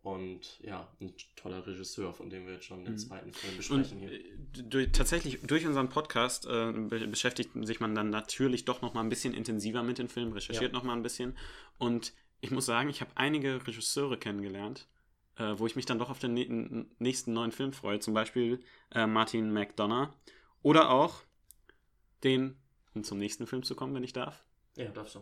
und 0.02 0.58
ja, 0.62 0.88
ein 1.00 1.12
toller 1.36 1.66
Regisseur, 1.66 2.12
von 2.12 2.30
dem 2.30 2.46
wir 2.46 2.54
jetzt 2.54 2.64
schon 2.66 2.84
den 2.84 2.96
zweiten 2.98 3.32
Film 3.32 3.52
Und 3.52 3.56
besprechen 3.58 3.98
hier. 3.98 4.12
äh, 4.12 4.32
durch, 4.62 4.92
tatsächlich 4.92 5.40
durch 5.42 5.66
unseren 5.66 5.88
Podcast 5.88 6.46
äh, 6.46 6.72
be 6.72 7.06
beschäftigt 7.08 7.50
sich 7.66 7.80
man 7.80 7.94
dann 7.94 8.10
natürlich 8.10 8.64
doch 8.64 8.80
noch 8.80 8.94
mal 8.94 9.00
ein 9.00 9.08
bisschen 9.08 9.34
intensiver 9.34 9.82
mit 9.82 9.98
den 9.98 10.08
Filmen, 10.08 10.32
recherchiert 10.32 10.72
Ja. 10.72 10.78
noch 10.78 10.84
mal 10.84 10.94
ein 10.94 11.02
bisschen. 11.02 11.36
Und 11.78 12.12
ich 12.40 12.50
muss 12.52 12.66
sagen, 12.66 12.88
ich 12.88 13.00
habe 13.00 13.10
einige 13.16 13.66
Regisseure 13.66 14.16
kennengelernt, 14.18 14.88
äh, 15.36 15.54
wo 15.56 15.66
ich 15.66 15.74
mich 15.76 15.84
dann 15.86 15.98
doch 15.98 16.10
auf 16.10 16.20
den 16.20 16.36
nä- 16.36 16.48
n- 16.48 16.90
nächsten 16.98 17.32
neuen 17.32 17.52
Film 17.52 17.72
freue. 17.72 17.98
Zum 17.98 18.14
Beispiel 18.14 18.60
äh, 18.94 19.06
Martin 19.06 19.52
McDonough 19.52 20.10
oder 20.62 20.90
auch 20.90 21.22
den, 22.24 22.56
um 22.98 23.04
zum 23.04 23.18
nächsten 23.18 23.46
Film 23.46 23.62
zu 23.62 23.74
kommen, 23.76 23.94
wenn 23.94 24.02
ich 24.04 24.12
darf, 24.12 24.44
Ja, 24.76 24.86
darfst 24.86 25.14
du. 25.14 25.20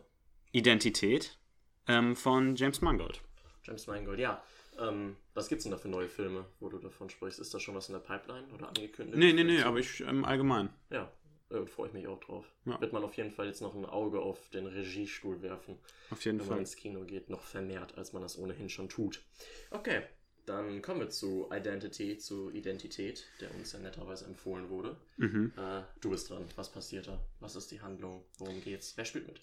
Identität 0.52 1.38
ähm, 1.86 2.16
von 2.16 2.56
James 2.56 2.80
Mangold. 2.80 3.20
James 3.64 3.86
Mangold, 3.86 4.18
ja. 4.18 4.42
Ähm, 4.78 5.16
was 5.34 5.48
gibt's 5.48 5.64
denn 5.64 5.72
da 5.72 5.78
für 5.78 5.88
neue 5.88 6.08
Filme, 6.08 6.46
wo 6.60 6.68
du 6.68 6.78
davon 6.78 7.08
sprichst? 7.10 7.38
Ist 7.38 7.52
da 7.54 7.60
schon 7.60 7.74
was 7.74 7.88
in 7.88 7.92
der 7.94 8.00
Pipeline 8.00 8.46
oder 8.54 8.68
angekündigt? 8.68 9.18
Nee, 9.18 9.32
nee, 9.32 9.44
nee, 9.44 9.62
aber 9.62 9.78
ich 9.78 10.00
im 10.00 10.24
Allgemeinen. 10.24 10.70
Ja, 10.90 11.10
äh, 11.50 11.66
freue 11.66 11.88
ich 11.88 11.92
mich 11.94 12.06
auch 12.08 12.20
drauf. 12.20 12.46
Ja. 12.64 12.80
Wird 12.80 12.92
man 12.92 13.02
auf 13.04 13.14
jeden 13.16 13.30
Fall 13.30 13.46
jetzt 13.46 13.60
noch 13.60 13.74
ein 13.74 13.84
Auge 13.86 14.20
auf 14.20 14.48
den 14.50 14.66
Regiestuhl 14.66 15.42
werfen, 15.42 15.78
Auf 16.10 16.24
jeden 16.24 16.38
wenn 16.38 16.46
man 16.46 16.54
Fall. 16.54 16.60
ins 16.60 16.76
Kino 16.76 17.04
geht, 17.04 17.28
noch 17.30 17.42
vermehrt, 17.42 17.96
als 17.98 18.12
man 18.12 18.22
das 18.22 18.38
ohnehin 18.38 18.68
schon 18.70 18.88
tut. 18.88 19.22
Okay, 19.70 20.02
dann 20.46 20.80
kommen 20.82 21.00
wir 21.00 21.10
zu 21.10 21.48
Identity, 21.52 22.18
zu 22.18 22.50
Identität, 22.50 23.24
der 23.40 23.54
uns 23.54 23.72
ja 23.72 23.78
netterweise 23.80 24.24
empfohlen 24.26 24.68
wurde. 24.70 24.96
Mhm. 25.16 25.52
Äh, 25.56 25.82
du 26.00 26.10
bist 26.10 26.30
dran. 26.30 26.44
Was 26.56 26.70
passiert 26.70 27.08
da? 27.08 27.20
Was 27.40 27.56
ist 27.56 27.70
die 27.70 27.80
Handlung? 27.80 28.24
Worum 28.38 28.62
geht's? 28.62 28.96
Wer 28.96 29.04
spielt 29.04 29.26
mit? 29.26 29.40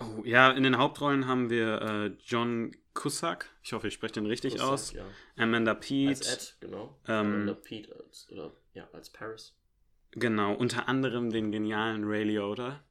Oh, 0.00 0.22
ja, 0.24 0.50
in 0.52 0.62
den 0.62 0.78
Hauptrollen 0.78 1.26
haben 1.26 1.50
wir 1.50 1.82
äh, 1.82 2.06
John 2.24 2.74
Cusack, 2.94 3.50
ich 3.62 3.74
hoffe, 3.74 3.88
ich 3.88 3.94
spreche 3.94 4.14
den 4.14 4.24
richtig 4.26 4.54
Cusack, 4.54 4.68
aus, 4.68 4.92
Ja. 4.94 5.04
Amanda 5.36 5.74
Pete, 5.74 6.08
Als 6.08 6.32
Ed, 6.32 6.56
genau. 6.60 6.96
Ähm, 7.06 7.42
Oder 7.42 7.54
Pete 7.54 7.94
als, 7.94 8.26
oder, 8.32 8.50
ja, 8.72 8.88
als 8.94 9.10
Paris. 9.10 9.54
genau, 10.12 10.54
unter 10.54 10.88
anderem 10.88 11.30
den 11.30 11.52
genialen 11.52 12.04
Ray 12.04 12.24
Liotta. 12.24 12.82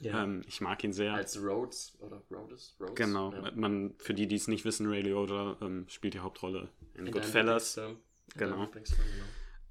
Ja. 0.00 0.24
Ähm, 0.24 0.42
ich 0.46 0.60
mag 0.60 0.82
ihn 0.82 0.92
sehr. 0.92 1.12
als 1.14 1.36
Rhodes 1.42 1.96
oder 2.00 2.22
Rhodes? 2.30 2.74
Rhodes? 2.80 2.94
genau, 2.94 3.32
Ja. 3.32 3.50
man, 3.54 3.94
für 3.98 4.14
die, 4.14 4.26
die 4.26 4.36
es 4.36 4.48
nicht 4.48 4.64
wissen, 4.64 4.86
Ray 4.88 5.02
Liotta 5.02 5.56
ähm, 5.60 5.86
spielt 5.88 6.14
die 6.14 6.20
Hauptrolle 6.20 6.68
in, 6.94 7.06
In 7.06 7.12
Goodfellas. 7.12 7.74
Genau. 7.74 7.96
genau. 8.36 8.68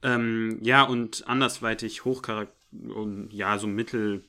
Ähm, 0.02 0.60
ja, 0.62 0.84
und 0.84 1.28
andersweitig 1.28 2.06
hochcharakter 2.06 2.54
und 2.72 3.34
ja, 3.34 3.58
so 3.58 3.66
mittel, 3.68 4.24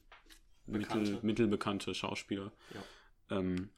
mittel, 0.67 0.81
Bekannte. 1.01 1.19
mittelbekannte 1.23 1.95
Schauspieler. 1.95 2.51
Ja. 2.75 3.39
Ähm, 3.39 3.69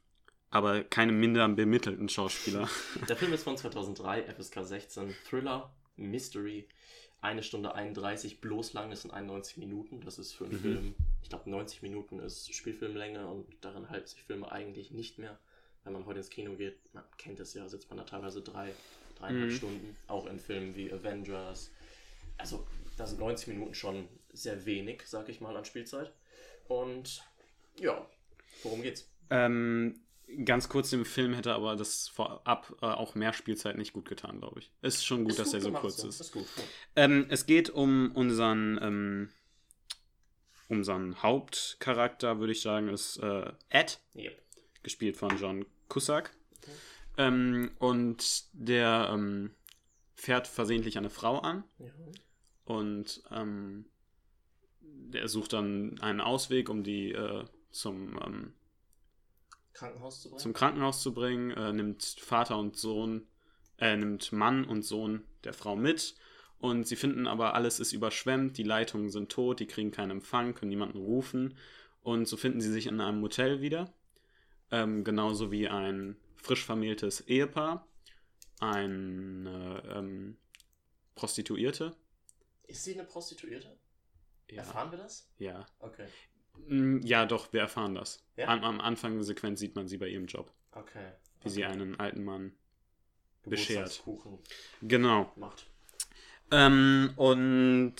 aber 0.49 0.83
keine 0.83 1.11
minder 1.11 1.47
bemittelten 1.49 2.07
Schauspieler. 2.09 2.69
Der 3.09 3.17
Film 3.17 3.33
ist 3.33 3.43
von 3.43 3.57
2003, 3.57 4.23
FSK 4.33 4.63
16, 4.63 5.15
Thriller, 5.29 5.73
Mystery, 5.97 6.67
eine 7.21 7.43
Stunde 7.43 7.75
31, 7.75 8.39
bloß 8.41 8.73
lang, 8.73 8.89
das 8.89 9.01
sind 9.01 9.11
91 9.11 9.57
Minuten, 9.57 10.01
das 10.01 10.19
ist 10.19 10.33
für 10.33 10.45
einen 10.45 10.53
Mhm. 10.53 10.59
Film, 10.59 10.95
ich 11.23 11.29
glaube 11.29 11.49
90 11.49 11.81
Minuten 11.81 12.19
ist 12.19 12.53
Spielfilmlänge 12.53 13.27
und 13.27 13.47
daran 13.61 13.89
halten 13.89 14.07
sich 14.07 14.23
Filme 14.23 14.51
eigentlich 14.51 14.91
nicht 14.91 15.17
mehr. 15.17 15.39
Wenn 15.83 15.93
man 15.93 16.05
heute 16.05 16.19
ins 16.19 16.29
Kino 16.29 16.53
geht, 16.55 16.77
man 16.93 17.03
kennt 17.17 17.39
es 17.39 17.53
ja, 17.55 17.67
sitzt 17.67 17.89
man 17.89 17.97
da 17.97 18.03
teilweise 18.03 18.41
drei, 18.41 18.73
dreieinhalb 19.17 19.51
Mhm. 19.51 19.55
Stunden, 19.55 19.97
auch 20.07 20.27
in 20.27 20.39
Filmen 20.39 20.75
wie 20.75 20.91
Avengers. 20.93 21.71
Also 22.37 22.65
da 22.97 23.05
sind 23.07 23.19
90 23.19 23.47
Minuten 23.47 23.73
schon 23.73 24.07
sehr 24.31 24.65
wenig, 24.65 25.03
sag 25.05 25.29
ich 25.29 25.41
mal, 25.41 25.55
an 25.57 25.65
Spielzeit. 25.65 26.11
Und 26.67 27.23
ja, 27.79 28.05
worum 28.63 28.81
geht's? 28.81 29.07
Ähm, 29.29 29.99
ganz 30.45 30.69
kurz 30.69 30.93
im 30.93 31.05
Film 31.05 31.33
hätte 31.33 31.53
aber 31.53 31.75
das 31.75 32.07
vorab 32.07 32.75
äh, 32.81 32.85
auch 32.85 33.15
mehr 33.15 33.33
Spielzeit 33.33 33.77
nicht 33.77 33.93
gut 33.93 34.07
getan, 34.07 34.39
glaube 34.39 34.59
ich. 34.59 34.71
Ist 34.81 35.05
schon 35.05 35.23
gut, 35.23 35.31
Ist 35.31 35.39
dass 35.39 35.47
gut 35.47 35.53
er 35.55 35.61
so 35.61 35.71
kurz 35.71 35.97
so. 35.97 36.07
ist. 36.07 36.21
Ist 36.21 36.31
gut. 36.31 36.45
Ähm, 36.95 37.25
es 37.29 37.45
geht 37.45 37.69
um 37.69 38.11
unseren, 38.15 38.79
ähm, 38.81 39.29
unseren 40.77 41.21
Hauptcharakter, 41.21 42.39
würde 42.39 42.53
ich 42.53 42.61
sagen, 42.61 42.87
ist 42.89 43.17
äh, 43.17 43.51
Ed, 43.69 43.99
Yep. 44.15 44.41
gespielt 44.83 45.17
von 45.17 45.37
John 45.37 45.65
Cusack. 45.89 46.35
Ähm, 47.17 47.71
und 47.79 48.45
der 48.53 49.09
ähm, 49.13 49.51
fährt 50.15 50.47
versehentlich 50.47 50.97
eine 50.97 51.09
Frau 51.11 51.39
an 51.39 51.63
Ja. 51.77 51.91
und 52.65 53.23
ähm, 53.31 53.85
der 54.81 55.27
sucht 55.27 55.53
dann 55.53 55.99
einen 56.01 56.21
Ausweg, 56.21 56.69
um 56.69 56.83
die 56.83 57.11
äh, 57.11 57.45
zum, 57.71 58.19
ähm, 58.25 58.53
Krankenhaus 59.73 60.21
zu 60.21 60.29
bringen. 60.29 60.39
zum 60.39 60.53
Krankenhaus 60.53 61.01
zu 61.01 61.13
bringen, 61.13 61.51
äh, 61.51 61.71
nimmt 61.73 62.03
Vater 62.03 62.57
und 62.57 62.77
Sohn, 62.77 63.27
äh, 63.77 63.95
nimmt 63.95 64.31
Mann 64.31 64.65
und 64.65 64.83
Sohn 64.83 65.23
der 65.43 65.53
Frau 65.53 65.75
mit. 65.75 66.15
Und 66.63 66.87
sie 66.87 66.95
finden 66.95 67.27
aber, 67.27 67.55
alles 67.55 67.81
ist 67.81 67.91
überschwemmt, 67.91 68.57
die 68.57 68.63
Leitungen 68.63 69.09
sind 69.09 69.29
tot, 69.29 69.59
die 69.59 69.67
kriegen 69.67 69.91
keinen 69.91 70.11
Empfang, 70.11 70.53
können 70.55 70.69
niemanden 70.69 70.97
rufen. 70.97 71.57
Und 72.03 72.25
so 72.25 72.37
finden 72.37 72.61
sie 72.61 72.71
sich 72.71 72.87
in 72.87 73.01
einem 73.01 73.19
Motel 73.19 73.59
wieder. 73.59 73.93
Ähm, 74.71 75.03
genauso 75.03 75.51
wie 75.51 75.67
ein 75.67 76.15
frisch 76.37 76.63
vermähltes 76.63 77.19
Ehepaar, 77.27 77.85
eine 78.61 79.83
ähm, 79.93 80.37
Prostituierte. 81.15 81.97
ist 82.65 82.85
sie 82.85 82.93
eine 82.93 83.03
Prostituierte? 83.03 83.77
Ja, 84.49 84.59
Erfahren 84.59 84.91
wir 84.91 84.99
das? 84.99 85.29
ja. 85.39 85.65
Okay. 85.79 86.07
Mm, 86.67 87.01
Ja, 87.03 87.25
doch, 87.25 87.51
wir 87.51 87.59
erfahren 87.59 87.93
das. 87.95 88.23
Ja? 88.37 88.47
Am, 88.47 88.63
am 88.63 88.79
Anfang 88.79 89.15
der 89.15 89.23
Sequenz 89.23 89.59
sieht 89.59 89.75
man 89.75 89.89
sie 89.89 89.97
bei 89.97 90.07
ihrem 90.07 90.27
Job, 90.27 90.49
Okay. 90.71 91.11
wie 91.41 91.49
sie 91.49 91.65
okay. 91.65 91.73
einen 91.73 91.99
alten 91.99 92.23
Mann 92.23 92.53
beschert. 93.43 94.01
Genau. 94.81 95.33
macht. 95.35 95.72
Ähm, 96.51 97.13
und 97.15 97.95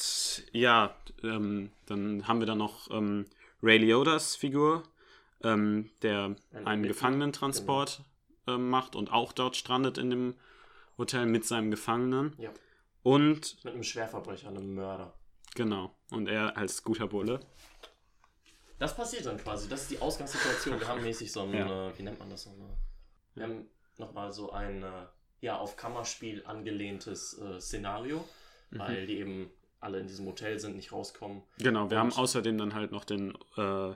ja, 0.52 0.96
ähm, 1.24 1.72
dann 1.88 2.28
haben 2.28 2.40
wir 2.40 2.46
da 2.48 2.56
noch 2.56 2.90
ähm, 2.92 3.26
Ray 3.62 3.78
Liotas 3.80 4.36
Figur, 4.36 4.84
ähm, 5.44 5.90
der 6.02 6.36
Ein 6.54 6.68
einen 6.68 6.84
Gefangenentransport 6.84 8.02
ähm, 8.48 8.70
macht 8.70 8.96
und 8.96 9.12
auch 9.12 9.32
dort 9.34 9.56
strandet 9.56 9.98
in 9.98 10.10
dem 10.10 10.36
Hotel 10.98 11.26
mit 11.26 11.46
seinem 11.46 11.72
Gefangenen. 11.72 12.34
Ja. 12.38 12.52
Und 13.02 13.64
Mit 13.64 13.74
einem 13.74 13.84
Schwerverbrecher, 13.84 14.48
einem 14.50 14.76
Mörder. 14.76 15.14
genau, 15.56 15.94
und 16.12 16.28
er 16.28 16.56
als 16.56 16.84
guter 16.84 17.08
Bulle. 17.08 17.40
Das 18.80 18.96
passiert 18.96 19.26
dann 19.26 19.38
quasi. 19.38 19.68
Das 19.68 19.82
ist 19.84 19.92
die 19.92 20.00
Ausgangssituation. 20.00 20.80
Wir 20.80 20.88
haben 20.88 21.02
mäßig 21.04 21.32
so 21.32 21.42
ein, 21.42 21.54
Ja. 21.54 21.90
äh, 21.90 21.98
wie 21.98 22.04
nennt 22.04 22.20
man 22.20 22.30
das 22.30 22.46
nochmal? 22.46 22.70
Wir 23.36 23.44
haben 23.44 23.68
nochmal 23.98 24.32
so 24.32 24.52
ein, 24.52 24.84
äh, 24.84 24.88
ja, 25.44 25.58
auf 25.58 25.76
Kammerspiel 25.76 26.44
angelehntes 26.46 27.38
äh, 27.40 27.60
Szenario, 27.60 28.24
Mhm. 28.72 28.80
weil 28.80 29.06
die 29.08 29.18
eben 29.18 29.52
alle 29.82 30.00
in 30.00 30.08
diesem 30.08 30.26
Hotel 30.26 30.58
sind, 30.60 30.76
nicht 30.78 30.92
rauskommen. 30.94 31.44
Genau, 31.60 31.90
wir 31.90 31.98
Und- 31.98 32.04
haben 32.04 32.14
außerdem 32.14 32.58
dann 32.58 32.74
halt 32.74 32.92
noch 32.92 33.04
den 33.06 33.38
äh, 33.58 33.94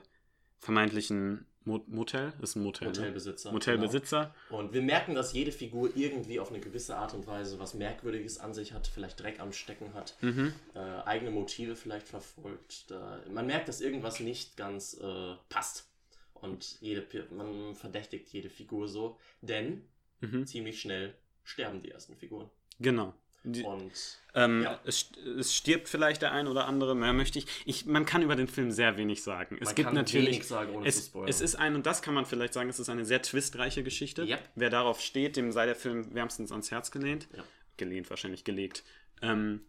vermeintlichen 0.60 1.46
Mo 1.64 1.82
Motel, 1.86 2.32
ist 2.40 2.56
ein 2.56 2.62
Motel, 2.62 2.88
ne? 2.88 2.94
Motelbesitzer. 2.94 3.52
Motelbesitzer. 3.52 4.34
Genau. 4.48 4.60
Und 4.60 4.72
wir 4.72 4.80
merken, 4.82 5.14
dass 5.14 5.32
jede 5.34 5.52
Figur 5.52 5.90
irgendwie 5.96 6.40
auf 6.40 6.50
eine 6.50 6.60
gewisse 6.60 6.96
Art 6.96 7.12
und 7.14 7.26
Weise 7.26 7.58
was 7.58 7.74
Merkwürdiges 7.74 8.38
an 8.38 8.54
sich 8.54 8.72
hat, 8.72 8.86
vielleicht 8.86 9.20
Dreck 9.20 9.40
am 9.40 9.52
Stecken 9.52 9.92
hat, 9.94 10.16
Mhm. 10.22 10.52
äh, 10.74 10.78
eigene 10.78 11.30
Motive 11.30 11.76
vielleicht 11.76 12.08
verfolgt. 12.08 12.90
Da, 12.90 13.20
man 13.30 13.46
merkt, 13.46 13.68
dass 13.68 13.80
irgendwas 13.80 14.20
nicht 14.20 14.56
ganz 14.56 14.94
äh, 15.00 15.34
passt. 15.48 15.88
Und 16.34 16.80
jede, 16.80 17.04
man 17.32 17.74
verdächtigt 17.74 18.28
jede 18.32 18.48
Figur 18.48 18.88
so, 18.88 19.18
denn 19.42 19.82
Mhm. 20.20 20.46
ziemlich 20.46 20.80
schnell 20.80 21.14
sterben 21.48 21.82
die 21.82 21.90
ersten 21.90 22.14
Figuren. 22.16 22.48
Genau. 22.78 23.14
Die, 23.44 23.62
Und 23.62 23.92
Ähm, 24.34 24.62
Ja. 24.62 24.78
es, 24.84 25.10
es 25.38 25.54
stirbt 25.54 25.88
vielleicht 25.88 26.22
der 26.22 26.32
ein 26.32 26.46
oder 26.48 26.66
andere, 26.66 26.94
mehr 26.94 27.12
möchte 27.12 27.38
ich. 27.38 27.46
ich. 27.64 27.86
Man 27.86 28.04
kann 28.04 28.20
über 28.22 28.36
den 28.36 28.46
Film 28.48 28.70
sehr 28.70 28.96
wenig 28.98 29.22
sagen. 29.22 29.56
Es 29.60 29.66
man 29.66 29.74
gibt 29.74 29.86
kann 29.86 29.94
natürlich. 29.94 30.28
wenig 30.28 30.46
sagen, 30.46 30.84
Es, 30.84 31.12
es 31.26 31.40
ist 31.40 31.54
ein, 31.56 31.74
und 31.74 31.86
das 31.86 32.02
kann 32.02 32.14
man 32.14 32.26
vielleicht 32.26 32.52
sagen, 32.52 32.68
es 32.68 32.78
ist 32.78 32.88
eine 32.90 33.04
sehr 33.04 33.22
twistreiche 33.22 33.82
Geschichte. 33.82 34.24
Yep. 34.24 34.40
Wer 34.56 34.70
darauf 34.70 35.00
steht, 35.00 35.36
dem 35.36 35.50
sei 35.52 35.66
der 35.66 35.76
Film 35.76 36.12
wärmstens 36.14 36.52
ans 36.52 36.70
Herz 36.70 36.90
gelehnt. 36.90 37.28
Ja. 37.34 37.42
Gelehnt, 37.78 38.10
wahrscheinlich 38.10 38.44
gelegt. 38.44 38.84
Ähm, 39.22 39.62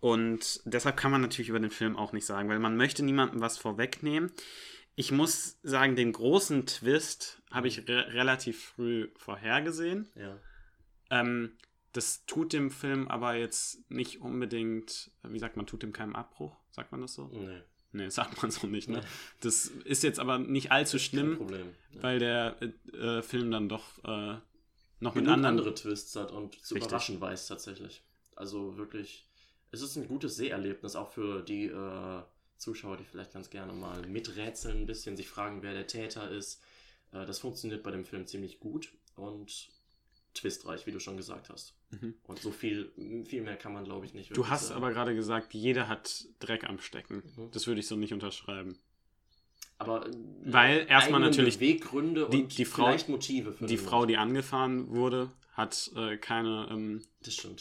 und 0.00 0.60
deshalb 0.64 0.96
kann 0.96 1.12
man 1.12 1.20
natürlich 1.20 1.48
über 1.50 1.60
den 1.60 1.70
Film 1.70 1.96
auch 1.96 2.12
nicht 2.12 2.26
sagen, 2.26 2.48
weil 2.48 2.58
man 2.58 2.76
möchte 2.76 3.04
niemandem 3.04 3.40
was 3.40 3.56
vorwegnehmen. 3.56 4.32
Ich 4.96 5.12
muss 5.12 5.58
sagen, 5.62 5.96
den 5.96 6.12
großen 6.12 6.66
Twist 6.66 7.40
habe 7.50 7.68
ich 7.68 7.88
re 7.88 8.12
relativ 8.12 8.64
früh 8.74 9.10
vorhergesehen. 9.16 10.10
ja. 10.16 10.38
Ähm, 11.12 11.52
das 11.92 12.24
tut 12.26 12.52
dem 12.52 12.70
Film 12.70 13.06
aber 13.08 13.34
jetzt 13.34 13.88
nicht 13.90 14.20
unbedingt, 14.22 15.10
wie 15.22 15.38
sagt 15.38 15.56
man, 15.56 15.66
tut 15.66 15.82
dem 15.82 15.92
keinen 15.92 16.16
Abbruch? 16.16 16.56
Sagt 16.70 16.90
man 16.90 17.02
das 17.02 17.14
so? 17.14 17.28
Nee, 17.32 17.60
Nee, 17.94 18.08
sagt 18.08 18.40
man 18.40 18.50
so 18.50 18.66
nicht, 18.66 18.88
ne? 18.88 19.00
Nee. 19.00 19.06
Das 19.42 19.66
ist 19.66 20.02
jetzt 20.02 20.18
aber 20.18 20.38
nicht 20.38 20.72
allzu 20.72 20.98
schlimm. 20.98 21.38
Ja. 21.94 22.02
weil 22.02 22.18
der 22.18 22.56
äh, 22.94 23.20
Film 23.20 23.50
dann 23.50 23.68
doch 23.68 23.98
äh, 24.04 24.38
noch 25.00 25.14
mit 25.14 25.24
Genug 25.24 25.34
anderen. 25.34 25.58
andere 25.58 25.74
Twists 25.74 26.16
hat 26.16 26.32
und 26.32 26.54
zu 26.54 26.74
Richtig. 26.74 26.88
überraschen 26.90 27.20
weiß 27.20 27.48
tatsächlich. 27.48 28.02
Also 28.34 28.78
wirklich, 28.78 29.28
es 29.72 29.82
ist 29.82 29.96
ein 29.96 30.08
gutes 30.08 30.36
Seherlebnis, 30.36 30.96
auch 30.96 31.10
für 31.10 31.42
die 31.42 31.66
äh, 31.66 32.22
Zuschauer, 32.56 32.96
die 32.96 33.04
vielleicht 33.04 33.34
ganz 33.34 33.50
gerne 33.50 33.74
mal 33.74 34.06
miträtseln 34.06 34.78
ein 34.82 34.86
bisschen, 34.86 35.16
sich 35.18 35.28
fragen, 35.28 35.62
wer 35.62 35.74
der 35.74 35.86
Täter 35.86 36.30
ist. 36.30 36.62
Äh, 37.12 37.26
das 37.26 37.40
funktioniert 37.40 37.82
bei 37.82 37.90
dem 37.90 38.06
Film 38.06 38.26
ziemlich 38.26 38.58
gut 38.58 38.90
und 39.16 39.68
twistreich, 40.34 40.86
wie 40.86 40.92
du 40.92 40.98
schon 41.00 41.16
gesagt 41.16 41.48
hast. 41.50 41.74
Mhm. 41.90 42.14
Und 42.24 42.38
so 42.40 42.50
viel, 42.50 42.90
viel 43.26 43.42
mehr 43.42 43.56
kann 43.56 43.72
man, 43.72 43.84
glaube 43.84 44.06
ich, 44.06 44.14
nicht. 44.14 44.36
Du 44.36 44.48
hast 44.48 44.68
sagen. 44.68 44.78
aber 44.82 44.92
gerade 44.92 45.14
gesagt, 45.14 45.52
jeder 45.54 45.88
hat 45.88 46.26
Dreck 46.40 46.64
am 46.68 46.78
Stecken. 46.78 47.22
Mhm. 47.36 47.50
Das 47.52 47.66
würde 47.66 47.80
ich 47.80 47.86
so 47.86 47.96
nicht 47.96 48.12
unterschreiben. 48.12 48.78
Aber 49.78 50.06
äh, 50.06 50.10
Weil 50.44 50.86
erstmal 50.88 51.20
natürlich 51.20 51.56
Beweggründe 51.58 52.28
die- 52.30 52.42
und 52.42 52.58
die 52.58 52.64
Frau- 52.64 52.86
vielleicht 52.86 53.08
Motive 53.08 53.52
für 53.52 53.66
Die 53.66 53.76
Frau, 53.76 54.06
die 54.06 54.16
angefahren 54.16 54.88
wurde, 54.88 55.30
hat 55.54 55.90
äh, 55.96 56.16
keine 56.16 56.68
ähm, 56.70 57.02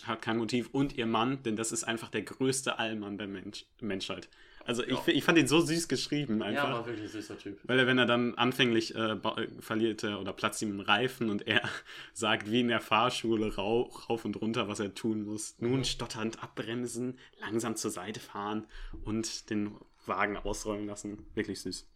hat 0.04 0.22
kein 0.22 0.38
Motiv 0.38 0.70
und 0.72 0.98
ihr 0.98 1.08
Mann, 1.08 1.44
denn 1.44 1.56
das 1.56 1.72
ist 1.72 1.84
einfach 1.84 2.10
der 2.10 2.22
größte 2.22 2.80
Allmann 2.80 3.18
der 3.18 3.28
Mensch 3.28 3.66
Menschheit. 3.82 4.30
Also 4.66 4.84
ich, 4.84 4.90
Ja. 4.92 5.04
ich 5.08 5.24
fand 5.24 5.38
ihn 5.38 5.48
so 5.48 5.60
süß 5.62 5.88
geschrieben 5.88 6.40
Ja, 6.40 6.46
einfach. 6.46 6.72
war 6.72 6.86
wirklich 6.86 7.06
ein 7.06 7.12
süßer 7.12 7.38
Typ. 7.38 7.60
weil 7.64 7.80
er, 7.80 7.88
wenn 7.88 7.98
er 7.98 8.06
dann 8.06 8.36
anfänglich 8.36 8.96
äh, 8.96 9.14
äh, 9.14 9.48
verliert 9.60 10.04
er 10.04 10.20
oder 10.20 10.34
platzt 10.34 10.62
ihm 10.62 10.70
einen 10.72 10.80
Reifen 10.82 11.30
und 11.30 11.48
er 11.48 11.62
sagt 12.14 12.50
wie 12.52 12.62
in 12.62 12.68
der 12.68 12.82
Fahrschule 12.82 13.56
rau, 13.56 13.84
rauf 14.10 14.26
und 14.26 14.40
runter, 14.42 14.68
was 14.68 14.80
er 14.80 14.94
tun 14.94 15.24
muss. 15.24 15.56
Nun 15.60 15.84
stotternd 15.84 16.42
abbremsen, 16.44 17.18
langsam 17.40 17.76
zur 17.76 17.92
Seite 17.92 18.20
fahren 18.20 18.68
und 19.04 19.50
den 19.50 19.76
Wagen 20.06 20.38
ausrollen 20.38 20.88
lassen. 20.88 21.26
Wirklich 21.36 21.62
süß. 21.62 21.88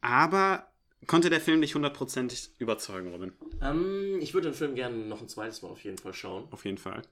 Aber 0.00 0.70
konnte 1.06 1.30
der 1.30 1.40
Film 1.40 1.60
dich 1.60 1.74
hundertprozentig 1.74 2.50
überzeugen, 2.58 3.10
Robin? 3.12 3.32
Ähm, 3.62 4.18
ich 4.20 4.34
würde 4.34 4.48
den 4.50 4.54
Film 4.54 4.74
gerne 4.74 4.96
noch 4.96 5.20
ein 5.20 5.28
zweites 5.28 5.62
Mal 5.62 5.68
auf 5.68 5.82
jeden 5.84 5.98
Fall 5.98 6.14
schauen. 6.14 6.46
Auf 6.50 6.64
jeden 6.64 6.78
Fall. 6.78 7.02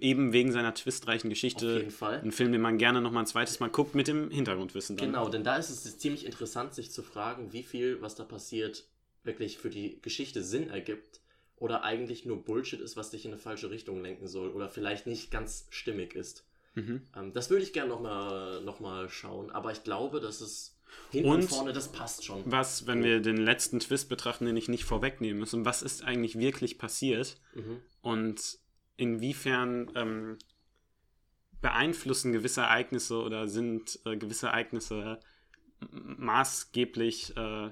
Eben 0.00 0.32
wegen 0.32 0.52
seiner 0.52 0.74
twistreichen 0.74 1.28
Auf 1.28 1.32
Geschichte. 1.32 1.78
jeden 1.78 1.90
Fall. 1.90 2.20
Ein 2.20 2.30
Film, 2.30 2.52
den 2.52 2.60
man 2.60 2.78
gerne 2.78 3.00
noch 3.00 3.10
mal 3.10 3.20
ein 3.20 3.26
zweites 3.26 3.58
Mal 3.58 3.68
guckt, 3.68 3.94
mit 3.96 4.06
dem 4.06 4.30
Hintergrundwissen 4.30 4.96
dann. 4.96 5.08
Genau, 5.08 5.28
denn 5.28 5.42
da 5.42 5.56
ist 5.56 5.70
es 5.70 5.98
ziemlich 5.98 6.24
interessant, 6.24 6.72
sich 6.74 6.92
zu 6.92 7.02
fragen, 7.02 7.52
wie 7.52 7.64
viel, 7.64 8.00
was 8.00 8.14
da 8.14 8.22
passiert, 8.24 8.84
wirklich 9.24 9.58
für 9.58 9.70
die 9.70 9.98
Geschichte 10.00 10.42
Sinn 10.44 10.68
ergibt 10.70 11.20
oder 11.56 11.82
eigentlich 11.82 12.24
nur 12.26 12.44
Bullshit 12.44 12.80
ist, 12.80 12.96
was 12.96 13.10
dich 13.10 13.24
in 13.24 13.32
eine 13.32 13.40
falsche 13.40 13.70
Richtung 13.70 14.02
lenken 14.02 14.28
soll 14.28 14.50
oder 14.50 14.68
vielleicht 14.68 15.06
nicht 15.08 15.30
ganz 15.32 15.66
stimmig 15.70 16.14
ist. 16.14 16.44
Mhm. 16.74 17.02
Ähm, 17.16 17.32
das 17.32 17.50
würde 17.50 17.64
ich 17.64 17.72
gerne 17.72 17.90
nochmal 17.90 18.62
noch 18.62 18.78
mal 18.80 19.08
schauen, 19.08 19.50
aber 19.50 19.72
ich 19.72 19.82
glaube, 19.84 20.20
dass 20.20 20.40
es 20.40 20.76
hinten 21.10 21.28
und 21.28 21.34
Und- 21.40 21.48
vorne, 21.48 21.72
das 21.72 21.90
passt 21.90 22.24
schon. 22.24 22.42
Was, 22.46 22.86
wenn 22.86 23.02
wir 23.02 23.20
den 23.20 23.36
letzten 23.36 23.80
Twist 23.80 24.08
betrachten, 24.08 24.46
den 24.46 24.56
ich 24.56 24.68
nicht 24.68 24.84
vorwegnehmen 24.84 25.40
muss, 25.40 25.54
und 25.54 25.64
was 25.64 25.82
ist 25.82 26.04
eigentlich 26.04 26.38
wirklich 26.38 26.78
passiert 26.78 27.36
Mhm. 27.54 27.80
und 28.00 28.58
inwiefern 28.96 29.90
ähm, 29.94 30.38
beeinflussen 31.60 32.32
gewisse 32.32 32.62
Ereignisse 32.62 33.22
oder 33.22 33.48
sind 33.48 34.00
äh, 34.04 34.16
gewisse 34.16 34.48
Ereignisse 34.48 35.20
maßgeblich 35.90 37.36
äh, 37.36 37.70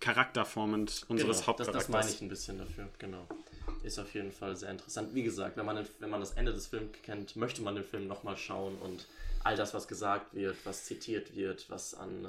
charakterformend 0.00 1.04
unseres 1.08 1.18
genau, 1.18 1.26
das, 1.28 1.46
Hauptcharakters. 1.46 1.86
das 1.86 1.88
meine 1.88 2.10
ich 2.10 2.20
ein 2.20 2.28
bisschen 2.28 2.58
dafür, 2.58 2.88
genau. 2.98 3.26
Ist 3.82 3.98
auf 3.98 4.14
jeden 4.14 4.32
Fall 4.32 4.56
sehr 4.56 4.70
interessant. 4.70 5.14
Wie 5.14 5.22
gesagt, 5.22 5.56
wenn 5.56 5.66
man, 5.66 5.86
wenn 5.98 6.10
man 6.10 6.20
das 6.20 6.32
Ende 6.32 6.52
des 6.52 6.68
Films 6.68 6.92
kennt, 7.02 7.36
möchte 7.36 7.62
man 7.62 7.74
den 7.74 7.84
Film 7.84 8.06
nochmal 8.06 8.36
schauen 8.36 8.76
und 8.78 9.06
all 9.42 9.56
das, 9.56 9.74
was 9.74 9.88
gesagt 9.88 10.34
wird, 10.34 10.56
was 10.64 10.84
zitiert 10.84 11.34
wird, 11.34 11.68
was 11.68 11.94
an 11.94 12.24
äh, 12.24 12.28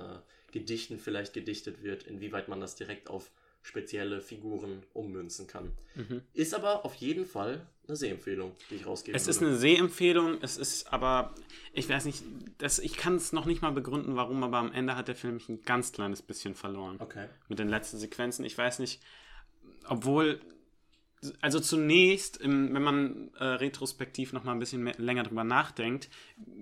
Gedichten 0.51 0.99
vielleicht 0.99 1.33
gedichtet 1.33 1.83
wird, 1.83 2.03
inwieweit 2.03 2.47
man 2.47 2.59
das 2.59 2.75
direkt 2.75 3.09
auf 3.09 3.29
spezielle 3.63 4.21
Figuren 4.21 4.83
ummünzen 4.93 5.47
kann. 5.47 5.71
Mhm. 5.95 6.21
Ist 6.33 6.53
aber 6.53 6.85
auf 6.85 6.93
jeden 6.95 7.25
Fall 7.25 7.65
eine 7.87 7.95
Sehempfehlung, 7.95 8.51
die 8.69 8.75
ich 8.75 8.85
rausgebe. 8.85 9.15
Es 9.15 9.27
ist 9.27 9.41
eine 9.41 9.55
Sehempfehlung, 9.55 10.37
es 10.41 10.57
ist 10.57 10.91
aber, 10.91 11.33
ich 11.73 11.89
weiß 11.89 12.05
nicht, 12.05 12.23
das, 12.57 12.79
ich 12.79 12.95
kann 12.97 13.15
es 13.15 13.33
noch 13.33 13.45
nicht 13.45 13.61
mal 13.61 13.71
begründen, 13.71 14.15
warum, 14.15 14.43
aber 14.43 14.57
am 14.57 14.71
Ende 14.71 14.95
hat 14.95 15.07
der 15.07 15.15
Film 15.15 15.35
mich 15.35 15.49
ein 15.49 15.63
ganz 15.63 15.91
kleines 15.91 16.21
bisschen 16.21 16.55
verloren. 16.55 16.97
Okay. 16.99 17.27
Mit 17.47 17.59
den 17.59 17.69
letzten 17.69 17.97
Sequenzen. 17.97 18.45
Ich 18.45 18.57
weiß 18.57 18.79
nicht, 18.79 19.01
obwohl, 19.87 20.41
also 21.39 21.59
zunächst, 21.59 22.37
im, 22.37 22.73
wenn 22.73 22.83
man 22.83 23.31
äh, 23.35 23.45
retrospektiv 23.45 24.33
noch 24.33 24.43
mal 24.43 24.51
ein 24.51 24.59
bisschen 24.59 24.83
mehr, 24.83 24.95
länger 24.97 25.23
drüber 25.23 25.45
nachdenkt, 25.45 26.09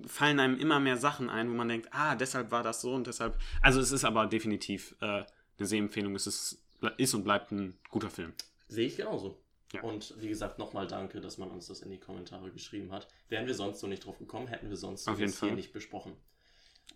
fallen 0.05 0.39
einem 0.39 0.57
immer 0.59 0.79
mehr 0.79 0.97
Sachen 0.97 1.29
ein, 1.29 1.49
wo 1.49 1.53
man 1.53 1.67
denkt, 1.67 1.89
ah, 1.91 2.15
deshalb 2.15 2.51
war 2.51 2.61
das 2.63 2.81
so 2.81 2.93
und 2.93 3.07
deshalb. 3.07 3.39
Also 3.61 3.79
es 3.79 3.91
ist 3.91 4.05
aber 4.05 4.27
definitiv 4.27 4.95
äh, 5.01 5.23
eine 5.57 5.67
Sehempfehlung. 5.67 6.15
Es 6.15 6.25
ist, 6.25 6.63
ist 6.97 7.13
und 7.13 7.23
bleibt 7.23 7.51
ein 7.51 7.77
guter 7.89 8.09
Film. 8.09 8.33
Sehe 8.67 8.87
ich 8.87 8.97
genauso. 8.97 9.37
Ja. 9.73 9.81
Und 9.83 10.13
wie 10.19 10.27
gesagt, 10.27 10.59
nochmal 10.59 10.87
danke, 10.87 11.21
dass 11.21 11.37
man 11.37 11.49
uns 11.49 11.67
das 11.67 11.81
in 11.81 11.91
die 11.91 11.99
Kommentare 11.99 12.51
geschrieben 12.51 12.91
hat. 12.91 13.07
Wären 13.29 13.47
wir 13.47 13.55
sonst 13.55 13.79
so 13.79 13.87
nicht 13.87 14.05
drauf 14.05 14.17
gekommen, 14.19 14.47
hätten 14.47 14.69
wir 14.69 14.77
sonst 14.77 15.07
jeden 15.07 15.31
das 15.31 15.39
hier 15.39 15.49
Fall. 15.49 15.55
nicht 15.55 15.71
besprochen. 15.71 16.15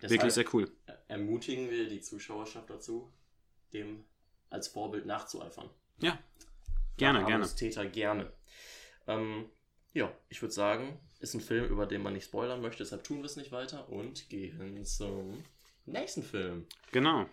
Wirklich 0.00 0.34
sehr 0.34 0.44
cool. 0.52 0.70
ermutigen 1.08 1.70
wir 1.70 1.88
die 1.88 2.00
Zuschauerschaft 2.00 2.68
dazu, 2.68 3.10
dem 3.72 4.04
als 4.50 4.68
Vorbild 4.68 5.06
nachzueifern. 5.06 5.70
Ja. 6.00 6.18
Gerne, 6.98 7.24
gerne. 7.24 7.44
uns 7.44 7.54
Täter 7.54 7.86
gerne. 7.86 8.30
Ähm, 9.06 9.46
ja, 9.94 10.12
ich 10.28 10.42
würde 10.42 10.52
sagen, 10.52 10.98
ist 11.20 11.34
ein 11.34 11.40
Film, 11.40 11.66
über 11.66 11.86
den 11.86 12.02
man 12.02 12.12
nicht 12.12 12.24
spoilern 12.24 12.60
möchte, 12.60 12.82
deshalb 12.82 13.04
tun 13.04 13.18
wir 13.18 13.26
es 13.26 13.36
nicht 13.36 13.52
weiter 13.52 13.88
und 13.88 14.28
gehen 14.28 14.84
zum 14.84 15.42
nächsten 15.86 16.22
Film. 16.22 16.66
Genau. 16.92 17.26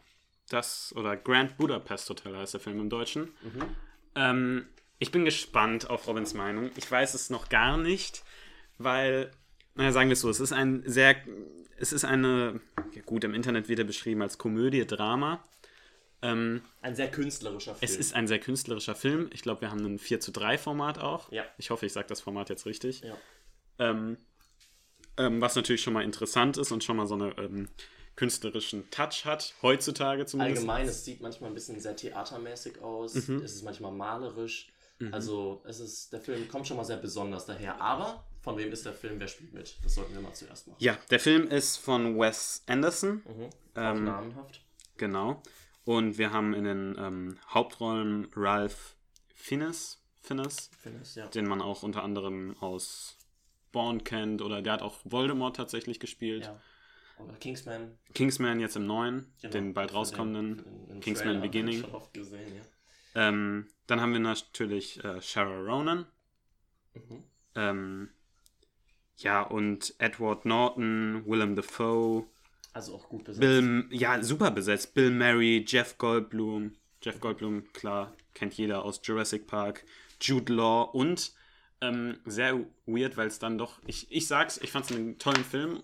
Das, 0.49 0.93
oder 0.95 1.15
Grand 1.17 1.57
Budapest 1.57 2.09
Hotel 2.09 2.35
heißt 2.35 2.53
der 2.53 2.61
Film 2.61 2.79
im 2.79 2.89
Deutschen. 2.89 3.23
Mhm. 3.41 3.75
Ähm, 4.15 4.67
ich 4.99 5.11
bin 5.11 5.25
gespannt 5.25 5.89
auf 5.89 6.07
Robins 6.07 6.33
Meinung. 6.33 6.69
Ich 6.75 6.89
weiß 6.89 7.13
es 7.13 7.29
noch 7.29 7.49
gar 7.49 7.77
nicht, 7.77 8.23
weil, 8.77 9.31
naja, 9.75 9.91
sagen 9.91 10.09
wir 10.09 10.13
es 10.13 10.21
so, 10.21 10.29
es 10.29 10.39
ist 10.39 10.53
ein 10.53 10.83
sehr, 10.85 11.15
es 11.77 11.91
ist 11.93 12.05
eine, 12.05 12.61
ja 12.93 13.01
gut, 13.01 13.23
im 13.23 13.33
Internet 13.33 13.67
wird 13.69 13.79
er 13.79 13.85
beschrieben 13.85 14.21
als 14.21 14.37
Komödie, 14.37 14.85
Drama. 14.85 15.43
Ähm, 16.21 16.61
Ein 16.81 16.95
sehr 16.95 17.11
künstlerischer 17.11 17.75
Film. 17.75 17.79
es 17.81 17.97
ist 17.97 18.13
ein 18.13 18.27
sehr 18.27 18.39
künstlerischer 18.39 18.95
Film. 18.95 19.29
Ich 19.33 19.41
glaube, 19.41 19.61
wir 19.61 19.71
haben 19.71 19.83
ein 19.85 19.99
4 19.99 20.21
zu 20.21 20.31
3 20.31 20.57
Format 20.57 20.99
auch. 20.99 21.29
Ja. 21.31 21.43
Ich 21.57 21.69
hoffe, 21.69 21.85
ich 21.85 21.91
sage 21.91 22.07
das 22.07 22.21
Format 22.21 22.49
jetzt 22.49 22.65
richtig. 22.65 23.01
ja. 23.01 23.17
Ähm, 23.79 24.17
ähm, 25.17 25.41
was 25.41 25.55
natürlich 25.55 25.81
schon 25.81 25.93
mal 25.93 26.03
interessant 26.03 26.57
ist 26.57 26.71
und 26.71 26.83
schon 26.83 26.95
mal 26.95 27.07
so 27.07 27.15
einen 27.15 27.33
ähm, 27.37 27.69
künstlerischen 28.15 28.89
Touch 28.91 29.25
hat, 29.25 29.53
heutzutage 29.61 30.25
zumindest. 30.25 30.59
Allgemein, 30.59 30.87
es 30.87 31.03
sieht 31.03 31.21
manchmal 31.21 31.49
ein 31.49 31.53
bisschen 31.53 31.79
sehr 31.79 31.95
theatermäßig 31.95 32.81
aus. 32.81 33.15
Mhm. 33.27 33.37
Es 33.43 33.55
ist 33.55 33.63
manchmal 33.63 33.91
malerisch. 33.91 34.69
Also, 35.11 35.61
es 35.67 35.81
ist, 35.81 36.13
der 36.13 36.21
Film 36.21 36.47
kommt 36.47 36.65
schon 36.65 36.77
mal 36.77 36.85
sehr 36.85 36.95
besonders 36.95 37.45
daher. 37.45 37.81
Aber 37.81 38.23
von 38.41 38.57
wem 38.57 38.71
ist 38.71 38.85
der 38.85 38.93
Film? 38.93 39.19
Wer 39.19 39.27
spielt 39.27 39.53
mit? 39.53 39.75
Das 39.83 39.95
sollten 39.95 40.13
wir 40.13 40.21
mal 40.21 40.33
zuerst 40.33 40.67
machen. 40.67 40.77
Ja, 40.79 40.97
der 41.09 41.19
Film 41.19 41.47
ist 41.49 41.75
von 41.75 42.17
Wes 42.17 42.63
Anderson. 42.67 43.15
Mhm. 43.15 43.45
Auch 43.45 43.51
Ähm, 43.75 44.03
namenhaft. 44.05 44.61
Genau. 44.95 45.41
Und 45.83 46.17
wir 46.17 46.31
haben 46.31 46.53
in 46.53 46.63
den 46.63 46.95
ähm, 46.97 47.37
Hauptrollen 47.49 48.29
Ralph 48.33 48.95
Fiennes, 49.35 49.99
Fiennes, 50.21 50.69
ich, 50.85 51.15
ja. 51.15 51.27
den 51.27 51.47
man 51.47 51.61
auch 51.61 51.83
unter 51.83 52.01
anderem 52.01 52.55
aus 52.61 53.17
Bourne 53.73 53.99
kennt 53.99 54.41
oder 54.41 54.61
der 54.61 54.73
hat 54.73 54.81
auch 54.81 54.99
Voldemort 55.03 55.57
tatsächlich 55.57 55.99
gespielt. 55.99 56.45
ja. 56.45 56.61
Oder 57.19 57.33
Kingsman. 57.37 57.97
Kingsman 58.13 58.59
jetzt 58.59 58.75
im 58.75 58.85
neuen, 58.85 59.31
Genau. 59.41 59.51
den 59.53 59.73
bald 59.73 59.89
Den- 59.91 59.95
rauskommenden. 59.97 60.57
den- 60.57 60.87
den 60.87 60.99
Kingsman 60.99 61.27
Trailer 61.27 61.41
Beginning. 61.41 61.85
Gesehen, 62.13 62.55
ja. 62.55 62.61
Ähm, 63.15 63.67
dann 63.87 64.01
haben 64.01 64.13
wir 64.13 64.19
natürlich 64.19 65.03
äh, 65.03 65.21
Shara 65.21 65.59
Ronan. 65.59 66.05
Mhm. 66.93 67.23
Ähm, 67.55 68.09
ja, 69.17 69.41
und 69.43 69.93
Edward 69.99 70.45
Norton, 70.45 71.23
Willem 71.27 71.55
Dafoe, 71.55 72.25
Also 72.73 72.95
auch 72.95 73.07
gut 73.09 73.23
besetzt. 73.25 73.41
Bill, 73.41 73.85
ja, 73.91 74.21
super 74.23 74.49
besetzt. 74.51 74.95
Bill 74.95 75.11
Murray, 75.11 75.63
Jeff 75.67 75.97
Goldblum. 75.99 76.75
Jeff 77.03 77.19
Goldblum, 77.19 77.71
klar, 77.73 78.15
kennt 78.33 78.55
jeder 78.55 78.83
aus 78.83 78.99
Jurassic 79.03 79.45
Park. 79.45 79.85
Jude 80.19 80.53
Law 80.53 80.83
und 80.93 81.33
ähm, 81.81 82.17
sehr 82.25 82.59
weird, 82.85 83.17
weil 83.17 83.27
es 83.27 83.39
dann 83.39 83.57
doch, 83.57 83.79
ich, 83.85 84.09
ich 84.11 84.25
sag's, 84.27 84.57
ich 84.57 84.71
fand's 84.71 84.91
einen 84.91 85.19
tollen 85.19 85.43
Film 85.43 85.83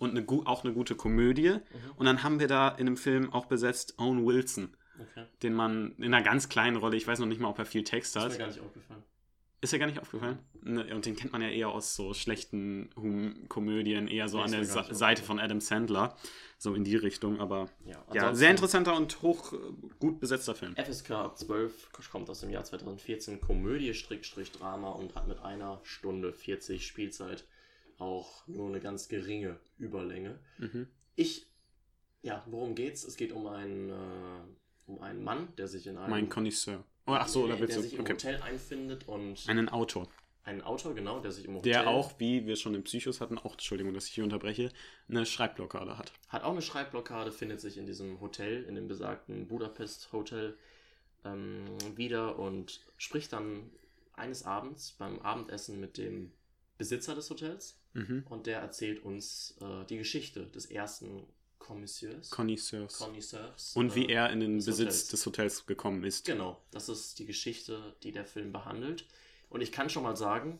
und 0.00 0.10
eine, 0.16 0.26
auch 0.48 0.64
eine 0.64 0.72
gute 0.72 0.96
Komödie. 0.96 1.50
Mhm. 1.50 1.60
Und 1.96 2.06
dann 2.06 2.22
haben 2.24 2.40
wir 2.40 2.48
da 2.48 2.68
in 2.70 2.86
dem 2.86 2.96
Film 2.96 3.32
auch 3.32 3.46
besetzt 3.46 3.94
Owen 3.98 4.26
Wilson, 4.26 4.74
Okay. 5.00 5.24
den 5.42 5.54
man 5.54 5.92
in 5.96 6.12
einer 6.12 6.22
ganz 6.22 6.48
kleinen 6.50 6.76
Rolle, 6.76 6.96
ich 6.96 7.06
weiß 7.06 7.20
noch 7.20 7.26
nicht 7.26 7.40
mal, 7.40 7.48
ob 7.48 7.58
er 7.58 7.64
viel 7.64 7.84
Text 7.84 8.16
Ist 8.16 8.22
hat. 8.22 8.32
mir 8.32 8.38
gar 8.38 8.46
nicht 8.48 8.60
aufgefallen. 8.60 9.02
Ist 9.62 9.72
ja 9.72 9.78
gar 9.78 9.86
nicht 9.86 9.98
aufgefallen. 9.98 10.38
Ne, 10.62 10.94
Und 10.94 11.04
den 11.06 11.16
kennt 11.16 11.32
man 11.32 11.40
ja 11.42 11.48
eher 11.48 11.68
aus 11.68 11.94
so 11.94 12.12
schlechten 12.14 12.90
hum 12.96 13.46
Komödien, 13.48 14.08
eher 14.08 14.28
so 14.28 14.38
Nee, 14.38 14.44
an 14.44 14.52
ist 14.62 14.74
der 14.74 14.84
Sa 14.84 14.94
Seite 14.94 15.22
von 15.22 15.38
Adam 15.38 15.60
Sandler. 15.60 16.16
So 16.58 16.74
in 16.74 16.84
die 16.84 16.96
Richtung, 16.96 17.40
aber 17.40 17.68
Ja, 17.86 18.02
ja, 18.12 18.34
sehr 18.34 18.50
interessanter 18.50 18.94
und 18.96 19.20
hoch 19.22 19.52
äh, 19.54 19.56
gut 19.98 20.20
besetzter 20.20 20.54
Film. 20.54 20.74
FSK 20.76 21.10
ab 21.12 21.38
12 21.38 21.92
kommt 22.10 22.28
aus 22.30 22.40
dem 22.40 22.50
Jahr 22.50 22.64
2014, 22.64 23.40
Komödie, 23.40 23.92
Strickstrich, 23.94 24.52
Drama 24.52 24.90
und 24.90 25.14
hat 25.14 25.28
mit 25.28 25.40
einer 25.40 25.80
Stunde 25.82 26.32
40 26.34 26.86
Spielzeit 26.86 27.44
auch 28.00 28.46
nur 28.46 28.68
eine 28.68 28.80
ganz 28.80 29.08
geringe 29.08 29.58
Überlänge. 29.78 30.38
Mhm. 30.58 30.88
Ich, 31.16 31.46
ja, 32.22 32.44
worum 32.46 32.74
geht's? 32.74 33.04
Es 33.04 33.16
geht 33.16 33.32
um 33.32 33.46
einen, 33.46 33.90
äh, 33.90 34.42
um 34.86 35.00
einen 35.02 35.22
Mann, 35.22 35.48
der 35.56 35.68
sich 35.68 35.86
in 35.86 35.96
einem, 35.96 36.10
Mein 36.10 36.28
Connoisseur. 36.28 36.84
Oh, 37.06 37.12
ach 37.12 37.28
so, 37.28 37.42
da 37.42 37.52
der, 37.54 37.60
willst 37.60 37.76
der 37.76 37.82
sich 37.82 37.92
du. 37.92 37.96
im 37.98 38.02
Okay. 38.02 38.12
Hotel 38.14 38.42
einfindet 38.42 39.08
und 39.08 39.48
Einen 39.48 39.68
Autor, 39.68 40.08
einen 40.44 40.62
Autor, 40.62 40.94
genau, 40.94 41.20
der 41.20 41.32
sich 41.32 41.44
im 41.44 41.56
Hotel 41.56 41.72
der 41.72 41.88
auch, 41.88 42.18
wie 42.18 42.46
wir 42.46 42.56
schon 42.56 42.74
im 42.74 42.84
Psychos 42.84 43.20
hatten, 43.20 43.38
auch, 43.38 43.52
Entschuldigung, 43.52 43.92
dass 43.94 44.06
ich 44.06 44.14
hier 44.14 44.24
unterbreche, 44.24 44.70
eine 45.08 45.26
Schreibblockade 45.26 45.98
hat. 45.98 46.12
hat 46.28 46.42
auch 46.44 46.52
eine 46.52 46.62
Schreibblockade, 46.62 47.32
findet 47.32 47.60
sich 47.60 47.76
in 47.78 47.86
diesem 47.86 48.20
Hotel, 48.20 48.64
in 48.64 48.74
dem 48.74 48.88
besagten 48.88 49.48
Budapest 49.48 50.12
Hotel 50.12 50.56
ähm, 51.24 51.64
wieder 51.96 52.38
und 52.38 52.80
spricht 52.96 53.32
dann 53.32 53.70
eines 54.14 54.44
Abends 54.44 54.92
beim 54.92 55.18
Abendessen 55.20 55.80
mit 55.80 55.98
dem 55.98 56.32
Besitzer 56.80 57.14
des 57.14 57.28
Hotels 57.28 57.76
Mhm. 57.92 58.24
und 58.30 58.46
der 58.46 58.60
erzählt 58.60 59.04
uns 59.04 59.54
äh, 59.60 59.84
die 59.84 59.98
Geschichte 59.98 60.46
des 60.46 60.66
ersten 60.66 61.26
Connoisseurs. 61.58 62.30
Connoisseurs. 62.30 63.76
Und 63.76 63.94
wie 63.94 64.06
äh, 64.06 64.12
er 64.14 64.30
in 64.30 64.40
den 64.40 64.56
des 64.56 64.64
Besitz 64.66 64.86
Hotels. 64.86 65.08
des 65.08 65.26
Hotels 65.26 65.66
gekommen 65.66 66.04
ist. 66.04 66.24
Genau, 66.24 66.62
das 66.70 66.88
ist 66.88 67.18
die 67.18 67.26
Geschichte, 67.26 67.94
die 68.02 68.12
der 68.12 68.24
Film 68.24 68.50
behandelt. 68.50 69.04
Und 69.50 69.60
ich 69.60 69.72
kann 69.72 69.90
schon 69.90 70.04
mal 70.04 70.16
sagen, 70.16 70.58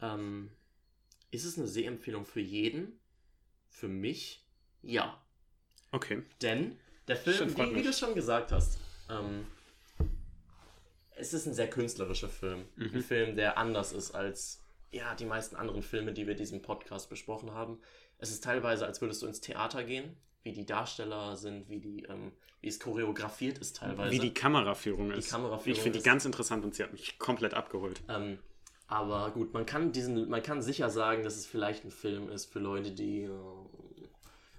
ähm, 0.00 0.50
ist 1.30 1.44
es 1.44 1.56
eine 1.58 1.68
Sehempfehlung 1.68 2.26
für 2.26 2.40
jeden? 2.40 2.98
Für 3.68 3.88
mich? 3.88 4.44
Ja. 4.82 5.22
Okay. 5.92 6.22
Denn 6.40 6.76
der 7.06 7.16
Film, 7.16 7.56
wie, 7.56 7.74
wie 7.76 7.82
du 7.82 7.92
schon 7.92 8.14
gesagt 8.14 8.50
hast, 8.50 8.78
ähm, 9.08 9.46
es 11.14 11.32
ist 11.34 11.46
ein 11.46 11.54
sehr 11.54 11.70
künstlerischer 11.70 12.28
Film. 12.28 12.64
Mhm. 12.76 12.90
Ein 12.94 13.02
Film, 13.02 13.36
der 13.36 13.58
anders 13.58 13.92
ist 13.92 14.10
als 14.12 14.61
ja, 14.92 15.14
die 15.14 15.24
meisten 15.24 15.56
anderen 15.56 15.82
Filme, 15.82 16.12
die 16.12 16.26
wir 16.26 16.32
in 16.32 16.38
diesem 16.38 16.62
Podcast 16.62 17.08
besprochen 17.08 17.52
haben. 17.52 17.78
Es 18.18 18.30
ist 18.30 18.44
teilweise, 18.44 18.86
als 18.86 19.00
würdest 19.00 19.22
du 19.22 19.26
ins 19.26 19.40
Theater 19.40 19.82
gehen, 19.82 20.16
wie 20.42 20.52
die 20.52 20.66
Darsteller 20.66 21.36
sind, 21.36 21.68
wie, 21.68 21.80
die, 21.80 22.02
ähm, 22.04 22.32
wie 22.60 22.68
es 22.68 22.78
choreografiert 22.78 23.58
ist 23.58 23.76
teilweise. 23.76 24.12
Wie 24.12 24.18
die 24.18 24.34
Kameraführung 24.34 25.10
ist. 25.10 25.30
Kameraführung 25.30 25.76
ich 25.76 25.82
finde 25.82 25.98
die 25.98 26.04
ganz 26.04 26.24
interessant 26.24 26.64
und 26.64 26.74
sie 26.74 26.82
hat 26.82 26.92
mich 26.92 27.18
komplett 27.18 27.54
abgeholt. 27.54 28.02
Ähm, 28.08 28.38
aber 28.86 29.30
gut, 29.30 29.54
man 29.54 29.64
kann 29.64 29.92
diesen, 29.92 30.28
man 30.28 30.42
kann 30.42 30.60
sicher 30.60 30.90
sagen, 30.90 31.24
dass 31.24 31.36
es 31.36 31.46
vielleicht 31.46 31.84
ein 31.84 31.90
Film 31.90 32.28
ist 32.28 32.52
für 32.52 32.58
Leute, 32.58 32.92
die 32.92 33.22
äh, 33.22 33.30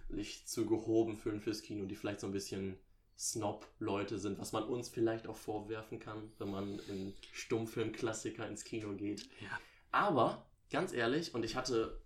sich 0.10 0.48
zu 0.48 0.65
gehoben 0.65 1.15
fühlen 1.15 1.39
fürs 1.39 1.62
Kino, 1.62 1.86
die 1.86 1.96
vielleicht 1.96 2.22
so 2.22 2.28
ein 2.28 2.34
bisschen 2.34 2.78
Snob-Leute 3.17 4.17
sind, 4.17 4.39
was 4.39 4.52
man 4.52 4.63
uns 4.63 4.89
vielleicht 4.89 5.28
auch 5.28 5.38
vorwerfen 5.38 6.00
kann, 6.00 6.32
wenn 6.39 6.50
man 6.50 6.80
in 6.89 7.13
Stummfilm-Klassiker 7.32 8.48
ins 8.48 8.63
Kino 8.63 8.93
geht. 8.93 9.30
Ja. 9.39 9.60
Aber, 9.93 10.45
ganz 10.71 10.91
ehrlich, 10.91 11.34
und 11.34 11.45
ich 11.45 11.56
hatte, 11.56 11.97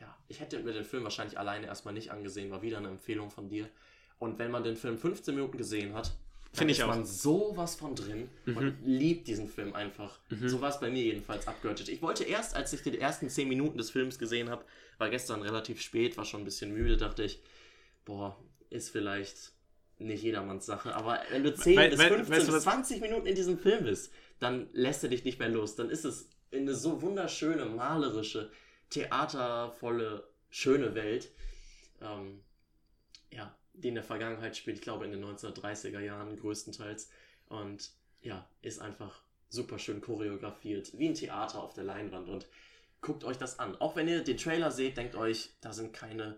ja, 0.00 0.16
ich 0.26 0.40
hätte 0.40 0.58
mir 0.60 0.72
den 0.72 0.84
Film 0.84 1.04
wahrscheinlich 1.04 1.38
alleine 1.38 1.66
erstmal 1.66 1.94
nicht 1.94 2.10
angesehen, 2.10 2.50
war 2.50 2.62
wieder 2.62 2.78
eine 2.78 2.88
Empfehlung 2.88 3.30
von 3.30 3.48
dir. 3.48 3.68
Und 4.18 4.38
wenn 4.38 4.50
man 4.50 4.64
den 4.64 4.76
Film 4.76 4.98
15 4.98 5.34
Minuten 5.34 5.58
gesehen 5.58 5.94
hat, 5.94 6.10
Finde 6.52 6.72
ich 6.72 6.78
ist 6.78 6.84
auch. 6.84 6.88
man 6.88 7.04
sowas 7.04 7.74
von 7.74 7.94
drin 7.94 8.30
und 8.46 8.76
liebt 8.82 9.28
diesen 9.28 9.46
Film 9.46 9.74
einfach. 9.74 10.18
Mhm. 10.30 10.48
So 10.48 10.60
war 10.62 10.70
es 10.70 10.80
bei 10.80 10.88
mir 10.90 11.02
jedenfalls 11.02 11.46
abgehört. 11.46 11.86
Ich 11.86 12.00
wollte 12.00 12.24
erst, 12.24 12.56
als 12.56 12.72
ich 12.72 12.80
die 12.82 12.98
ersten 12.98 13.28
10 13.28 13.46
Minuten 13.48 13.76
des 13.76 13.90
Films 13.90 14.18
gesehen 14.18 14.48
habe, 14.48 14.64
war 14.96 15.10
gestern 15.10 15.42
relativ 15.42 15.82
spät, 15.82 16.16
war 16.16 16.24
schon 16.24 16.40
ein 16.40 16.44
bisschen 16.46 16.72
müde, 16.72 16.96
dachte 16.96 17.24
ich, 17.24 17.42
boah, 18.06 18.34
ist 18.70 18.88
vielleicht 18.88 19.52
nicht 19.98 20.22
jedermanns 20.22 20.64
Sache. 20.64 20.94
Aber 20.94 21.20
wenn 21.30 21.44
du 21.44 21.54
10 21.54 21.76
Weil- 21.76 21.90
bis 21.90 21.98
weil- 21.98 22.08
15 22.08 22.32
weißt 22.34 22.42
du 22.42 22.52
bis 22.52 22.56
was- 22.56 22.62
20 22.62 23.00
Minuten 23.02 23.26
in 23.26 23.34
diesem 23.34 23.58
Film 23.58 23.84
bist, 23.84 24.10
dann 24.38 24.68
lässt 24.72 25.02
er 25.02 25.10
dich 25.10 25.24
nicht 25.24 25.38
mehr 25.38 25.50
los. 25.50 25.76
Dann 25.76 25.90
ist 25.90 26.06
es 26.06 26.30
eine 26.60 26.74
so 26.74 27.02
wunderschöne, 27.02 27.64
malerische, 27.66 28.50
theatervolle, 28.90 30.26
schöne 30.50 30.94
Welt. 30.94 31.30
Ähm, 32.00 32.42
ja, 33.30 33.54
die 33.74 33.88
in 33.88 33.94
der 33.94 34.04
Vergangenheit 34.04 34.56
spielt, 34.56 34.76
ich 34.76 34.82
glaube 34.82 35.04
in 35.04 35.12
den 35.12 35.24
1930er 35.24 36.00
Jahren 36.00 36.36
größtenteils. 36.36 37.10
Und 37.48 37.90
ja, 38.22 38.46
ist 38.62 38.80
einfach 38.80 39.22
super 39.48 39.78
schön 39.78 40.00
choreografiert, 40.00 40.96
wie 40.98 41.08
ein 41.08 41.14
Theater 41.14 41.62
auf 41.62 41.74
der 41.74 41.84
Leinwand. 41.84 42.28
Und 42.28 42.46
guckt 43.00 43.24
euch 43.24 43.38
das 43.38 43.58
an. 43.58 43.76
Auch 43.80 43.96
wenn 43.96 44.08
ihr 44.08 44.22
den 44.24 44.36
Trailer 44.36 44.70
seht, 44.70 44.96
denkt 44.96 45.14
euch, 45.14 45.50
da 45.60 45.72
sind 45.72 45.92
keine, 45.92 46.36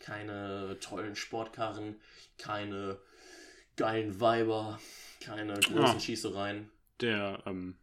keine 0.00 0.78
tollen 0.80 1.14
Sportkarren, 1.16 1.96
keine 2.38 2.98
geilen 3.76 4.20
Weiber, 4.20 4.80
keine 5.20 5.54
großen 5.54 5.76
Ja. 5.76 6.00
Schießereien. 6.00 6.70
Der, 7.00 7.42
ähm, 7.46 7.76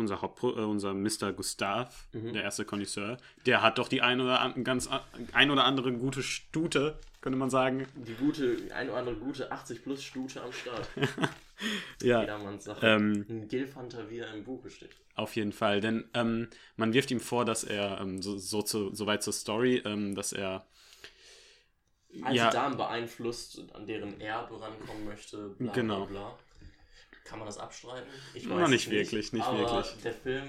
unser 0.00 0.20
Haupt, 0.22 0.42
äh, 0.42 0.46
unser 0.46 0.92
Mr. 0.94 1.32
Gustav, 1.32 2.06
Mhm. 2.12 2.32
der 2.32 2.42
erste 2.42 2.64
Connoisseur, 2.64 3.16
der 3.46 3.62
hat 3.62 3.78
doch 3.78 3.88
die 3.88 4.02
ein 4.02 4.20
oder, 4.20 4.40
an, 4.40 4.64
ganz, 4.64 4.88
ein 5.32 5.50
oder 5.50 5.64
andere 5.64 5.92
gute 5.92 6.22
Stute, 6.22 6.98
könnte 7.20 7.38
man 7.38 7.50
sagen. 7.50 7.86
Die 7.94 8.14
gute, 8.14 8.56
eine 8.74 8.90
oder 8.90 8.98
andere 9.00 9.16
gute 9.16 9.52
80 9.52 9.82
plus 9.84 10.02
Stute 10.02 10.42
am 10.42 10.52
Start. 10.52 10.88
Ja, 12.02 12.22
Jedermanns 12.22 12.64
Sache. 12.64 12.86
ähm, 12.86 13.26
Ein 13.28 13.46
Gilfhunter, 13.46 14.08
wie 14.08 14.20
er 14.20 14.32
im 14.32 14.44
Buche 14.44 14.70
steht. 14.70 14.96
auf 15.14 15.36
jeden 15.36 15.52
Fall. 15.52 15.82
Denn 15.82 16.08
ähm, 16.14 16.48
man 16.76 16.94
wirft 16.94 17.10
ihm 17.10 17.20
vor, 17.20 17.44
dass 17.44 17.64
er, 17.64 18.00
ähm, 18.00 18.22
so, 18.22 18.38
so, 18.38 18.62
zu, 18.62 18.94
so 18.94 19.04
weit 19.06 19.22
zur 19.22 19.34
Story, 19.34 19.82
ähm, 19.84 20.14
dass 20.14 20.32
er. 20.32 20.64
Alte 22.22 22.36
ja, 22.38 22.50
Damen 22.50 22.78
beeinflusst, 22.78 23.62
an 23.74 23.86
deren 23.86 24.18
Erbe 24.22 24.58
rankommen 24.58 25.04
möchte, 25.04 25.50
bla 25.58 25.70
Genau. 25.72 26.06
bla 26.06 26.06
bla. 26.06 26.38
Kann 27.30 27.38
man 27.38 27.46
das 27.46 27.58
abstreiten? 27.58 28.08
Ich 28.34 28.44
Na, 28.46 28.64
es 28.64 28.70
nicht 28.70 28.90
wirklich, 28.90 29.32
nicht 29.32 29.44
aber 29.44 29.58
wirklich. 29.58 30.02
der 30.02 30.12
Film, 30.12 30.48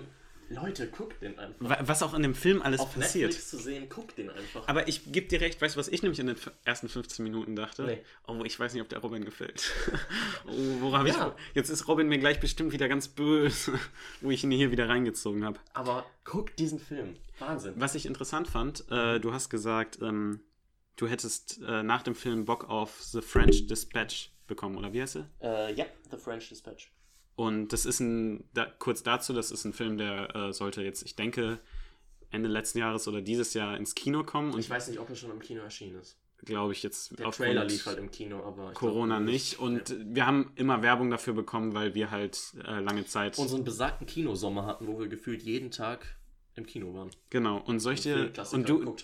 Leute, 0.50 0.88
guckt 0.90 1.22
den 1.22 1.40
einfach. 1.40 1.56
wa- 1.70 1.78
was 1.82 2.04
auch 2.04 2.14
in 2.14 2.24
dem 2.24 2.36
Film 2.36 2.62
alles 2.62 2.82
Auf 2.82 2.94
passiert. 2.96 3.28
Netflix 3.30 3.50
zu 3.52 3.58
sehen, 3.58 3.88
guckt 3.88 4.18
den 4.18 4.30
einfach. 4.30 4.68
Aber 4.68 4.88
ich 4.90 5.12
gebe 5.14 5.28
dir 5.28 5.40
recht, 5.40 5.62
weißt 5.62 5.76
du, 5.76 5.80
was 5.80 5.88
ich 5.88 6.02
nämlich 6.02 6.20
in 6.20 6.28
den 6.28 6.36
ersten 6.66 6.90
15 6.90 7.24
Minuten 7.24 7.56
dachte? 7.56 7.84
Nee. 7.84 8.04
Oh, 8.28 8.44
ich 8.44 8.60
weiß 8.60 8.74
nicht, 8.74 8.82
ob 8.82 8.90
der 8.90 9.00
Robin 9.00 9.24
gefällt. 9.24 9.72
oh, 10.48 10.82
worauf 10.82 11.08
Ja. 11.08 11.36
ich. 11.38 11.56
Jetzt 11.56 11.70
ist 11.70 11.88
Robin 11.88 12.08
mir 12.10 12.18
gleich 12.18 12.40
bestimmt 12.42 12.74
wieder 12.74 12.90
ganz 12.90 13.08
böse, 13.08 13.80
wo 14.22 14.30
ich 14.32 14.44
ihn 14.44 14.52
hier 14.52 14.72
wieder 14.72 14.90
reingezogen 14.90 15.46
habe. 15.46 15.60
Aber 15.74 16.06
guckt 16.26 16.60
diesen 16.60 16.80
Film. 16.80 17.16
Wahnsinn. 17.40 17.74
Was 17.78 17.96
ich 17.96 18.06
interessant 18.06 18.48
fand, 18.48 18.84
äh, 18.92 19.20
du 19.20 19.32
hast 19.34 19.50
gesagt, 19.50 20.00
ähm, 20.02 20.42
du 20.98 21.08
hättest 21.08 21.62
äh, 21.66 21.82
nach 21.84 22.04
dem 22.04 22.14
Film 22.16 22.44
Bock 22.46 22.70
auf 22.70 23.02
The 23.02 23.22
French 23.22 23.68
Dispatch 23.68 24.32
bekommen, 24.52 24.78
oder 24.78 24.94
wie 24.94 25.02
heißt 25.02 25.16
er? 25.18 25.30
Äh, 25.42 25.74
ja, 25.74 25.86
The 26.12 26.18
French 26.18 26.50
Dispatch. 26.50 26.92
Und 27.36 27.70
das 27.74 27.86
ist 27.86 28.00
ein, 28.02 28.44
da, 28.54 28.66
kurz 28.66 29.02
dazu, 29.02 29.34
das 29.34 29.50
ist 29.50 29.66
ein 29.66 29.74
Film, 29.74 29.98
der 29.98 30.36
äh, 30.36 30.54
sollte 30.54 30.84
jetzt, 30.84 31.02
ich 31.04 31.16
denke, 31.16 31.60
Ende 32.30 32.50
letzten 32.50 32.80
Jahres 32.80 33.08
oder 33.08 33.22
dieses 33.22 33.54
Jahr 33.54 33.78
ins 33.78 33.96
Kino 33.96 34.24
kommen. 34.24 34.54
Und 34.54 34.60
Ich 34.60 34.70
weiß 34.70 34.90
nicht, 34.90 35.00
ob 35.00 35.10
er 35.10 35.16
schon 35.16 35.32
im 35.32 35.40
Kino 35.40 35.62
erschienen 35.62 36.00
ist. 36.00 36.18
glaube 36.44 36.74
ich 36.74 36.84
jetzt 36.84 37.18
Der 37.18 37.32
Trailer 37.32 37.66
lief 37.66 37.86
halt 37.86 37.98
im 37.98 38.12
Kino, 38.12 38.44
aber 38.44 38.72
ich 38.72 38.78
Corona 38.78 39.18
glaub, 39.18 39.30
nicht. 39.30 39.60
Und 39.60 39.96
wir 40.16 40.26
haben 40.26 40.52
immer 40.56 40.82
Werbung 40.82 41.10
dafür 41.10 41.34
bekommen, 41.34 41.74
weil 41.74 41.96
wir 41.96 42.12
halt 42.12 42.54
äh, 42.68 42.80
lange 42.80 43.06
Zeit. 43.06 43.38
unseren 43.38 43.64
besagten 43.64 44.06
Kinosommer 44.06 44.66
hatten, 44.66 44.88
wo 44.88 45.00
wir 45.00 45.08
gefühlt 45.08 45.42
jeden 45.42 45.72
Tag 45.72 46.18
im 46.56 46.66
Kino 46.66 46.94
waren. 46.94 47.10
genau. 47.30 47.60
Und 47.60 47.80
solche. 47.80 48.14
Filmklassiker 48.14 48.58
Und 48.58 48.70
du. 48.70 48.96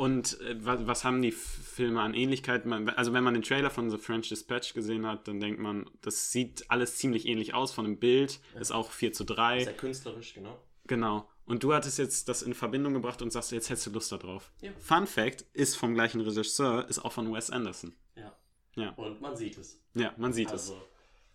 Und 0.00 0.40
äh, 0.40 0.56
was, 0.64 0.86
was 0.86 1.04
haben 1.04 1.20
die 1.20 1.30
Filme 1.30 2.00
an 2.00 2.14
Ähnlichkeit? 2.14 2.64
Man, 2.64 2.88
also 2.88 3.12
wenn 3.12 3.22
man 3.22 3.34
den 3.34 3.42
Trailer 3.42 3.68
von 3.68 3.90
The 3.90 3.98
French 3.98 4.30
Dispatch 4.30 4.72
gesehen 4.72 5.06
hat, 5.06 5.28
dann 5.28 5.40
denkt 5.40 5.60
man, 5.60 5.90
das 6.00 6.32
sieht 6.32 6.70
alles 6.70 6.96
ziemlich 6.96 7.26
ähnlich 7.26 7.52
aus 7.52 7.70
von 7.74 7.84
dem 7.84 7.98
Bild. 7.98 8.40
Ist 8.58 8.72
auch 8.72 8.92
4 8.92 9.12
zu 9.12 9.24
3. 9.24 9.64
Sehr 9.64 9.74
künstlerisch, 9.74 10.32
genau. 10.32 10.58
Genau. 10.86 11.28
Und 11.44 11.64
du 11.64 11.74
hattest 11.74 11.98
jetzt 11.98 12.30
das 12.30 12.40
in 12.40 12.54
Verbindung 12.54 12.94
gebracht 12.94 13.20
und 13.20 13.30
sagst, 13.30 13.52
jetzt 13.52 13.68
hättest 13.68 13.88
du 13.88 13.90
Lust 13.90 14.10
darauf. 14.10 14.50
Ja. 14.62 14.72
Fun 14.78 15.06
Fact, 15.06 15.44
ist 15.52 15.76
vom 15.76 15.92
gleichen 15.92 16.22
Regisseur, 16.22 16.88
ist 16.88 17.00
auch 17.00 17.12
von 17.12 17.30
Wes 17.34 17.50
Anderson. 17.50 17.94
Ja. 18.16 18.34
Ja. 18.76 18.90
Und 18.92 19.20
man 19.20 19.36
sieht 19.36 19.58
es. 19.58 19.82
Ja, 19.92 20.14
man 20.16 20.32
sieht 20.32 20.48
es. 20.48 20.70
Also, 20.70 20.82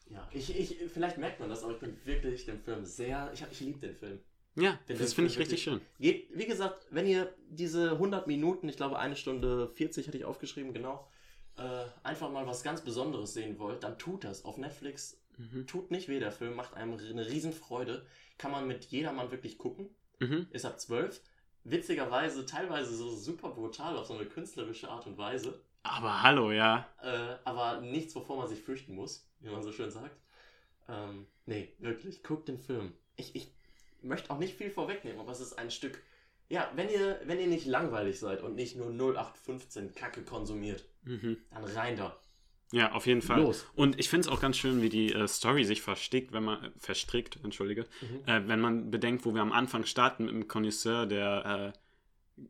ja. 0.10 0.28
Ich, 0.32 0.58
ich, 0.58 0.90
vielleicht 0.92 1.20
merkt 1.20 1.40
man 1.40 1.50
das, 1.50 1.64
aber 1.64 1.74
ich 1.74 1.80
bin 1.80 1.96
wirklich 2.04 2.46
dem 2.46 2.60
Film 2.60 2.84
sehr. 2.84 3.30
Ich, 3.32 3.46
ich 3.52 3.60
liebe 3.60 3.78
den 3.78 3.94
Film. 3.96 4.20
Ja, 4.56 4.80
Den 4.88 4.98
das 4.98 5.14
finde 5.14 5.32
ich 5.32 5.38
richtig 5.38 5.62
schön. 5.64 5.82
Geht, 6.00 6.30
wie 6.34 6.46
gesagt, 6.46 6.88
wenn 6.90 7.06
ihr 7.08 7.34
diese 7.50 7.92
100 7.92 8.26
Minuten, 8.28 8.70
ich 8.70 8.78
glaube 8.78 8.98
eine 9.00 9.16
Stunde 9.16 9.68
40 9.68 10.08
hatte 10.08 10.18
ich 10.18 10.26
aufgeschrieben, 10.26 10.74
genau, 10.74 11.08
äh, 11.58 11.84
einfach 12.04 12.32
mal 12.32 12.48
was 12.48 12.64
ganz 12.64 12.82
Besonderes 12.82 13.34
sehen 13.34 13.60
wollt, 13.60 13.84
dann 13.84 13.98
tut 13.98 14.24
das. 14.24 14.46
Auf 14.46 14.58
Netflix 14.58 15.22
Mhm. 15.38 15.68
tut 15.68 15.92
nicht 15.92 16.08
weh, 16.08 16.20
der 16.20 16.32
Film 16.32 16.56
macht 16.56 16.76
einem 16.76 16.94
eine 16.98 17.28
Riesenfreude. 17.28 18.06
Kann 18.38 18.52
man 18.52 18.68
mit 18.68 18.86
jedermann 18.86 19.32
wirklich 19.32 19.58
gucken. 19.58 19.90
Mhm. 20.20 20.48
Ist 20.52 20.66
ab 20.66 20.80
12. 20.80 21.22
Witzigerweise 21.66 22.46
teilweise 22.46 22.96
so 22.96 23.10
super 23.10 23.50
brutal 23.50 23.98
auf 23.98 24.06
so 24.06 24.14
eine 24.14 24.26
künstlerische 24.26 24.90
Art 24.90 25.08
und 25.08 25.18
Weise. 25.18 25.60
Aber 25.84 26.24
hallo, 26.24 26.52
ja. 26.52 26.88
Äh, 27.02 27.36
aber 27.44 27.82
nichts, 27.82 28.16
wovor 28.16 28.38
man 28.38 28.48
sich 28.48 28.62
fürchten 28.62 28.96
muss, 28.96 29.28
wie 29.40 29.50
man 29.50 29.62
so 29.64 29.72
schön 29.72 29.92
sagt. 29.92 30.16
Ähm, 30.88 31.28
nee, 31.46 31.74
wirklich, 31.80 32.24
guckt 32.24 32.48
den 32.48 32.58
Film. 32.60 32.94
Ich, 33.18 33.36
ich 33.36 33.52
möchte 34.06 34.30
auch 34.32 34.40
nicht 34.40 34.56
viel 34.58 34.70
vorwegnehmen, 34.70 35.20
aber 35.20 35.32
es 35.32 35.40
ist 35.40 35.54
ein 35.54 35.72
Stück. 35.72 36.02
Ja, 36.48 36.72
wenn 36.76 36.90
ihr, 36.90 37.20
wenn 37.26 37.40
ihr 37.40 37.48
nicht 37.48 37.66
langweilig 37.66 38.20
seid 38.20 38.42
und 38.44 38.56
nicht 38.56 38.76
nur 38.76 38.90
0815 38.92 39.96
Kacke 39.96 40.22
konsumiert, 40.24 40.86
Mhm. 41.04 41.38
dann 41.52 41.64
rein 41.64 41.98
da. 41.98 42.18
Ja, 42.72 42.92
auf 42.94 43.06
jeden 43.08 43.22
Fall. 43.22 43.42
Los. 43.42 43.66
Und 43.76 44.00
ich 44.00 44.10
finde 44.10 44.28
es 44.28 44.34
auch 44.34 44.42
ganz 44.42 44.58
schön, 44.58 44.82
wie 44.82 44.90
die 44.90 45.14
äh, 45.14 45.28
Story 45.28 45.64
sich 45.66 45.82
verstickt, 45.82 46.34
wenn 46.34 46.44
man, 46.44 46.64
äh, 46.64 46.72
verstrickt, 46.78 47.40
entschuldige, 47.44 47.86
Mhm. 48.02 48.28
äh, 48.28 48.48
wenn 48.48 48.60
man 48.60 48.90
bedenkt, 48.92 49.26
wo 49.26 49.34
wir 49.34 49.42
am 49.42 49.52
Anfang 49.52 49.86
starten 49.86 50.26
mit 50.26 50.34
einem 50.34 50.48
Connoisseur, 50.48 51.06
der 51.06 51.74
äh, 51.74 52.42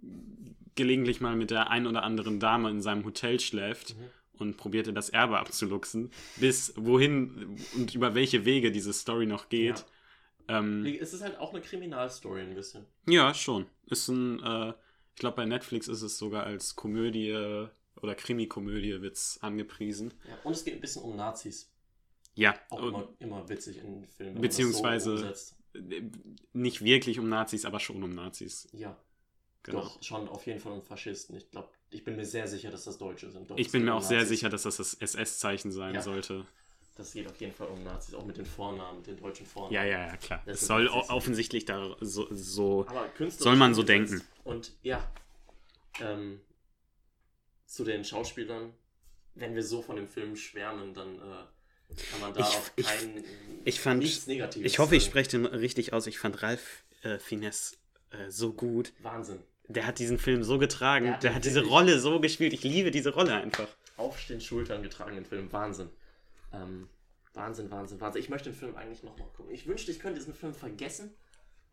gelegentlich 0.75 1.21
mal 1.21 1.35
mit 1.35 1.51
der 1.51 1.69
ein 1.69 1.87
oder 1.87 2.03
anderen 2.03 2.39
Dame 2.39 2.69
in 2.69 2.81
seinem 2.81 3.05
Hotel 3.05 3.39
schläft 3.39 3.95
Mhm. 3.95 4.03
und 4.39 4.57
probierte 4.57 4.93
das 4.93 5.09
Erbe 5.09 5.39
abzuluxen, 5.39 6.11
bis 6.37 6.73
wohin 6.75 7.57
und 7.75 7.93
über 7.95 8.15
welche 8.15 8.45
Wege 8.45 8.71
diese 8.71 8.93
Story 8.93 9.25
noch 9.25 9.49
geht. 9.49 9.85
Ähm, 10.47 10.85
Es 10.85 11.13
ist 11.13 11.21
halt 11.21 11.37
auch 11.39 11.51
eine 11.53 11.61
Kriminalstory 11.61 12.41
ein 12.41 12.53
bisschen. 12.55 12.85
ja, 13.07 13.33
schon. 13.33 13.65
Ist 13.87 14.07
ein, 14.09 14.41
äh, 14.43 14.69
ich 15.15 15.19
glaube, 15.19 15.37
bei 15.37 15.45
Netflix 15.45 15.87
ist 15.87 16.01
es 16.01 16.17
sogar 16.17 16.43
als 16.45 16.75
Komödie 16.75 17.31
oder 18.01 18.15
Krimi-Komödie 18.15 19.01
wird's 19.01 19.39
angepriesen. 19.41 20.13
Ja, 20.27 20.37
und 20.43 20.53
es 20.53 20.63
geht 20.65 20.75
ein 20.75 20.81
bisschen 20.81 21.03
um 21.03 21.15
Nazis. 21.15 21.71
Ja, 22.35 22.53
Auch 22.69 22.83
immer, 22.83 23.07
immer 23.19 23.47
witzig 23.47 23.77
in 23.77 24.05
Filmen. 24.05 24.41
Beziehungsweise- 24.41 25.17
so 25.17 25.23
umsetzt. 25.23 25.55
nicht 26.53 26.81
wirklich 26.83 27.19
um 27.19 27.29
Nazis, 27.29 27.65
aber 27.65 27.79
schon 27.79 28.03
um 28.03 28.09
Nazis. 28.13 28.67
Ja, 28.73 28.97
Genau. 29.63 29.81
doch, 29.81 30.03
schon 30.03 30.27
auf 30.27 30.45
jeden 30.45 30.59
Fall 30.59 30.73
um 30.73 30.81
Faschisten. 30.83 31.35
Ich 31.37 31.49
glaube, 31.49 31.69
ich 31.89 32.03
bin 32.03 32.15
mir 32.17 32.25
sehr 32.25 32.47
sicher, 32.47 32.69
dass 32.71 32.83
das 32.83 32.97
Deutsche 32.97 33.31
sind. 33.31 33.49
Doch, 33.49 33.57
Ich 33.57 33.71
bin 33.71 33.83
mir 33.85 33.93
auch 33.93 34.01
sehr 34.01 34.17
Nazis. 34.19 34.29
sicher, 34.37 34.49
dass 34.49 34.63
das 34.63 34.77
das 34.77 34.93
SS-Zeichen 34.95 35.71
sein 35.71 35.95
Ja. 35.95 36.01
sollte. 36.01 36.45
Das 36.95 37.11
geht 37.11 37.27
auf 37.29 37.35
jeden 37.41 37.53
Fall 37.53 37.67
um 37.67 37.83
Nazis, 37.83 38.15
auch 38.15 38.25
mit 38.25 38.37
den 38.37 38.45
Vornamen, 38.45 39.03
den 39.03 39.17
deutschen 39.17 39.45
Vornamen. 39.45 39.73
Ja, 39.73 39.83
ja, 39.83 40.07
ja, 40.07 40.17
klar. 40.17 40.41
Das 40.45 40.61
Es 40.61 40.67
soll 40.67 40.87
offensichtlich 40.87 41.65
da 41.65 41.95
so, 41.99 42.27
so 42.31 42.87
Soll 43.29 43.57
man 43.57 43.73
so 43.75 43.83
denken. 43.83 44.21
Und 44.45 44.71
ja, 44.81 45.05
ähm, 46.01 46.39
zu 47.65 47.83
den 47.83 48.05
Schauspielern, 48.05 48.73
wenn 49.33 49.55
wir 49.55 49.63
so 49.63 49.81
von 49.81 49.97
dem 49.97 50.07
Film 50.07 50.37
schwärmen, 50.37 50.93
dann 50.93 51.15
äh, 51.15 51.95
kann 52.11 52.21
man 52.21 52.33
da 52.33 52.39
Ich- 52.39 52.45
auch 52.45 52.71
ich- 52.77 52.85
kein, 52.85 53.23
ich 53.65 53.79
fand- 53.81 53.99
nichts 54.01 54.27
Negatives 54.27 54.71
Ich 54.71 54.79
hoffe, 54.79 54.95
ich 54.95 55.03
sagen. 55.03 55.11
spreche 55.11 55.29
den 55.31 55.45
richtig 55.47 55.91
aus. 55.91 56.07
Ich 56.07 56.17
fand 56.17 56.41
Ralf 56.43 56.85
äh, 57.01 57.19
Finesse 57.19 57.75
äh, 58.11 58.29
so 58.31 58.53
gut. 58.53 58.93
Wahnsinn. 58.99 59.39
Der 59.67 59.85
hat 59.85 59.99
diesen 59.99 60.17
Film 60.19 60.43
so 60.43 60.59
getragen. 60.59 61.05
Der 61.05 61.13
hat 61.15 61.23
Der 61.23 61.35
hat 61.35 61.43
diese 61.43 61.65
Rolle 61.65 61.99
so 61.99 62.19
gespielt. 62.21 62.53
Ich 62.53 62.63
liebe 62.63 62.91
diese 62.91 63.13
Rolle 63.13 63.33
einfach. 63.35 63.67
Auf 63.97 64.25
den 64.27 64.39
Schultern 64.39 64.81
getragenen 64.83 65.25
Film. 65.25 65.51
Wahnsinn. 65.51 65.89
Ähm, 66.63 66.89
Wahnsinn, 67.33 67.69
Wahnsinn, 67.69 67.99
Wahnsinn. 67.99 68.21
Ich 68.21 68.29
möchte 68.29 68.49
den 68.49 68.55
Film 68.57 68.75
eigentlich 68.75 69.03
nochmal 69.03 69.27
gucken. 69.35 69.51
Ich 69.53 69.67
wünschte, 69.67 69.91
ich 69.91 69.99
könnte 69.99 70.19
diesen 70.19 70.33
Film 70.33 70.53
vergessen 70.53 71.13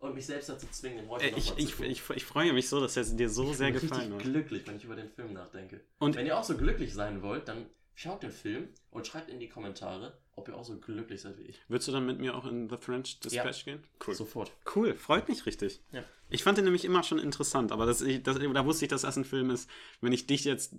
und 0.00 0.14
mich 0.14 0.26
selbst 0.26 0.48
dazu 0.48 0.66
zwingen, 0.70 0.98
den 0.98 1.08
heute 1.08 1.26
Äh, 1.26 1.30
nochmal 1.30 1.40
ich, 1.40 1.46
zu 1.54 1.58
ich, 1.58 1.76
gucken. 1.76 1.90
ich, 1.90 2.10
ich 2.16 2.24
freue 2.24 2.52
mich 2.52 2.68
so, 2.68 2.80
dass 2.80 2.96
er 2.96 3.04
dir 3.04 3.28
so 3.28 3.50
Ich 3.52 3.56
sehr 3.58 3.70
bin 3.70 3.80
gefallen 3.80 4.12
hat. 4.14 4.22
glücklich, 4.22 4.66
wenn 4.66 4.76
ich 4.76 4.84
über 4.84 4.96
den 4.96 5.08
Film 5.10 5.32
nachdenke. 5.34 5.80
Und- 6.00 6.16
wenn 6.16 6.26
ihr 6.26 6.36
auch 6.36 6.42
so 6.44 6.56
glücklich 6.56 6.92
sein 6.92 7.22
wollt, 7.22 7.46
dann 7.46 7.66
schaut 8.02 8.22
den 8.22 8.32
Film 8.32 8.68
und 8.90 9.06
schreibt 9.06 9.30
in 9.30 9.38
die 9.38 9.48
Kommentare, 9.48 10.18
ob 10.34 10.48
ihr 10.48 10.56
auch 10.56 10.64
so 10.64 10.78
glücklich 10.78 11.20
seid 11.20 11.38
wie 11.38 11.42
ich. 11.42 11.60
Würdest 11.68 11.88
du 11.88 11.92
dann 11.92 12.04
mit 12.04 12.18
mir 12.18 12.34
auch 12.34 12.46
in 12.46 12.68
The 12.68 12.76
French 12.76 13.20
Dispatch 13.20 13.64
gehen? 13.64 13.84
Cool. 14.04 14.14
Sofort. 14.14 14.50
Cool, 14.74 14.94
freut 14.94 15.28
mich 15.28 15.46
richtig. 15.46 15.80
Ja. 15.92 16.02
Ich 16.28 16.42
fand 16.42 16.58
den 16.58 16.64
nämlich 16.64 16.84
immer 16.84 17.02
schon 17.02 17.18
interessant, 17.18 17.70
aber 17.70 17.86
das, 17.86 18.00
ich, 18.00 18.22
das, 18.22 18.38
da 18.38 18.66
wusste 18.66 18.84
ich, 18.86 18.88
dass 18.88 19.02
das 19.02 19.16
ein 19.16 19.24
Film 19.24 19.50
ist. 19.50 19.70
Wenn 20.00 20.12
ich 20.12 20.26
dich 20.26 20.44
jetzt 20.44 20.74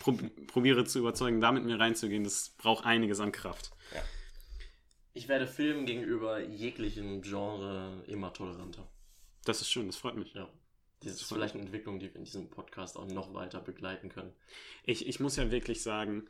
prob 0.00 0.20
probiere 0.46 0.84
zu 0.84 0.98
überzeugen, 0.98 1.40
da 1.40 1.52
mit 1.52 1.64
mir 1.64 1.78
reinzugehen, 1.78 2.24
das 2.24 2.50
braucht 2.56 2.86
einiges 2.86 3.20
an 3.20 3.32
Kraft. 3.32 3.72
Ich 5.14 5.28
werde 5.28 5.46
Filmen 5.46 5.84
gegenüber 5.84 6.40
jeglichem 6.40 7.20
Genre 7.20 8.02
immer 8.06 8.32
toleranter. 8.32 8.88
Das 9.44 9.60
ist 9.60 9.70
schön, 9.70 9.86
das 9.88 9.96
freut 9.96 10.16
mich. 10.16 10.32
Ja. 10.32 10.48
Das 11.00 11.14
ist 11.14 11.24
vielleicht 11.24 11.54
eine 11.54 11.64
Entwicklung, 11.64 11.98
die 11.98 12.06
wir 12.06 12.16
in 12.16 12.24
diesem 12.24 12.48
Podcast 12.48 12.96
auch 12.96 13.08
noch 13.08 13.34
weiter 13.34 13.60
begleiten 13.60 14.08
können. 14.08 14.32
Ich, 14.84 15.06
ich 15.06 15.20
muss 15.20 15.36
ja 15.36 15.50
wirklich 15.50 15.82
sagen, 15.82 16.28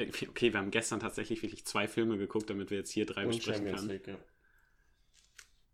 okay, 0.00 0.52
wir 0.52 0.58
haben 0.60 0.70
gestern 0.70 1.00
tatsächlich 1.00 1.42
wirklich 1.42 1.64
zwei 1.64 1.86
Filme 1.88 2.16
geguckt, 2.18 2.48
damit 2.50 2.70
wir 2.70 2.78
jetzt 2.78 2.90
hier 2.90 3.06
drei 3.06 3.24
Und 3.24 3.28
besprechen 3.36 3.66
Champions 3.66 3.80
können. 3.80 3.90
League, 3.92 4.06
ja. 4.08 4.16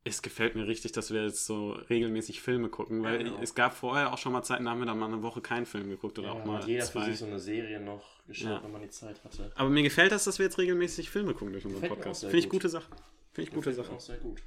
es 0.04 0.22
gefällt 0.22 0.54
mir 0.54 0.66
richtig, 0.66 0.92
dass 0.92 1.10
wir 1.12 1.24
jetzt 1.24 1.46
so 1.46 1.72
regelmäßig 1.72 2.40
Filme 2.40 2.68
gucken, 2.68 3.02
weil 3.02 3.18
genau. 3.24 3.40
es 3.42 3.54
gab 3.54 3.74
vorher 3.76 4.12
auch 4.12 4.18
schon 4.18 4.32
mal 4.32 4.42
Zeiten, 4.42 4.64
da 4.64 4.70
haben 4.70 4.78
wir 4.80 4.86
dann 4.86 4.98
mal 4.98 5.06
eine 5.12 5.22
Woche 5.22 5.40
keinen 5.40 5.66
Film 5.66 5.88
geguckt 5.88 6.18
oder 6.18 6.28
Ja, 6.28 6.34
auch 6.34 6.44
mal 6.44 6.64
jeder 6.64 6.84
für 6.84 6.92
zwei. 6.92 7.06
sich 7.06 7.18
so 7.18 7.26
eine 7.26 7.38
Serie 7.40 7.80
noch 7.80 8.24
geschaut, 8.26 8.50
Ja. 8.50 8.62
wenn 8.62 8.72
man 8.72 8.82
die 8.82 8.90
Zeit 8.90 9.22
hatte. 9.24 9.50
Aber 9.56 9.68
mir 9.68 9.82
gefällt 9.82 10.12
das, 10.12 10.24
dass 10.24 10.38
wir 10.38 10.46
jetzt 10.46 10.58
regelmäßig 10.58 11.10
Filme 11.10 11.32
gucken 11.34 11.52
durch 11.52 11.64
unseren 11.64 11.82
Gefällt 11.82 11.98
Podcast. 12.00 12.20
Finde 12.22 12.38
ich 12.38 12.44
gut. 12.44 12.52
gute 12.52 12.68
Sache. 12.68 12.88
Finde 13.32 13.48
ich 13.50 13.54
gute 13.54 13.72
Sache. 13.72 13.92
Auch 13.92 14.00
sehr 14.00 14.18
gut. 14.18 14.40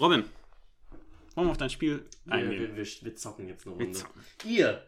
Robin, 0.00 0.24
wollen 1.34 1.46
wir 1.48 1.50
auf 1.52 1.56
dein 1.58 1.70
Spiel 1.70 2.04
Wir, 2.24 2.32
eingehen? 2.34 2.76
wir, 2.76 2.76
wir, 2.76 2.86
wir 3.02 3.14
zocken 3.16 3.48
jetzt 3.48 3.66
eine 3.66 3.78
Wir 3.78 3.84
Runde. 3.86 3.98
zocken. 3.98 4.22
Ihr! 4.46 4.82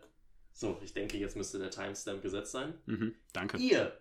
So, 0.53 0.81
ich 0.83 0.95
denke, 0.95 1.19
jetzt 1.19 1.37
müsste 1.37 1.59
der 1.59 1.71
Timestamp 1.71 2.23
gesetzt 2.23 2.53
sein. 2.53 2.73
Mhm, 2.87 3.15
danke. 3.35 3.59
Ihr 3.59 3.93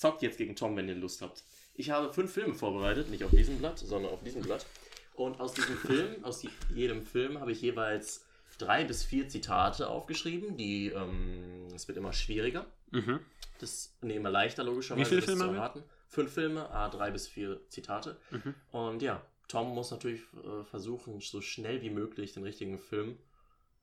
zockt 0.00 0.22
jetzt 0.22 0.38
gegen 0.38 0.56
Tom, 0.56 0.76
wenn 0.76 0.88
ihr 0.88 0.94
Lust 0.94 1.20
habt. 1.22 1.44
Ich 1.74 1.90
habe 1.90 2.12
fünf 2.12 2.32
Filme 2.32 2.54
vorbereitet, 2.54 3.10
nicht 3.10 3.22
auf 3.24 3.30
diesem 3.30 3.58
Blatt, 3.58 3.78
sondern 3.78 4.12
auf 4.12 4.22
diesem 4.22 4.42
Blatt. 4.42 4.66
Und 5.14 5.38
aus 5.40 5.52
diesem 5.52 5.76
Film, 5.76 6.24
aus 6.24 6.42
je- 6.42 6.50
jedem 6.74 7.02
Film 7.02 7.38
habe 7.40 7.52
ich 7.52 7.60
jeweils 7.60 8.24
drei 8.58 8.84
bis 8.84 9.02
vier 9.04 9.28
Zitate 9.28 9.88
aufgeschrieben. 9.88 10.56
Die, 10.56 10.88
ähm, 10.88 11.66
es 11.74 11.86
wird 11.86 11.98
immer 11.98 12.12
schwieriger. 12.14 12.64
Mhm. 12.90 13.20
Das 13.58 13.92
nee, 14.00 14.16
immer 14.16 14.30
leichter 14.30 14.64
logischerweise. 14.64 15.04
Wie 15.04 15.08
viele 15.08 15.22
Filme 15.22 15.44
zu 15.44 15.50
erraten. 15.50 15.82
Fünf 16.08 16.32
Filme, 16.32 16.70
a 16.70 16.88
drei 16.88 17.10
bis 17.10 17.28
vier 17.28 17.60
Zitate. 17.68 18.16
Mhm. 18.30 18.54
Und 18.72 19.02
ja, 19.02 19.22
Tom 19.48 19.74
muss 19.74 19.90
natürlich 19.90 20.22
äh, 20.44 20.64
versuchen, 20.64 21.20
so 21.20 21.40
schnell 21.42 21.82
wie 21.82 21.90
möglich 21.90 22.32
den 22.32 22.42
richtigen 22.42 22.78
Film 22.78 23.18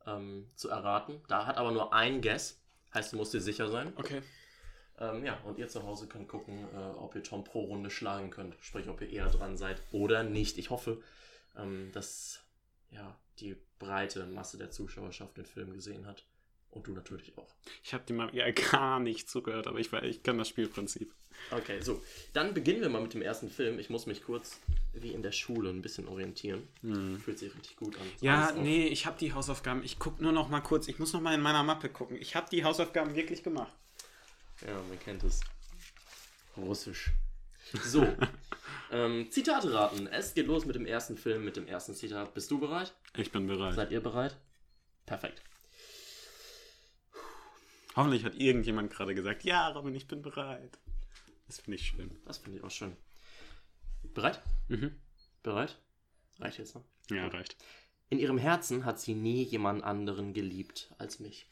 ähm, 0.08 0.47
zu 0.56 0.69
erraten. 0.69 1.21
Da 1.27 1.45
hat 1.45 1.58
aber 1.58 1.71
nur 1.71 1.93
ein 1.93 2.21
Guess. 2.21 2.60
Heißt, 2.93 3.13
du 3.13 3.17
musst 3.17 3.34
dir 3.36 3.41
sicher 3.41 3.69
sein. 3.69 3.93
Okay. 3.95 4.21
Ähm, 4.99 5.23
ja, 5.23 5.39
und 5.45 5.57
ihr 5.60 5.67
zu 5.67 5.83
Hause 5.83 6.07
könnt 6.07 6.27
gucken, 6.27 6.67
äh, 6.73 6.77
ob 6.97 7.15
ihr 7.15 7.23
Tom 7.23 7.43
pro 7.43 7.62
Runde 7.65 7.89
schlagen 7.91 8.29
könnt. 8.31 8.55
Sprich, 8.62 8.88
ob 8.89 8.99
ihr 9.01 9.10
eher 9.10 9.29
dran 9.29 9.55
seid 9.57 9.81
oder 9.91 10.23
nicht. 10.23 10.57
Ich 10.57 10.69
hoffe, 10.69 11.01
ähm, 11.55 11.91
dass 11.93 12.39
ja, 12.89 13.15
die 13.39 13.55
breite 13.79 14.25
Masse 14.25 14.57
der 14.57 14.71
Zuschauerschaft 14.71 15.38
den 15.38 15.45
Film 15.45 15.73
gesehen 15.73 16.07
hat. 16.07 16.25
Und 16.69 16.86
du 16.86 16.91
natürlich 16.91 17.38
auch. 17.38 17.47
Ich 17.81 17.93
habe 17.93 18.03
dem 18.03 18.19
ja 18.33 18.51
gar 18.51 18.99
nicht 18.99 19.29
zugehört, 19.29 19.67
aber 19.67 19.79
ich, 19.79 19.88
weiß- 19.88 20.03
ich 20.03 20.21
kann 20.21 20.38
das 20.38 20.49
Spielprinzip. 20.49 21.12
Okay, 21.51 21.79
so. 21.81 22.01
Dann 22.33 22.53
beginnen 22.53 22.81
wir 22.81 22.89
mal 22.89 23.01
mit 23.01 23.13
dem 23.13 23.21
ersten 23.21 23.49
Film. 23.49 23.79
Ich 23.79 23.89
muss 23.89 24.05
mich 24.05 24.23
kurz 24.23 24.60
wie 24.93 25.12
in 25.13 25.21
der 25.23 25.31
Schule 25.31 25.69
ein 25.69 25.81
bisschen 25.81 26.07
orientieren. 26.07 26.67
Fühlt 27.23 27.39
sich 27.39 27.55
richtig 27.55 27.77
gut 27.77 27.95
an. 27.95 28.01
Hm. 28.03 28.12
Ja, 28.19 28.51
nee, 28.51 28.88
ich 28.88 29.05
habe 29.05 29.17
die 29.17 29.33
Hausaufgaben. 29.33 29.81
Ich 29.83 29.97
gucke 29.97 30.21
nur 30.21 30.31
noch 30.33 30.49
mal 30.49 30.62
kurz. 30.62 30.88
Ich 30.88 30.99
muss 30.99 31.13
noch 31.13 31.21
mal 31.21 31.33
in 31.33 31.41
meiner 31.41 31.63
Mappe 31.63 31.89
gucken. 31.89 32.17
Ich 32.19 32.36
habe 32.36 32.47
die 32.51 32.63
Hausaufgaben 32.63 33.15
wirklich 33.15 33.43
gemacht. 33.43 33.71
Ja, 34.65 34.74
man 34.88 35.00
kennt 35.00 35.24
es. 35.24 35.41
Russisch. 36.56 37.12
So. 37.84 38.08
ähm, 38.91 39.30
Zitate 39.30 39.74
raten. 39.74 40.08
Es 40.08 40.34
geht 40.34 40.48
los 40.48 40.65
mit 40.65 40.76
dem 40.76 40.86
ersten 40.86 41.17
Film, 41.17 41.46
mit 41.46 41.56
dem 41.56 41.67
ersten 41.67 41.93
Zitat. 41.93 42.34
Bist 42.34 42.50
du 42.50 42.60
bereit? 42.60 42.93
Ich 43.15 43.32
bin 43.32 43.48
bereit. 43.48 43.76
Seid 43.76 43.91
ihr 43.91 44.02
bereit? 44.02 44.38
Perfekt. 45.06 45.41
Hoffentlich 47.96 48.24
hat 48.26 48.36
irgendjemand 48.36 48.91
gerade 48.91 49.15
gesagt, 49.15 49.43
ja, 49.43 49.70
Robin, 49.70 49.96
ich 49.96 50.08
bin 50.08 50.22
bereit. 50.22 50.78
Das 51.48 51.60
finde 51.60 51.78
ich 51.78 51.88
schön. 51.88 52.15
Das 52.26 52.38
finde 52.38 52.60
ich 52.60 52.63
auch 52.63 52.72
schön. 52.72 52.96
Bereit? 54.13 54.41
Mhm. 54.67 54.96
Bereit? 55.43 55.78
Reicht 56.39 56.60
jetzt 56.60 56.76
noch? 56.76 56.84
Ja, 57.10 57.28
reicht. 57.28 57.56
In 58.10 58.20
ihrem 58.20 58.38
Herzen 58.38 58.86
hat 58.86 59.00
sie 59.00 59.15
nie 59.15 59.43
jemand 59.43 59.84
anderen 59.84 60.34
geliebt 60.34 60.93
als 60.98 61.20
mich. 61.20 61.50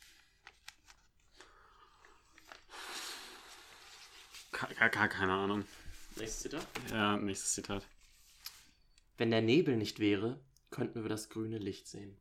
Gar, 4.56 4.90
gar, 4.90 5.10
keine 5.10 5.34
Ahnung. 5.34 5.66
Nächstes 6.16 6.44
Zitat. 6.44 6.68
Ja, 6.90 7.18
nächstes 7.18 7.54
Zitat. 7.54 7.86
Wenn 9.18 9.32
der 9.32 9.42
Nebel 9.42 9.76
nicht 9.76 10.00
wäre, 10.00 10.40
könnten 10.72 11.04
wir 11.04 11.10
das 11.10 11.30
grüne 11.30 11.58
Licht 11.58 11.88
sehen. 11.88 12.16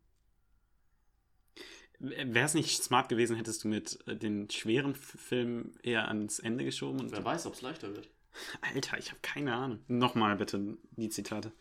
Wäre 2.01 2.45
es 2.45 2.55
nicht 2.55 2.83
smart 2.83 3.09
gewesen, 3.09 3.37
hättest 3.37 3.65
du 3.65 3.69
mit 3.69 4.07
äh, 4.09 4.17
den 4.17 4.51
schweren 4.51 4.95
Filmen 4.95 5.79
eher 5.83 6.09
ans 6.09 6.41
Ende 6.41 6.65
geschoben? 6.65 7.01
Und 7.01 7.13
Wer 7.13 7.25
weiß, 7.25 7.47
ob 7.47 7.55
es 7.55 7.63
leichter 7.63 7.95
wird. 7.95 8.09
Alter, 8.61 8.99
ich 8.99 9.11
habe 9.11 9.21
keine 9.23 9.55
Ahnung. 9.55 9.79
Nochmal 9.87 10.37
bitte 10.37 10.77
die 10.97 11.09
Zitate. 11.09 11.53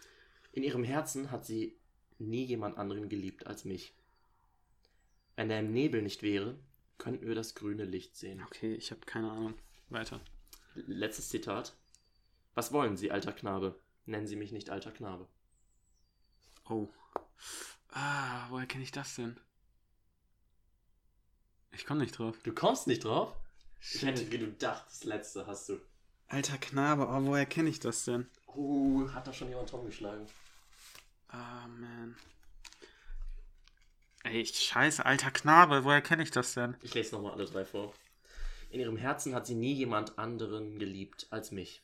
In 0.51 0.63
ihrem 0.63 0.83
Herzen 0.83 1.29
hat 1.29 1.45
sie 1.45 1.77
nie 2.17 2.45
jemand 2.45 2.77
anderen 2.77 3.09
geliebt 3.09 3.45
als 3.45 3.63
mich. 3.63 3.93
Wenn 5.35 5.49
der 5.49 5.61
Nebel 5.61 6.01
nicht 6.01 6.23
wäre, 6.23 6.57
könnten 6.97 7.27
wir 7.27 7.35
das 7.35 7.53
grüne 7.53 7.85
Licht 7.85 8.15
sehen. 8.15 8.41
Okay, 8.43 8.73
ich 8.73 8.89
habe 8.91 9.01
keine 9.01 9.31
Ahnung. 9.31 9.53
Weiter. 9.89 10.19
Letztes 10.75 11.29
Zitat. 11.29 11.75
Was 12.55 12.71
wollen 12.71 12.97
Sie, 12.97 13.11
alter 13.11 13.33
Knabe? 13.33 13.79
Nennen 14.05 14.27
Sie 14.27 14.35
mich 14.35 14.51
nicht 14.51 14.69
alter 14.69 14.91
Knabe. 14.91 15.27
Oh. 16.69 16.89
Ah, 17.89 18.47
woher 18.49 18.65
kenne 18.65 18.83
ich 18.83 18.91
das 18.91 19.15
denn? 19.15 19.39
Ich 21.71 21.85
komme 21.85 22.01
nicht 22.01 22.17
drauf. 22.17 22.37
Du 22.43 22.53
kommst 22.53 22.87
nicht 22.87 23.03
drauf? 23.03 23.35
Ich 23.81 24.03
hätte, 24.03 24.31
wie 24.31 24.37
du 24.37 24.51
dachtest, 24.51 25.03
letzte 25.03 25.45
hast 25.47 25.69
du. 25.69 25.79
Alter 26.27 26.57
Knabe, 26.57 27.07
oh, 27.07 27.25
woher 27.25 27.45
kenne 27.45 27.69
ich 27.69 27.79
das 27.79 28.05
denn? 28.05 28.29
Uh, 28.47 29.09
hat 29.11 29.27
da 29.27 29.33
schon 29.33 29.49
jemand 29.49 29.69
Tom 29.69 29.85
geschlagen? 29.85 30.25
Ah, 31.27 31.67
man. 31.67 32.15
Ey, 34.23 34.45
scheiße, 34.45 35.05
alter 35.05 35.31
Knabe, 35.31 35.83
woher 35.83 36.01
kenne 36.01 36.23
ich 36.23 36.31
das 36.31 36.53
denn? 36.53 36.77
Ich 36.81 36.93
lese 36.93 37.15
nochmal 37.15 37.33
alle 37.33 37.45
drei 37.45 37.65
vor. 37.65 37.93
In 38.73 38.79
ihrem 38.79 38.97
Herzen 38.97 39.35
hat 39.35 39.45
sie 39.45 39.53
nie 39.53 39.73
jemand 39.73 40.17
anderen 40.17 40.79
geliebt 40.79 41.27
als 41.29 41.51
mich. 41.51 41.83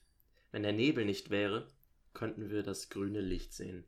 Wenn 0.51 0.63
der 0.63 0.73
Nebel 0.73 1.05
nicht 1.05 1.29
wäre, 1.29 1.67
könnten 2.15 2.49
wir 2.49 2.63
das 2.63 2.89
grüne 2.89 3.21
Licht 3.21 3.53
sehen. 3.53 3.83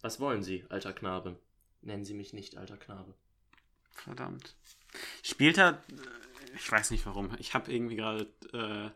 Was 0.00 0.20
wollen 0.20 0.42
Sie, 0.42 0.64
alter 0.70 0.94
Knabe? 0.94 1.38
Nennen 1.82 2.06
Sie 2.06 2.14
mich 2.14 2.32
nicht 2.32 2.56
alter 2.56 2.78
Knabe. 2.78 3.12
Verdammt. 3.90 4.56
Spielt 5.22 5.58
er. 5.58 5.82
äh, 5.90 6.56
Ich 6.56 6.72
weiß 6.72 6.92
nicht 6.92 7.04
warum. 7.04 7.30
Ich 7.38 7.52
habe 7.52 7.70
irgendwie 7.70 7.96
gerade. 7.96 8.26
Äh, 8.54 8.90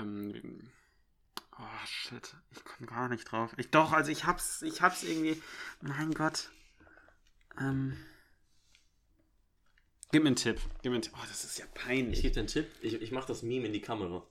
ähm, 0.00 0.70
oh 1.58 1.86
shit. 1.86 2.34
Ich 2.50 2.64
komme 2.64 2.88
gar 2.88 3.10
nicht 3.10 3.30
drauf. 3.30 3.52
Ich 3.58 3.70
doch, 3.70 3.92
also 3.92 4.10
ich 4.10 4.24
hab's. 4.24 4.62
Ich 4.62 4.80
hab's 4.80 5.02
irgendwie. 5.02 5.42
Mein 5.82 6.14
Gott. 6.14 6.48
Ähm. 7.60 7.94
Gib 10.10 10.22
mir 10.22 10.28
einen 10.28 10.36
Tipp. 10.36 10.58
Gib 10.82 10.90
mir 10.90 10.96
einen 10.96 11.02
Tipp. 11.02 11.12
Oh, 11.16 11.24
das 11.28 11.44
ist 11.44 11.58
ja 11.58 11.64
Ich 11.66 11.74
peinlich. 11.82 12.22
gebe 12.22 12.34
dir 12.34 12.40
einen 12.40 12.48
Tipp. 12.48 12.66
Ich, 12.80 12.94
ich 12.94 13.12
mache 13.12 13.28
das 13.28 13.42
Meme 13.42 13.66
in 13.66 13.72
die 13.72 13.80
Kamera. 13.80 14.24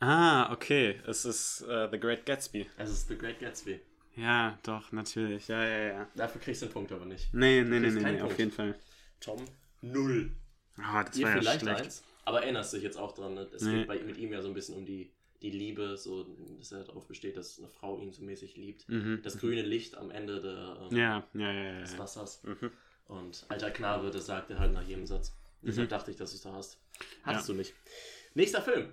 Ah, 0.00 0.52
okay. 0.52 1.00
Es 1.06 1.24
ist 1.24 1.62
äh, 1.62 1.88
The 1.90 1.98
Great 1.98 2.26
Gatsby. 2.26 2.66
Es 2.76 2.90
ist 2.90 3.08
The 3.08 3.16
Great 3.16 3.38
Gatsby. 3.38 3.80
Ja, 4.16 4.58
doch, 4.62 4.92
natürlich. 4.92 5.48
Ja, 5.48 5.64
ja, 5.64 5.78
ja. 5.94 6.08
Dafür 6.14 6.40
kriegst 6.40 6.60
du 6.62 6.66
den 6.66 6.72
Punkt 6.72 6.92
aber 6.92 7.06
nicht. 7.06 7.32
Nee, 7.32 7.62
nee, 7.62 7.78
nee, 7.80 7.90
nee, 7.90 8.12
nee 8.12 8.20
auf 8.20 8.36
jeden 8.38 8.50
Fall. 8.50 8.74
Tom, 9.20 9.42
null. 9.80 10.32
Ah, 10.76 11.04
das 11.04 11.16
Ihr 11.16 11.26
war 11.26 11.34
ja 11.36 11.40
vielleicht 11.40 11.60
schlecht. 11.60 11.80
eins. 11.84 12.02
Aber 12.24 12.42
erinnerst 12.42 12.72
dich 12.72 12.82
jetzt 12.82 12.98
auch 12.98 13.12
dran. 13.14 13.34
Ne? 13.34 13.48
Es 13.54 13.62
Nee. 13.62 13.78
geht 13.78 13.88
bei, 13.88 13.98
mit 14.00 14.16
ihm 14.18 14.32
ja 14.32 14.42
so 14.42 14.48
ein 14.48 14.54
bisschen 14.54 14.74
um 14.76 14.84
die, 14.84 15.12
die 15.40 15.50
Liebe, 15.50 15.96
so, 15.96 16.24
dass 16.58 16.72
er 16.72 16.84
darauf 16.84 17.06
besteht, 17.06 17.36
dass 17.36 17.58
eine 17.58 17.68
Frau 17.68 17.98
ihn 18.00 18.12
so 18.12 18.22
mäßig 18.22 18.56
liebt. 18.56 18.88
Mhm. 18.88 19.20
Das 19.22 19.38
grüne 19.38 19.62
Licht 19.62 19.96
am 19.96 20.10
Ende 20.10 20.40
der, 20.42 20.88
ähm, 20.90 20.96
Ja, 20.96 21.26
ja, 21.34 21.52
ja, 21.52 21.62
ja. 21.74 21.80
des. 21.80 21.96
Wassers. 21.98 22.42
Mhm. 22.42 22.70
Und 23.12 23.44
alter 23.48 23.70
Knabe, 23.70 24.10
das 24.10 24.26
sagt 24.26 24.50
er 24.50 24.58
halt 24.58 24.72
nach 24.72 24.82
jedem 24.82 25.06
Satz. 25.06 25.32
Deshalb 25.60 25.88
Mhm. 25.88 25.90
dachte 25.90 26.10
ich, 26.10 26.16
dass 26.16 26.30
du 26.30 26.36
es 26.36 26.42
da 26.42 26.52
hast. 26.54 26.78
Hattest 27.24 27.48
Ja. 27.48 27.52
du 27.54 27.58
nicht. 27.58 27.74
Nächster 28.34 28.62
Film. 28.62 28.92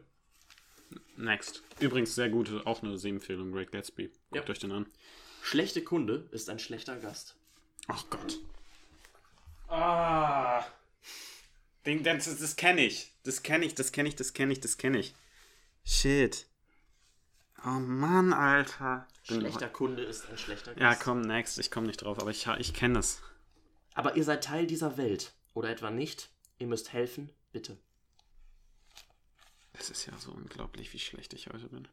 Next. 1.15 1.63
Übrigens 1.79 2.15
sehr 2.15 2.29
gute, 2.29 2.65
auch 2.65 2.83
eine 2.83 2.97
Sehempfehlung, 2.97 3.51
Great 3.51 3.71
Gatsby. 3.71 4.07
Guckt 4.31 4.45
Ja. 4.47 4.51
euch 4.51 4.59
den 4.59 4.71
an. 4.71 4.87
Schlechte 5.41 5.83
Kunde 5.83 6.27
ist 6.31 6.49
ein 6.49 6.59
schlechter 6.59 6.97
Gast. 6.97 7.35
Ach 7.87 8.03
Gott. 8.09 8.39
Ah. 9.67 10.65
Den, 11.85 12.03
das 12.03 12.25
das 12.39 12.55
kenne 12.55 12.85
ich. 12.85 13.13
Das 13.23 13.41
kenne 13.43 13.65
ich, 13.65 13.75
das 13.75 13.91
kenne 13.91 14.09
ich, 14.09 14.15
das 14.15 14.33
kenne 14.33 14.51
ich, 14.53 14.59
das 14.59 14.77
kenne 14.77 14.99
ich. 14.99 15.15
Shit. 15.85 16.45
Oh 17.63 17.69
Mann, 17.79 18.33
Alter. 18.33 19.07
Schlechter 19.23 19.69
Kunde 19.69 20.03
ist 20.03 20.29
ein 20.29 20.37
schlechter 20.37 20.73
Gast. 20.73 20.81
Ja, 20.81 20.95
komm, 20.95 21.21
next. 21.21 21.57
Ich 21.59 21.71
komme 21.71 21.87
nicht 21.87 22.01
drauf, 22.01 22.19
aber 22.19 22.31
ich, 22.31 22.47
ich 22.57 22.73
kenne 22.73 22.95
das. 22.95 23.21
Aber 23.93 24.15
ihr 24.15 24.23
seid 24.23 24.43
Teil 24.43 24.67
dieser 24.67 24.97
Welt. 24.97 25.33
Oder 25.53 25.69
etwa 25.69 25.89
nicht? 25.89 26.29
Ihr 26.57 26.67
müsst 26.67 26.93
helfen, 26.93 27.29
bitte. 27.51 27.77
Es 29.73 29.89
ist 29.89 30.05
ja 30.05 30.17
so 30.17 30.31
unglaublich, 30.31 30.93
wie 30.93 30.99
schlecht 30.99 31.33
ich 31.33 31.47
heute 31.47 31.67
bin. 31.69 31.87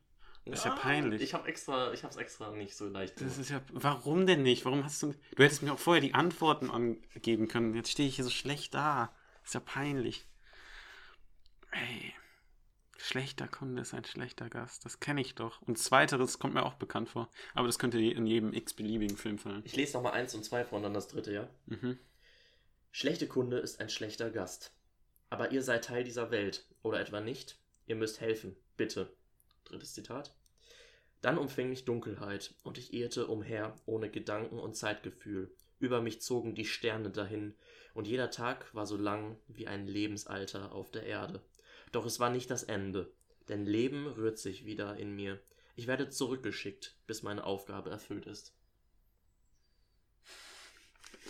Das 0.45 0.61
ist 0.61 0.65
ja 0.65 0.77
peinlich. 0.77 1.23
Ich 1.23 1.35
habe 1.35 1.49
extra, 1.49 1.93
ich 1.93 2.05
hab's 2.05 2.15
extra 2.17 2.53
nicht 2.53 2.77
so 2.77 2.89
leicht 2.89 3.15
Das 3.17 3.21
gemacht. 3.23 3.39
ist 3.41 3.51
ja. 3.51 3.61
Warum 3.73 4.27
denn 4.27 4.43
nicht? 4.45 4.65
Warum 4.65 4.85
hast 4.85 5.03
du. 5.03 5.13
Du 5.35 5.43
hättest 5.43 5.63
mir 5.63 5.73
auch 5.73 5.79
vorher 5.79 6.01
die 6.01 6.15
Antworten 6.15 6.71
angeben 6.71 7.49
können. 7.49 7.75
Jetzt 7.75 7.91
stehe 7.91 8.09
ich 8.09 8.15
hier 8.17 8.25
so 8.25 8.31
schlecht 8.31 8.73
da. 8.75 9.13
ist 9.45 9.55
ja 9.55 9.61
peinlich. 9.61 10.25
Ey. 11.73 12.15
Schlechter 12.99 13.47
Kunde 13.47 13.83
ist 13.83 13.95
ein 13.95 14.05
schlechter 14.05 14.49
Gast. 14.49 14.85
Das 14.85 15.01
kenne 15.01 15.21
ich 15.21 15.35
doch. 15.35 15.61
Und 15.63 15.79
zweiteres 15.79 16.39
kommt 16.39 16.55
mir 16.55 16.65
auch 16.65 16.75
bekannt 16.75 17.09
vor. 17.09 17.31
Aber 17.55 17.67
das 17.67 17.79
könnte 17.79 17.99
in 17.99 18.27
jedem 18.27 18.53
x-beliebigen 18.53 19.17
Film 19.17 19.39
fallen. 19.39 19.63
Ich 19.65 19.77
lese 19.77 19.95
nochmal 19.95 20.13
eins 20.13 20.35
und 20.35 20.45
zwei 20.45 20.65
vor 20.65 20.79
und 20.79 20.83
dann 20.83 20.95
das 20.95 21.09
dritte, 21.09 21.33
ja? 21.33 21.49
Mhm. 21.67 21.99
Schlechte 22.91 23.29
Kunde 23.29 23.59
ist 23.59 23.81
ein 23.81 23.91
schlechter 23.91 24.31
Gast. 24.31 24.73
Aber 25.29 25.53
ihr 25.53 25.63
seid 25.63 25.85
Teil 25.85 26.05
dieser 26.05 26.31
Welt. 26.31 26.67
Oder 26.83 27.01
etwa 27.01 27.21
nicht? 27.21 27.59
Ihr 27.87 27.97
müsst 27.97 28.21
helfen, 28.21 28.57
bitte. 28.77 29.13
Drittes 29.65 29.93
Zitat. 29.93 30.35
Dann 31.21 31.39
umfing 31.39 31.69
mich 31.69 31.85
Dunkelheit, 31.85 32.55
und 32.63 32.79
ich 32.79 32.93
irrte 32.95 33.27
umher 33.27 33.75
ohne 33.87 34.11
Gedanken 34.11 34.59
und 34.59 34.77
Zeitgefühl. 34.77 35.51
Über 35.79 36.01
mich 36.01 36.21
zogen 36.21 36.55
die 36.55 36.65
Sterne 36.65 37.11
dahin, 37.11 37.55
und 37.95 38.07
jeder 38.07 38.31
Tag 38.31 38.73
war 38.75 38.87
so 38.87 38.97
lang 38.97 39.37
wie 39.49 39.67
ein 39.67 39.87
Lebensalter 39.87 40.73
auf 40.73 40.91
der 40.91 41.05
Erde. 41.05 41.43
Doch 41.97 42.05
es 42.05 42.21
war 42.21 42.29
nicht 42.29 42.51
das 42.51 42.63
Ende, 42.63 43.11
denn 43.49 43.65
Leben 43.65 44.07
rührt 44.07 44.39
sich 44.39 44.67
wieder 44.67 44.99
in 44.99 45.17
mir. 45.17 45.41
Ich 45.77 45.87
werde 45.87 46.11
zurückgeschickt, 46.11 46.95
bis 47.07 47.23
meine 47.23 47.43
Aufgabe 47.43 47.89
erfüllt 47.89 48.27
ist. 48.27 48.55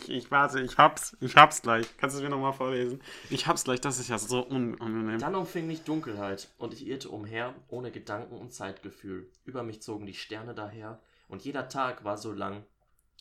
Ich 0.08 0.28
warte, 0.32 0.60
ich 0.60 0.76
hab's. 0.76 1.16
Ich 1.20 1.36
hab's 1.36 1.62
gleich. 1.62 1.86
Kannst 1.98 2.16
du 2.16 2.18
es 2.18 2.24
mir 2.24 2.30
nochmal 2.30 2.52
vorlesen? 2.52 3.00
Ich 3.30 3.46
hab's 3.46 3.62
gleich, 3.62 3.80
das 3.80 4.00
ist 4.00 4.08
ja 4.08 4.18
so 4.18 4.44
un 4.44 4.74
unangenehm. 4.74 5.20
Dann 5.20 5.36
umfing 5.36 5.68
mich 5.68 5.82
Dunkelheit, 5.82 6.48
und 6.58 6.74
ich 6.74 6.84
irrte 6.84 7.10
umher, 7.10 7.54
ohne 7.68 7.92
Gedanken 7.92 8.36
und 8.36 8.52
Zeitgefühl. 8.52 9.30
Über 9.44 9.62
mich 9.62 9.82
zogen 9.82 10.04
die 10.04 10.14
Sterne 10.14 10.52
daher, 10.52 11.00
und 11.28 11.44
jeder 11.44 11.68
Tag 11.68 12.02
war 12.02 12.18
so 12.18 12.32
lang 12.32 12.66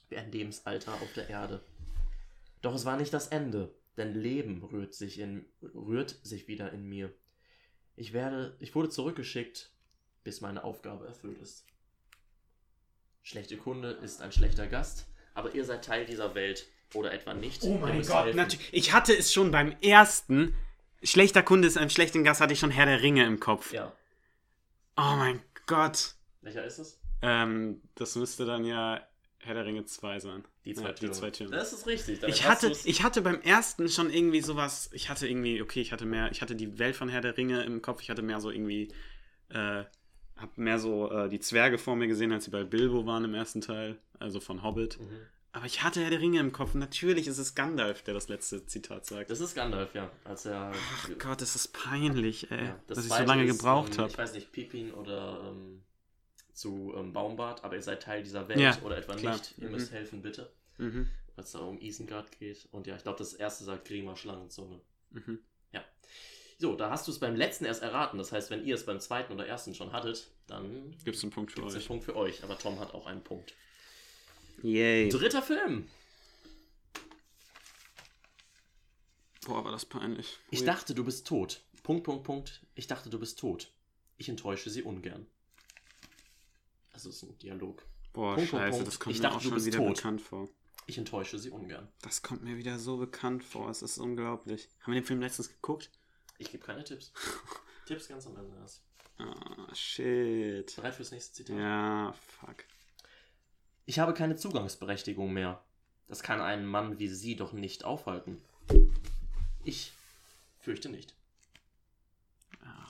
wie 0.10 0.18
ein 0.18 0.32
Lebensalter 0.32 0.94
auf 0.94 1.14
der 1.14 1.30
Erde. 1.30 1.64
Doch 2.64 2.74
es 2.74 2.86
war 2.86 2.98
nicht 2.98 3.14
das 3.14 3.28
Ende, 3.28 3.72
denn 3.98 4.16
Leben 4.16 4.64
rührt 4.64 4.96
sich, 4.96 5.20
in, 5.20 5.46
rührt 5.62 6.18
sich 6.24 6.48
wieder 6.48 6.72
in 6.72 6.90
mir. 6.90 7.14
Ich, 7.96 8.14
werde, 8.14 8.56
ich 8.60 8.76
wurde 8.76 8.90
zurückgeschickt, 8.90 9.72
bis 10.24 10.42
meine 10.42 10.64
Aufgabe 10.64 11.08
erfüllt 11.08 11.40
ist. 11.42 11.66
Schlechte 13.24 13.58
Kunde 13.58 13.92
ist 13.92 14.22
ein 14.22 14.32
schlechter 14.32 14.68
Gast, 14.68 15.08
aber 15.34 15.56
ihr 15.56 15.66
seid 15.66 15.86
Teil 15.86 16.06
dieser 16.06 16.36
Welt 16.36 16.68
oder 16.94 17.14
etwa 17.14 17.34
nicht. 17.34 17.64
Oh 17.64 17.78
mein 17.78 18.02
Gott, 18.04 18.36
natürlich. 18.36 18.74
Ich 18.74 18.94
hatte 18.94 19.16
es 19.18 19.34
schon 19.34 19.52
beim 19.52 19.76
ersten. 19.82 20.56
Schlechter 21.04 21.44
Kunde 21.44 21.68
ist 21.68 21.78
ein 21.78 21.90
schlechten 21.90 22.24
Gast, 22.24 22.42
hatte 22.42 22.54
ich 22.54 22.60
schon 22.60 22.72
Herr 22.72 22.86
der 22.86 23.02
Ringe 23.02 23.26
im 23.26 23.40
Kopf. 23.40 23.72
Ja. 23.72 23.92
Oh 24.98 25.16
mein 25.18 25.42
Gott. 25.66 26.16
Welcher 26.42 26.64
ist 26.64 26.80
es? 26.80 27.00
Ähm, 27.22 27.82
das 27.96 28.16
müsste 28.16 28.46
dann 28.46 28.66
ja 28.66 29.02
Herr 29.46 29.54
der 29.54 29.66
Ringe 29.66 29.86
2 29.86 30.20
sein. 30.20 30.44
Die 30.66 30.74
zwei 30.74 30.88
ja, 30.88 30.94
Türme. 30.94 31.14
Die 31.14 31.20
zwei 31.20 31.32
Türme. 31.32 31.56
Das 31.56 31.74
ist 31.74 31.88
richtig. 31.88 32.24
Ich 32.24 32.48
hatte, 32.48 32.70
du's. 32.70 32.86
ich 32.86 33.04
hatte 33.04 33.22
beim 33.22 33.40
ersten 33.42 33.88
schon 33.90 34.10
irgendwie 34.12 34.42
sowas, 34.42 34.90
ich 34.94 35.10
hatte 35.10 35.28
irgendwie, 35.28 35.62
okay, 35.62 35.82
ich 35.82 35.92
hatte 35.92 36.06
mehr, 36.06 36.32
ich 36.32 36.42
hatte 36.42 36.56
die 36.56 36.80
Welt 36.80 36.96
von 36.96 37.10
Herr 37.10 37.22
der 37.22 37.38
Ringe 37.38 37.64
im 37.64 37.82
Kopf, 37.82 38.02
ich 38.02 38.10
hatte 38.10 38.22
mehr 38.22 38.40
so 38.40 38.50
irgendwie, 38.50 38.92
äh, 39.50 39.84
hab 40.36 40.58
mehr 40.58 40.80
so 40.80 41.12
äh, 41.12 41.30
die 41.30 41.40
Zwerge 41.40 41.78
vor 41.78 41.96
mir 41.96 42.08
gesehen, 42.08 42.32
als 42.32 42.46
sie 42.46 42.52
bei 42.52 42.64
Bilbo 42.64 43.06
waren 43.06 43.24
im 43.24 43.34
ersten 43.34 43.62
Teil, 43.62 44.00
also 44.20 44.40
von 44.40 44.64
Hobbit. 44.64 45.00
Mhm. 45.00 45.28
Aber 45.56 45.66
ich 45.66 45.84
hatte 45.84 46.02
Herr 46.02 46.10
der 46.10 46.20
Ringe 46.20 46.42
im 46.42 46.52
Kopf. 46.52 46.74
Natürlich 46.74 47.28
ist 47.28 47.38
es 47.38 47.56
Gandalf, 47.56 48.02
der 48.02 48.14
das 48.14 48.28
letzte 48.28 48.66
Zitat 48.66 49.06
sagt. 49.06 49.30
Das 49.30 49.40
ist 49.40 49.56
Gandalf, 49.56 49.96
ja. 49.96 50.12
Als 50.26 50.46
er. 50.46 50.74
Ach 50.74 51.10
Gott, 51.18 51.42
das 51.42 51.56
ist 51.56 51.70
peinlich, 51.70 52.52
ey, 52.52 52.66
Ja, 52.66 52.80
dass 52.88 53.06
ich 53.06 53.14
so 53.14 53.24
lange 53.24 53.46
ist, 53.46 53.58
gebraucht 53.58 53.94
ähm, 53.94 54.00
habe. 54.00 54.10
Ich 54.10 54.18
weiß 54.18 54.34
nicht, 54.34 54.52
Pippin 54.52 54.94
oder 54.94 55.46
ähm, 55.50 55.82
zu 56.56 56.94
ähm, 56.98 57.14
Baumbart, 57.14 57.64
aber 57.64 57.76
ihr 57.76 57.82
seid 57.84 58.02
Teil 58.02 58.24
dieser 58.24 58.48
Welt 58.48 58.60
Ja, 58.60 58.82
oder 58.82 58.98
etwa 58.98 59.16
klar. 59.16 59.34
nicht. 59.38 59.54
Ihr 59.60 59.66
Mhm. 59.68 59.72
müsst 59.74 59.92
helfen, 59.92 60.22
bitte. 60.24 60.52
Mhm, 60.78 61.08
Weil 61.36 61.44
es 61.46 61.52
da 61.52 61.60
um 61.60 61.80
Isengard 61.80 62.32
geht. 62.40 62.68
Und 62.72 62.88
ja, 62.88 62.96
ich 62.96 63.04
glaube, 63.04 63.20
das 63.20 63.34
erste 63.34 63.64
sagt 63.66 63.88
Grima 63.88 64.16
Schlangenzunge. 64.16 64.82
mhm. 65.12 65.40
So, 66.58 66.74
da 66.74 66.90
hast 66.90 67.06
du 67.06 67.12
es 67.12 67.20
beim 67.20 67.36
letzten 67.36 67.66
erst 67.66 67.82
erraten. 67.84 68.18
Das 68.18 68.32
heißt, 68.32 68.50
wenn 68.50 68.66
ihr 68.66 68.76
es 68.76 68.86
beim 68.86 69.02
zweiten 69.02 69.34
oder 69.34 69.46
ersten 69.46 69.76
schon 69.76 69.92
hattet, 69.92 70.32
dann 70.48 70.96
Gibt's 71.04 71.22
einen 71.22 71.34
Punkt 71.34 71.52
für 71.52 71.56
gibt 71.58 71.68
es 71.68 71.74
einen 71.74 71.82
euch. 71.82 71.88
Punkt 71.90 72.04
für 72.06 72.16
euch. 72.16 72.44
Aber 72.46 72.58
Tom 72.58 72.80
hat 72.80 72.94
auch 72.94 73.08
einen 73.08 73.22
Punkt. 73.22 73.54
Yay. 74.64 75.10
Dritter 75.10 75.42
Film. 75.42 75.90
Boah, 79.46 79.66
war 79.66 79.72
das 79.74 79.86
peinlich. 79.86 80.40
Ich 80.50 80.64
dachte, 80.64 80.96
du 80.96 81.04
bist 81.04 81.28
tot. 81.28 81.62
Punkt, 81.84 82.06
Punkt, 82.06 82.24
Punkt. 82.24 82.62
Ich 82.74 82.88
dachte, 82.88 83.10
du 83.10 83.20
bist 83.20 83.38
tot. 83.38 83.72
Ich 84.18 84.30
enttäusche 84.30 84.70
sie 84.70 84.82
ungern. 84.82 85.28
Das 86.96 87.06
ist 87.06 87.24
ein 87.24 87.38
Dialog. 87.40 87.86
Boah, 88.14 88.36
Punkt, 88.36 88.50
scheiße, 88.50 88.72
Punkt. 88.72 88.88
das 88.88 89.00
kommt 89.00 89.16
Ich 89.16 89.22
mir 89.22 89.24
dachte, 89.28 89.38
auch 89.38 89.42
schon 89.42 89.66
wieder 89.66 89.78
tot. 89.78 89.96
bekannt 89.98 90.22
vor. 90.22 90.50
Ich 90.88 90.98
enttäusche 90.98 91.38
sie 91.38 91.50
ungern. 91.50 91.88
Das 92.02 92.22
kommt 92.22 92.44
mir 92.44 92.58
wieder 92.58 92.80
so 92.80 92.98
bekannt 92.98 93.44
vor. 93.44 93.70
Es 93.70 93.82
ist 93.82 93.98
unglaublich. 93.98 94.70
Haben 94.82 94.94
wir 94.94 95.02
den 95.02 95.06
Film 95.06 95.20
letztens 95.20 95.50
geguckt? 95.50 95.90
Ich 96.38 96.52
gebe 96.52 96.66
keine 96.66 96.84
Tipps. 96.84 97.12
Tipps 97.86 98.08
ganz 98.08 98.26
am 98.28 98.38
Ende 98.38 98.56
erst. 98.62 98.82
Ah, 99.18 99.74
shit. 99.76 100.74
Bereit 100.76 100.96
fürs 100.96 101.12
nächste 101.12 101.34
Zitat? 101.34 101.58
Ja, 101.58 102.14
fuck. 102.40 102.64
Ich 103.86 104.00
habe 104.00 104.14
keine 104.14 104.36
Zugangsberechtigung 104.36 105.34
mehr. 105.34 105.64
Das 106.08 106.24
kann 106.24 106.40
einen 106.40 106.66
Mann 106.66 106.98
wie 107.00 107.08
Sie 107.10 107.36
doch 107.36 107.52
nicht 107.52 107.84
aufhalten. 107.84 108.42
Ich 109.64 109.92
fürchte 110.60 110.90
nicht. 110.90 111.15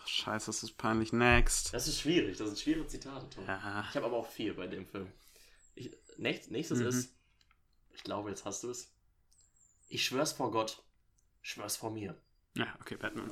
Scheiße, 0.08 0.46
das 0.48 0.64
ist 0.64 0.78
peinlich. 0.78 1.12
Next. 1.14 1.74
Das 1.74 1.88
ist 1.88 2.00
schwierig. 2.00 2.38
Das 2.38 2.48
sind 2.48 2.60
schwere 2.60 2.86
Zitate, 2.88 3.30
Tom. 3.30 3.46
Ja. 3.46 3.86
Ich 3.90 3.96
habe 3.96 4.06
aber 4.06 4.18
auch 4.18 4.28
vier 4.30 4.56
bei 4.56 4.68
dem 4.68 4.86
Film. 4.86 5.12
Ich, 5.76 5.92
nächst, 6.18 6.52
nächstes 6.52 6.80
Mhm. 6.80 6.88
ist, 6.88 7.16
ich 7.94 8.04
glaube, 8.04 8.30
jetzt 8.30 8.46
hast 8.46 8.64
du 8.64 8.70
es. 8.70 8.94
Ich 9.88 10.06
schwör's 10.06 10.34
vor 10.34 10.52
Gott, 10.52 10.84
schwör's 11.42 11.78
vor 11.78 11.92
mir. 11.92 12.20
Ja, 12.56 12.74
okay, 12.82 12.96
Batman. 12.96 13.32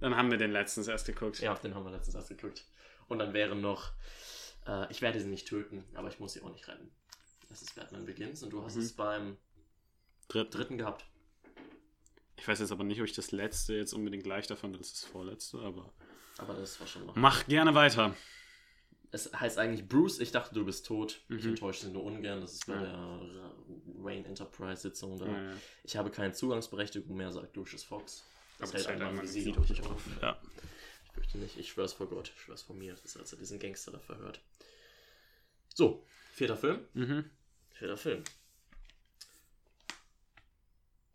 Dann 0.00 0.16
haben 0.16 0.30
wir 0.30 0.38
den 0.38 0.50
letztens 0.52 0.88
erst 0.88 1.06
geguckt. 1.06 1.40
Ja, 1.40 1.54
den 1.54 1.74
haben 1.74 1.84
wir 1.84 1.92
letztens 1.92 2.14
erst 2.14 2.28
geguckt. 2.28 2.64
Und 3.08 3.18
dann 3.18 3.32
wäre 3.34 3.54
noch, 3.54 3.92
äh, 4.66 4.90
ich 4.90 5.02
werde 5.02 5.20
sie 5.20 5.28
nicht 5.28 5.46
töten, 5.48 5.84
aber 5.94 6.08
ich 6.08 6.18
muss 6.18 6.32
sie 6.32 6.40
auch 6.42 6.50
nicht 6.52 6.66
retten. 6.68 6.90
Das 7.48 7.62
ist 7.62 7.74
Batman 7.74 8.04
Begins 8.06 8.42
und 8.42 8.50
du 8.50 8.64
hast 8.64 8.76
Mhm. 8.76 8.82
es 8.82 8.92
beim 8.94 9.36
Dritt. 10.28 10.54
dritten 10.54 10.78
gehabt. 10.78 11.04
Ich 12.44 12.48
weiß 12.48 12.58
jetzt 12.58 12.72
aber 12.72 12.84
nicht, 12.84 13.00
ob 13.00 13.06
ich 13.06 13.14
das 13.14 13.32
letzte 13.32 13.72
jetzt 13.72 13.94
unbedingt 13.94 14.26
leichter 14.26 14.54
fand 14.54 14.76
als 14.76 14.92
das 14.92 15.04
vorletzte, 15.06 15.60
aber. 15.60 15.90
Aber 16.36 16.52
das 16.52 16.78
war 16.78 16.86
schon 16.86 17.06
noch. 17.06 17.16
Mach 17.16 17.46
gerne 17.46 17.74
weiter. 17.74 18.14
Es 19.12 19.32
heißt 19.32 19.56
eigentlich 19.56 19.88
Bruce, 19.88 20.18
ich 20.20 20.30
dachte, 20.30 20.54
du 20.54 20.62
bist 20.62 20.84
tot. 20.84 21.22
Ich 21.30 21.42
Mhm. 21.44 21.50
enttäusche 21.52 21.86
sie 21.86 21.90
nur 21.92 22.04
ungern. 22.04 22.42
Das 22.42 22.52
ist 22.52 22.66
bei 22.66 22.74
Ja. 22.74 22.80
der 22.82 22.92
Ra- 22.92 23.54
Wayne 23.96 24.26
Enterprise 24.28 24.82
Sitzung 24.82 25.18
da. 25.18 25.24
Ja, 25.26 25.42
ja. 25.52 25.56
Ich 25.84 25.96
habe 25.96 26.10
keine 26.10 26.34
Zugangsberechtigung 26.34 27.16
mehr, 27.16 27.32
sagt 27.32 27.56
Lucius 27.56 27.82
Fox. 27.82 28.26
Das 28.58 28.68
Aber 28.74 28.78
hält 28.78 28.88
ein 28.88 28.98
Mann 29.16 29.22
wie 29.22 29.26
sie 29.26 29.50
doch 29.50 29.66
nicht 29.66 29.82
auf. 29.86 30.02
Ja. 30.20 30.38
Ich 31.06 31.12
fürchte 31.12 31.38
nicht. 31.38 31.56
Ich 31.56 31.70
schwör's 31.70 31.94
vor 31.94 32.08
Gott. 32.10 32.30
Ich 32.36 32.42
schwör's 32.42 32.60
vor 32.60 32.76
mir. 32.76 32.92
Das 32.92 33.06
ist, 33.06 33.16
als 33.16 33.32
er 33.32 33.38
diesen 33.38 33.58
Gangster 33.58 33.90
da 33.90 34.00
verhört. 34.00 34.38
So, 35.74 36.04
vierter 36.34 36.58
Film. 36.58 36.80
Mhm. 36.92 37.30
Vierter 37.72 37.96
Film. 37.96 38.22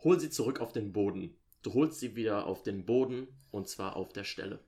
Hol 0.04 0.20
sie 0.20 0.30
zurück 0.30 0.60
auf 0.62 0.72
den 0.72 0.94
Boden. 0.94 1.36
Du 1.62 1.74
holst 1.74 2.00
sie 2.00 2.16
wieder 2.16 2.46
auf 2.46 2.64
den 2.64 2.86
Boden 2.86 3.28
und 3.52 3.68
zwar 3.68 3.96
auf 3.96 4.14
der 4.14 4.24
Stelle. 4.24 4.60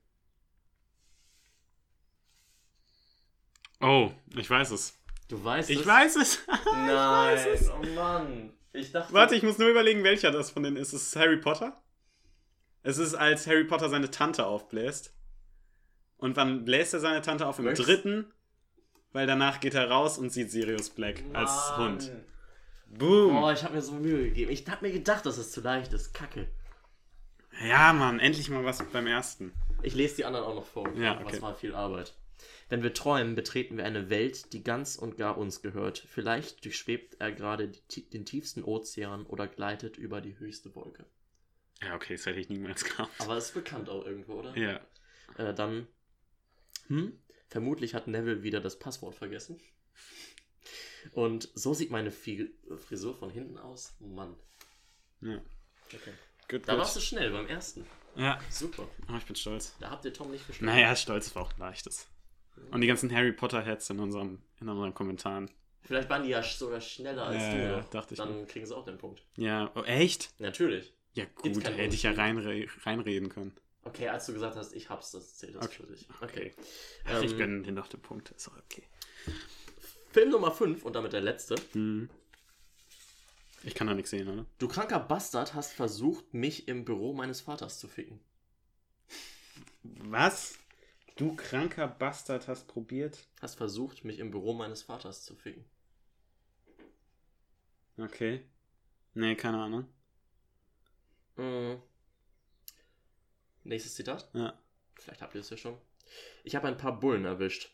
Oh, 3.79 4.11
ich 4.35 4.49
weiß 4.49 4.71
es. 4.71 4.97
Du 5.27 5.43
weißt 5.43 5.69
Ich 5.69 5.79
es? 5.81 5.87
weiß 5.87 6.15
es. 6.17 6.39
Nein, 6.65 6.87
weiß 6.89 7.45
es. 7.47 7.69
oh 7.69 7.83
Mann. 7.95 8.53
Ich 8.73 8.91
dachte. 8.91 9.13
Warte, 9.13 9.35
ich 9.35 9.43
muss 9.43 9.57
nur 9.57 9.69
überlegen, 9.69 10.03
welcher 10.03 10.31
das 10.31 10.51
von 10.51 10.63
denen 10.63 10.77
ist. 10.77 10.93
Ist 10.93 11.07
es 11.07 11.15
Harry 11.15 11.37
Potter? 11.37 11.81
Es 12.83 12.97
ist, 12.97 13.13
als 13.15 13.47
Harry 13.47 13.63
Potter 13.63 13.89
seine 13.89 14.11
Tante 14.11 14.45
aufbläst. 14.45 15.13
Und 16.17 16.35
wann 16.35 16.65
bläst 16.65 16.93
er 16.93 16.99
seine 16.99 17.21
Tante 17.21 17.47
auf? 17.47 17.59
Im 17.59 17.65
Möchtest- 17.65 17.87
dritten. 17.87 18.31
Weil 19.13 19.27
danach 19.27 19.59
geht 19.59 19.73
er 19.73 19.89
raus 19.89 20.17
und 20.17 20.31
sieht 20.31 20.51
Sirius 20.51 20.89
Black 20.89 21.21
als 21.33 21.51
Mann. 21.77 21.91
Hund. 21.93 22.11
Boom. 22.97 23.37
Oh, 23.37 23.51
ich 23.51 23.63
habe 23.63 23.75
mir 23.75 23.81
so 23.81 23.93
Mühe 23.93 24.25
gegeben. 24.25 24.51
Ich 24.51 24.67
hab 24.67 24.81
mir 24.81 24.91
gedacht, 24.91 25.25
dass 25.25 25.37
es 25.37 25.51
zu 25.51 25.61
leicht 25.61 25.93
ist. 25.93 26.13
Kacke. 26.13 26.47
Ja, 27.63 27.93
Mann, 27.93 28.19
endlich 28.19 28.49
mal 28.49 28.65
was 28.65 28.83
beim 28.91 29.07
ersten. 29.07 29.53
Ich 29.83 29.93
lese 29.93 30.17
die 30.17 30.25
anderen 30.25 30.45
auch 30.45 30.55
noch 30.55 30.65
vor. 30.65 30.91
Ja, 30.95 31.19
okay. 31.19 31.35
es 31.35 31.41
war 31.41 31.55
viel 31.55 31.73
Arbeit. 31.73 32.13
Wenn 32.69 32.83
wir 32.83 32.93
träumen, 32.93 33.35
betreten 33.35 33.77
wir 33.77 33.85
eine 33.85 34.09
Welt, 34.09 34.53
die 34.53 34.63
ganz 34.63 34.95
und 34.95 35.17
gar 35.17 35.37
uns 35.37 35.61
gehört. 35.61 35.99
Vielleicht 35.99 36.63
durchschwebt 36.65 37.17
er 37.19 37.31
gerade 37.31 37.71
die, 37.91 38.09
den 38.09 38.25
tiefsten 38.25 38.63
Ozean 38.63 39.25
oder 39.25 39.47
gleitet 39.47 39.97
über 39.97 40.21
die 40.21 40.39
höchste 40.39 40.73
Wolke. 40.75 41.05
Ja, 41.81 41.95
okay, 41.95 42.15
das 42.15 42.25
hätte 42.25 42.39
ich 42.39 42.49
niemals 42.49 42.83
gehabt. 42.85 43.11
Aber 43.19 43.37
es 43.37 43.47
ist 43.47 43.53
bekannt 43.53 43.89
auch 43.89 44.05
irgendwo, 44.05 44.33
oder? 44.33 44.57
Ja. 44.57 44.79
Äh, 45.37 45.53
dann, 45.53 45.87
hm, 46.87 47.13
vermutlich 47.47 47.93
hat 47.93 48.07
Neville 48.07 48.43
wieder 48.43 48.61
das 48.61 48.79
Passwort 48.79 49.15
vergessen. 49.15 49.59
Und 51.13 51.49
so 51.55 51.73
sieht 51.73 51.91
meine 51.91 52.11
Frisur 52.11 53.15
von 53.15 53.29
hinten 53.29 53.57
aus. 53.57 53.93
Mann. 53.99 54.35
ja. 55.21 55.41
Okay. 55.93 56.13
Gut, 56.49 56.67
Da 56.67 56.73
gut. 56.73 56.81
warst 56.81 56.95
du 56.95 56.99
schnell 57.01 57.31
beim 57.31 57.47
ersten. 57.47 57.85
Ja. 58.15 58.39
Super. 58.49 58.87
Oh, 59.09 59.15
ich 59.17 59.25
bin 59.25 59.35
stolz. 59.35 59.75
Da 59.79 59.89
habt 59.89 60.03
ihr 60.05 60.13
Tom 60.13 60.31
nicht 60.31 60.45
geschlagen. 60.47 60.65
Naja, 60.73 60.95
stolz 60.95 61.33
war 61.35 61.43
auch 61.43 61.57
leichtes. 61.57 62.07
Und 62.71 62.81
die 62.81 62.87
ganzen 62.87 63.11
Harry 63.13 63.31
Potter-Heads 63.31 63.89
in, 63.89 63.99
unserem, 63.99 64.41
in 64.59 64.67
unseren 64.69 64.93
Kommentaren. 64.93 65.49
Vielleicht 65.83 66.09
waren 66.09 66.23
die 66.23 66.29
ja 66.29 66.43
sogar 66.43 66.79
schneller 66.81 67.23
als 67.25 67.41
Ja, 67.41 67.51
du. 67.53 67.57
ja, 67.63 67.77
noch. 67.77 67.89
dachte 67.89 68.13
ich 68.13 68.17
Dann 68.19 68.45
kriegen 68.47 68.65
sie 68.65 68.75
auch 68.75 68.85
den 68.85 68.97
Punkt. 68.97 69.23
Ja, 69.37 69.71
oh, 69.75 69.83
echt? 69.83 70.29
Natürlich. 70.39 70.93
Ja, 71.13 71.25
gut, 71.35 71.61
keinen 71.63 71.75
hätte 71.75 71.95
ich 71.95 72.03
ja 72.03 72.11
reinre 72.11 72.65
reinreden 72.83 73.29
können. 73.29 73.53
Okay, 73.83 74.07
als 74.09 74.27
du 74.27 74.33
gesagt 74.33 74.55
hast, 74.57 74.73
ich 74.73 74.89
hab's, 74.89 75.11
das 75.11 75.37
zählt 75.37 75.55
das 75.55 75.65
Okay. 75.65 75.75
für 75.77 75.87
dich. 75.87 76.07
Okay. 76.21 76.53
Ach, 77.05 77.21
ich 77.23 77.31
Ähm, 77.31 77.37
gönne 77.37 77.61
dir 77.63 77.71
noch 77.71 77.87
den 77.87 78.01
Punkt, 78.01 78.29
ist 78.31 78.47
auch 78.49 78.57
okay. 78.57 78.83
Film 80.11 80.29
Nummer 80.29 80.51
5 80.51 80.83
und 80.83 80.95
damit 80.95 81.13
der 81.13 81.21
letzte. 81.21 81.55
Hm. 81.73 82.09
Ich 83.63 83.75
kann 83.75 83.87
da 83.87 83.93
nichts 83.93 84.09
sehen, 84.09 84.27
oder? 84.27 84.45
Du 84.57 84.67
kranker 84.67 84.99
Bastard 84.99 85.53
hast 85.53 85.73
versucht, 85.73 86.33
mich 86.33 86.67
im 86.67 86.83
Büro 86.83 87.13
meines 87.13 87.41
Vaters 87.41 87.79
zu 87.79 87.87
ficken. 87.87 88.19
Was? 89.83 90.57
Du 91.15 91.35
kranker 91.35 91.87
Bastard 91.87 92.47
hast 92.47 92.67
probiert. 92.67 93.27
Hast 93.41 93.55
versucht, 93.55 94.03
mich 94.03 94.19
im 94.19 94.31
Büro 94.31 94.53
meines 94.53 94.81
Vaters 94.81 95.23
zu 95.23 95.35
ficken. 95.35 95.63
Okay. 97.97 98.45
Nee, 99.13 99.35
keine 99.35 99.59
Ahnung. 99.59 99.85
Mhm. 101.35 101.81
Nächstes 103.63 103.95
Zitat. 103.95 104.29
Ja. 104.33 104.57
Vielleicht 104.95 105.21
habt 105.21 105.35
ihr 105.35 105.41
es 105.41 105.49
ja 105.49 105.57
schon. 105.57 105.77
Ich 106.43 106.55
habe 106.55 106.67
ein 106.67 106.77
paar 106.77 106.99
Bullen 106.99 107.25
erwischt. 107.25 107.71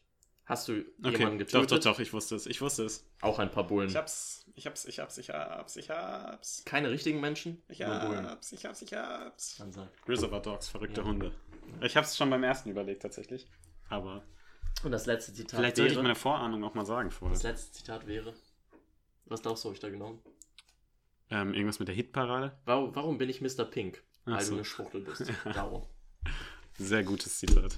Hast 0.48 0.70
du 0.70 0.74
Okay. 1.04 1.18
jemanden 1.18 1.40
Doch, 1.40 1.46
getötet? 1.46 1.72
doch, 1.86 1.92
doch, 1.94 2.00
ich 2.00 2.14
wusste 2.14 2.36
es. 2.36 2.46
Ich 2.46 2.62
wusste 2.62 2.86
es. 2.86 3.06
Auch 3.22 3.38
ein 3.40 3.52
paar 3.52 3.68
Bullen. 3.68 3.94
hab's, 3.96 4.46
ich 4.56 4.66
hab's, 4.66 4.86
ich 4.86 4.98
hab's, 5.00 5.18
ich 5.18 5.30
hab's, 5.30 5.76
ich 5.76 5.90
hab's. 5.90 6.64
Keine 6.66 6.90
richtigen 6.90 7.20
Menschen, 7.20 7.62
nur 7.68 8.00
Bullen. 8.00 8.26
ich 8.52 8.66
hab's, 8.66 8.82
ich 8.82 8.94
hab's. 8.94 9.62
Reservoir 10.08 10.42
Dogs, 10.42 10.70
verrückte 10.70 11.02
Ja. 11.02 11.08
Hunde. 11.08 11.34
Ich 11.82 11.98
hab's 11.98 12.16
schon 12.16 12.30
beim 12.30 12.44
ersten 12.44 12.70
überlegt, 12.70 13.02
tatsächlich. 13.02 13.46
Aber 13.90 14.24
Und 14.84 14.92
das 14.92 15.06
letzte 15.06 15.34
Zitat 15.34 15.60
vielleicht 15.60 15.76
sollte 15.76 15.90
ich 15.92 15.96
wäre. 15.98 16.04
meine 16.04 16.16
Vorahnung 16.16 16.64
auch 16.64 16.74
mal 16.76 16.86
sagen 16.86 17.12
vorher. 17.12 17.34
das 17.36 17.44
letzte 17.44 17.74
Zitat 17.74 18.08
wäre. 18.08 18.34
Was 19.26 19.42
glaubst 19.42 19.66
du, 19.66 19.68
habe 19.68 19.74
ich 19.76 19.82
da 19.82 19.90
genommen? 19.90 20.22
Ähm, 21.30 21.54
irgendwas 21.54 21.80
mit 21.80 21.90
der 21.90 21.96
Hitparade? 21.96 22.58
Warum, 22.64 22.96
warum 22.96 23.18
bin 23.18 23.30
ich 23.30 23.42
Mr. 23.42 23.66
Pink? 23.66 24.02
Ach 24.26 24.32
Weil 24.38 24.42
so. 24.44 24.52
du 24.52 24.56
eine 24.58 24.66
Schwuchtel 24.66 25.02
bist. 25.02 25.24
Darum. 25.54 25.86
Sehr 26.78 27.04
gutes 27.04 27.38
Zitat. 27.40 27.78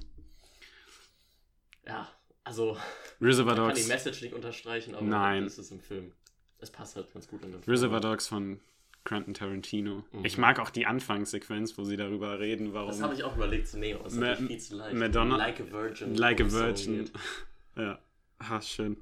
Ja, 1.87 2.07
also. 2.43 2.77
Reservoir 3.21 3.55
Man 3.57 3.65
kann 3.67 3.75
die 3.75 3.81
Dogs. 3.81 3.87
Message 3.89 4.21
nicht 4.21 4.33
unterstreichen, 4.33 4.95
aber 4.95 5.05
Nein. 5.05 5.43
das 5.43 5.57
ist 5.57 5.71
im 5.71 5.79
Film. 5.79 6.11
Es 6.59 6.71
passt 6.71 6.95
halt 6.95 7.11
ganz 7.13 7.27
gut 7.27 7.43
in 7.43 7.51
den 7.51 7.61
Film. 7.61 7.71
Reservoir 7.71 8.01
Dogs 8.01 8.27
von 8.27 8.59
Quentin 9.05 9.33
Tarantino. 9.33 10.03
Mhm. 10.11 10.25
Ich 10.25 10.37
mag 10.37 10.59
auch 10.59 10.69
die 10.69 10.85
Anfangssequenz, 10.85 11.77
wo 11.77 11.83
sie 11.85 11.95
darüber 11.97 12.39
reden, 12.39 12.73
warum. 12.73 12.89
Das 12.89 13.01
habe 13.01 13.13
ich 13.13 13.23
auch 13.23 13.35
überlegt 13.35 13.67
zu 13.67 13.79
nehmen, 13.79 13.99
aber 13.99 14.07
es 14.07 14.13
ist 14.13 14.19
Ma- 14.19 14.27
natürlich 14.27 14.47
viel 14.49 14.59
zu 14.59 14.75
leicht. 14.75 14.95
Madonna- 14.95 15.37
Like 15.37 15.61
a 15.61 15.71
Virgin. 15.71 16.15
Like 16.15 16.41
a 16.41 16.51
Virgin. 16.51 17.09
ja. 17.77 17.99
Ah, 18.39 18.61
schön. 18.61 18.97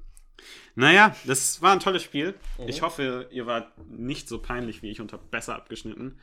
Naja, 0.76 1.16
das 1.26 1.60
war 1.62 1.72
ein 1.72 1.80
tolles 1.80 2.02
Spiel. 2.04 2.34
Mhm. 2.58 2.68
Ich 2.68 2.82
hoffe, 2.82 3.28
ihr 3.32 3.46
wart 3.46 3.76
nicht 3.88 4.28
so 4.28 4.38
peinlich 4.40 4.82
wie 4.82 4.90
ich 4.90 5.00
und 5.00 5.12
habt 5.12 5.30
besser 5.32 5.56
abgeschnitten. 5.56 6.18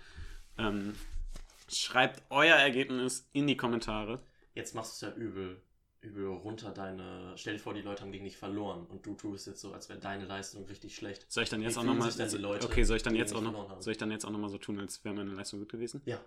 Ähm, 0.57 0.93
schreibt 1.71 2.23
euer 2.29 2.55
Ergebnis 2.55 3.27
in 3.33 3.45
die 3.47 3.57
Kommentare. 3.57 4.21
Jetzt 4.53 4.73
machst 4.73 5.01
du 5.01 5.05
es 5.05 5.11
ja 5.11 5.17
übel, 5.19 5.61
übel 6.01 6.27
runter 6.27 6.71
deine. 6.71 7.33
Stell 7.35 7.53
dir 7.53 7.59
vor, 7.59 7.73
die 7.73 7.81
Leute 7.81 8.03
haben 8.03 8.11
gegen 8.11 8.25
dich 8.25 8.37
verloren 8.37 8.85
und 8.87 9.05
du 9.05 9.15
tust 9.15 9.47
jetzt 9.47 9.61
so, 9.61 9.73
als 9.73 9.89
wäre 9.89 9.99
deine 9.99 10.25
Leistung 10.25 10.65
richtig 10.65 10.95
schlecht. 10.95 11.25
Soll 11.31 11.43
ich 11.43 11.49
dann 11.49 11.61
jetzt 11.61 11.75
Wie 11.75 11.79
auch 11.79 11.83
nochmal. 11.83 12.09
Okay, 12.63 12.83
soll 12.83 12.97
ich 12.97 13.03
dann 13.03 13.15
jetzt 13.15 13.33
auch 13.33 13.41
noch. 13.41 13.81
Soll 13.81 13.91
ich 13.91 13.97
dann 13.97 14.11
jetzt 14.11 14.25
auch 14.25 14.31
noch 14.31 14.39
mal 14.39 14.49
so 14.49 14.57
tun, 14.57 14.79
als 14.79 15.03
wäre 15.03 15.15
meine 15.15 15.31
Leistung 15.31 15.59
gut 15.59 15.69
gewesen? 15.69 16.01
Ja. 16.05 16.19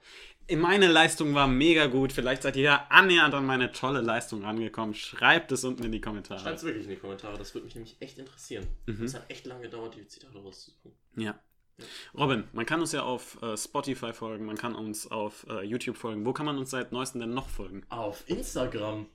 Meine 0.57 0.89
Leistung 0.89 1.35
war 1.35 1.47
mega 1.47 1.87
gut. 1.87 2.13
Vielleicht 2.13 2.43
seid 2.43 2.57
ihr 2.57 2.63
ja 2.63 2.87
annähernd 2.89 3.35
an 3.35 3.47
meine 3.47 3.73
tolle 3.73 4.01
Leistung 4.01 4.43
rangekommen. 4.43 4.95
Schreibt 4.95 5.53
es 5.53 5.65
unten 5.65 5.85
in 5.85 5.93
die 5.93 6.01
Kommentare. 6.01 6.41
Schreibt 6.41 6.59
es 6.59 6.65
wirklich 6.65 6.85
in 6.85 6.91
die 6.91 6.97
Kommentare, 6.97 7.39
das 7.39 7.55
würde 7.55 7.67
mich 7.67 7.75
nämlich 7.75 7.97
echt 8.01 8.19
interessieren. 8.19 8.67
Mhm. 8.87 9.05
Es 9.05 9.15
hat 9.15 9.31
echt 9.31 9.47
lange 9.47 9.63
gedauert, 9.63 9.95
die 9.97 10.07
Zitate 10.07 10.39
rauszusuchen. 10.39 10.93
Ja. 11.17 11.39
Robin, 12.17 12.45
man 12.53 12.67
kann 12.67 12.81
uns 12.81 12.93
ja 12.93 13.03
auf 13.03 13.41
äh, 13.43 13.57
Spotify 13.57 14.13
folgen, 14.13 14.47
man 14.47 14.57
kann 14.57 14.75
uns 14.75 15.09
auf 15.11 15.47
äh, 15.49 15.63
YouTube 15.63 15.97
folgen. 15.97 16.27
Wo 16.27 16.33
kann 16.33 16.47
man 16.47 16.59
uns 16.59 16.71
seit 16.71 16.93
neuestem 16.93 17.21
denn 17.21 17.35
noch 17.35 17.49
folgen? 17.49 17.85
Auf 17.89 18.25
Instagram. 18.29 19.07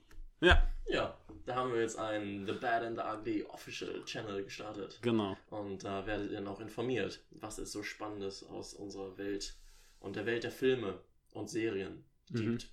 Ja, 0.44 0.70
Ja, 0.86 1.18
da 1.46 1.54
haben 1.56 1.72
wir 1.72 1.80
jetzt 1.80 1.98
einen 1.98 2.46
The 2.46 2.52
Bad 2.52 2.82
and 2.84 2.98
the 2.98 3.04
Ugly 3.04 3.44
Official 3.44 4.04
Channel 4.04 4.44
gestartet. 4.44 4.98
genau. 5.02 5.36
Und 5.50 5.82
da 5.84 6.06
werdet 6.06 6.30
ihr 6.30 6.36
dann 6.38 6.48
auch 6.48 6.60
informiert, 6.60 7.20
was 7.30 7.58
es 7.58 7.72
so 7.72 7.82
Spannendes 7.82 8.44
aus 8.44 8.74
unserer 8.74 9.16
Welt 9.18 9.54
und 10.00 10.16
der 10.16 10.26
Welt 10.26 10.44
der 10.44 10.50
Filme 10.52 10.98
und 11.32 11.48
Serien 11.50 12.04
Mhm. 12.30 12.36
gibt. 12.58 12.68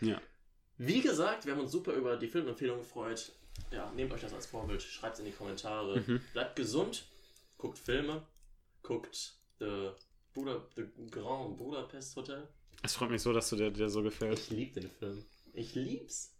Ja. 0.00 0.20
Wie 0.78 1.00
gesagt, 1.00 1.46
wir 1.46 1.52
haben 1.54 1.60
uns 1.60 1.72
super 1.72 1.92
über 1.94 2.16
die 2.16 2.28
Filmempfehlung 2.28 2.78
gefreut. 2.78 3.32
Ja, 3.70 3.90
nehmt 3.92 4.12
euch 4.12 4.20
das 4.20 4.34
als 4.34 4.46
Vorbild, 4.46 4.82
schreibt 4.82 5.14
es 5.14 5.20
in 5.20 5.26
die 5.26 5.32
Kommentare. 5.32 6.00
Mhm. 6.00 6.20
Bleibt 6.32 6.56
gesund, 6.56 7.04
guckt 7.56 7.78
Filme, 7.78 8.22
guckt 8.82 9.34
The, 9.58 9.90
Buda, 10.34 10.62
The 10.76 10.84
Grand 11.10 11.56
Budapest 11.56 12.14
Hotel. 12.16 12.46
Es 12.82 12.94
freut 12.94 13.10
mich 13.10 13.22
so, 13.22 13.32
dass 13.32 13.48
du 13.48 13.56
dir, 13.56 13.70
dir 13.70 13.88
so 13.88 14.02
gefällt. 14.02 14.38
Ich 14.38 14.50
liebe 14.50 14.80
den 14.80 14.90
Film. 14.90 15.24
Ich 15.54 15.74
lieb's. 15.74 16.35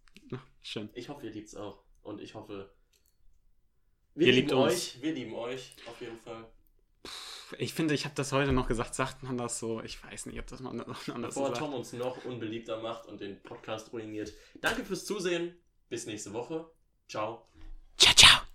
Schön. 0.62 0.90
Ich 0.94 1.08
hoffe, 1.08 1.26
ihr 1.26 1.32
liebt's 1.32 1.54
auch. 1.54 1.82
Und 2.02 2.20
ich 2.20 2.34
hoffe, 2.34 2.72
Ihr 4.14 4.26
lieben 4.32 4.36
liebt 4.36 4.52
uns. 4.52 4.72
euch. 4.72 5.02
Wir 5.02 5.12
lieben 5.12 5.34
euch, 5.34 5.76
auf 5.88 6.00
jeden 6.00 6.18
Fall. 6.18 6.46
Ich 7.58 7.74
finde, 7.74 7.94
ich 7.94 8.04
habe 8.04 8.14
das 8.14 8.32
heute 8.32 8.52
noch 8.52 8.66
gesagt. 8.66 8.94
Sagt 8.94 9.22
man 9.22 9.38
das 9.38 9.58
so? 9.58 9.80
Ich 9.82 10.02
weiß 10.02 10.26
nicht, 10.26 10.38
ob 10.40 10.46
das 10.46 10.60
man 10.60 10.80
anders 10.80 11.04
so 11.04 11.12
Bevor 11.14 11.46
sagt. 11.48 11.58
Tom 11.58 11.74
uns 11.74 11.92
noch 11.92 12.24
unbeliebter 12.24 12.80
macht 12.80 13.06
und 13.06 13.20
den 13.20 13.40
Podcast 13.42 13.92
ruiniert. 13.92 14.32
Danke 14.60 14.84
fürs 14.84 15.04
Zusehen. 15.04 15.56
Bis 15.88 16.06
nächste 16.06 16.32
Woche. 16.32 16.68
Ciao. 17.08 17.46
Ciao, 17.96 18.14
ciao. 18.14 18.45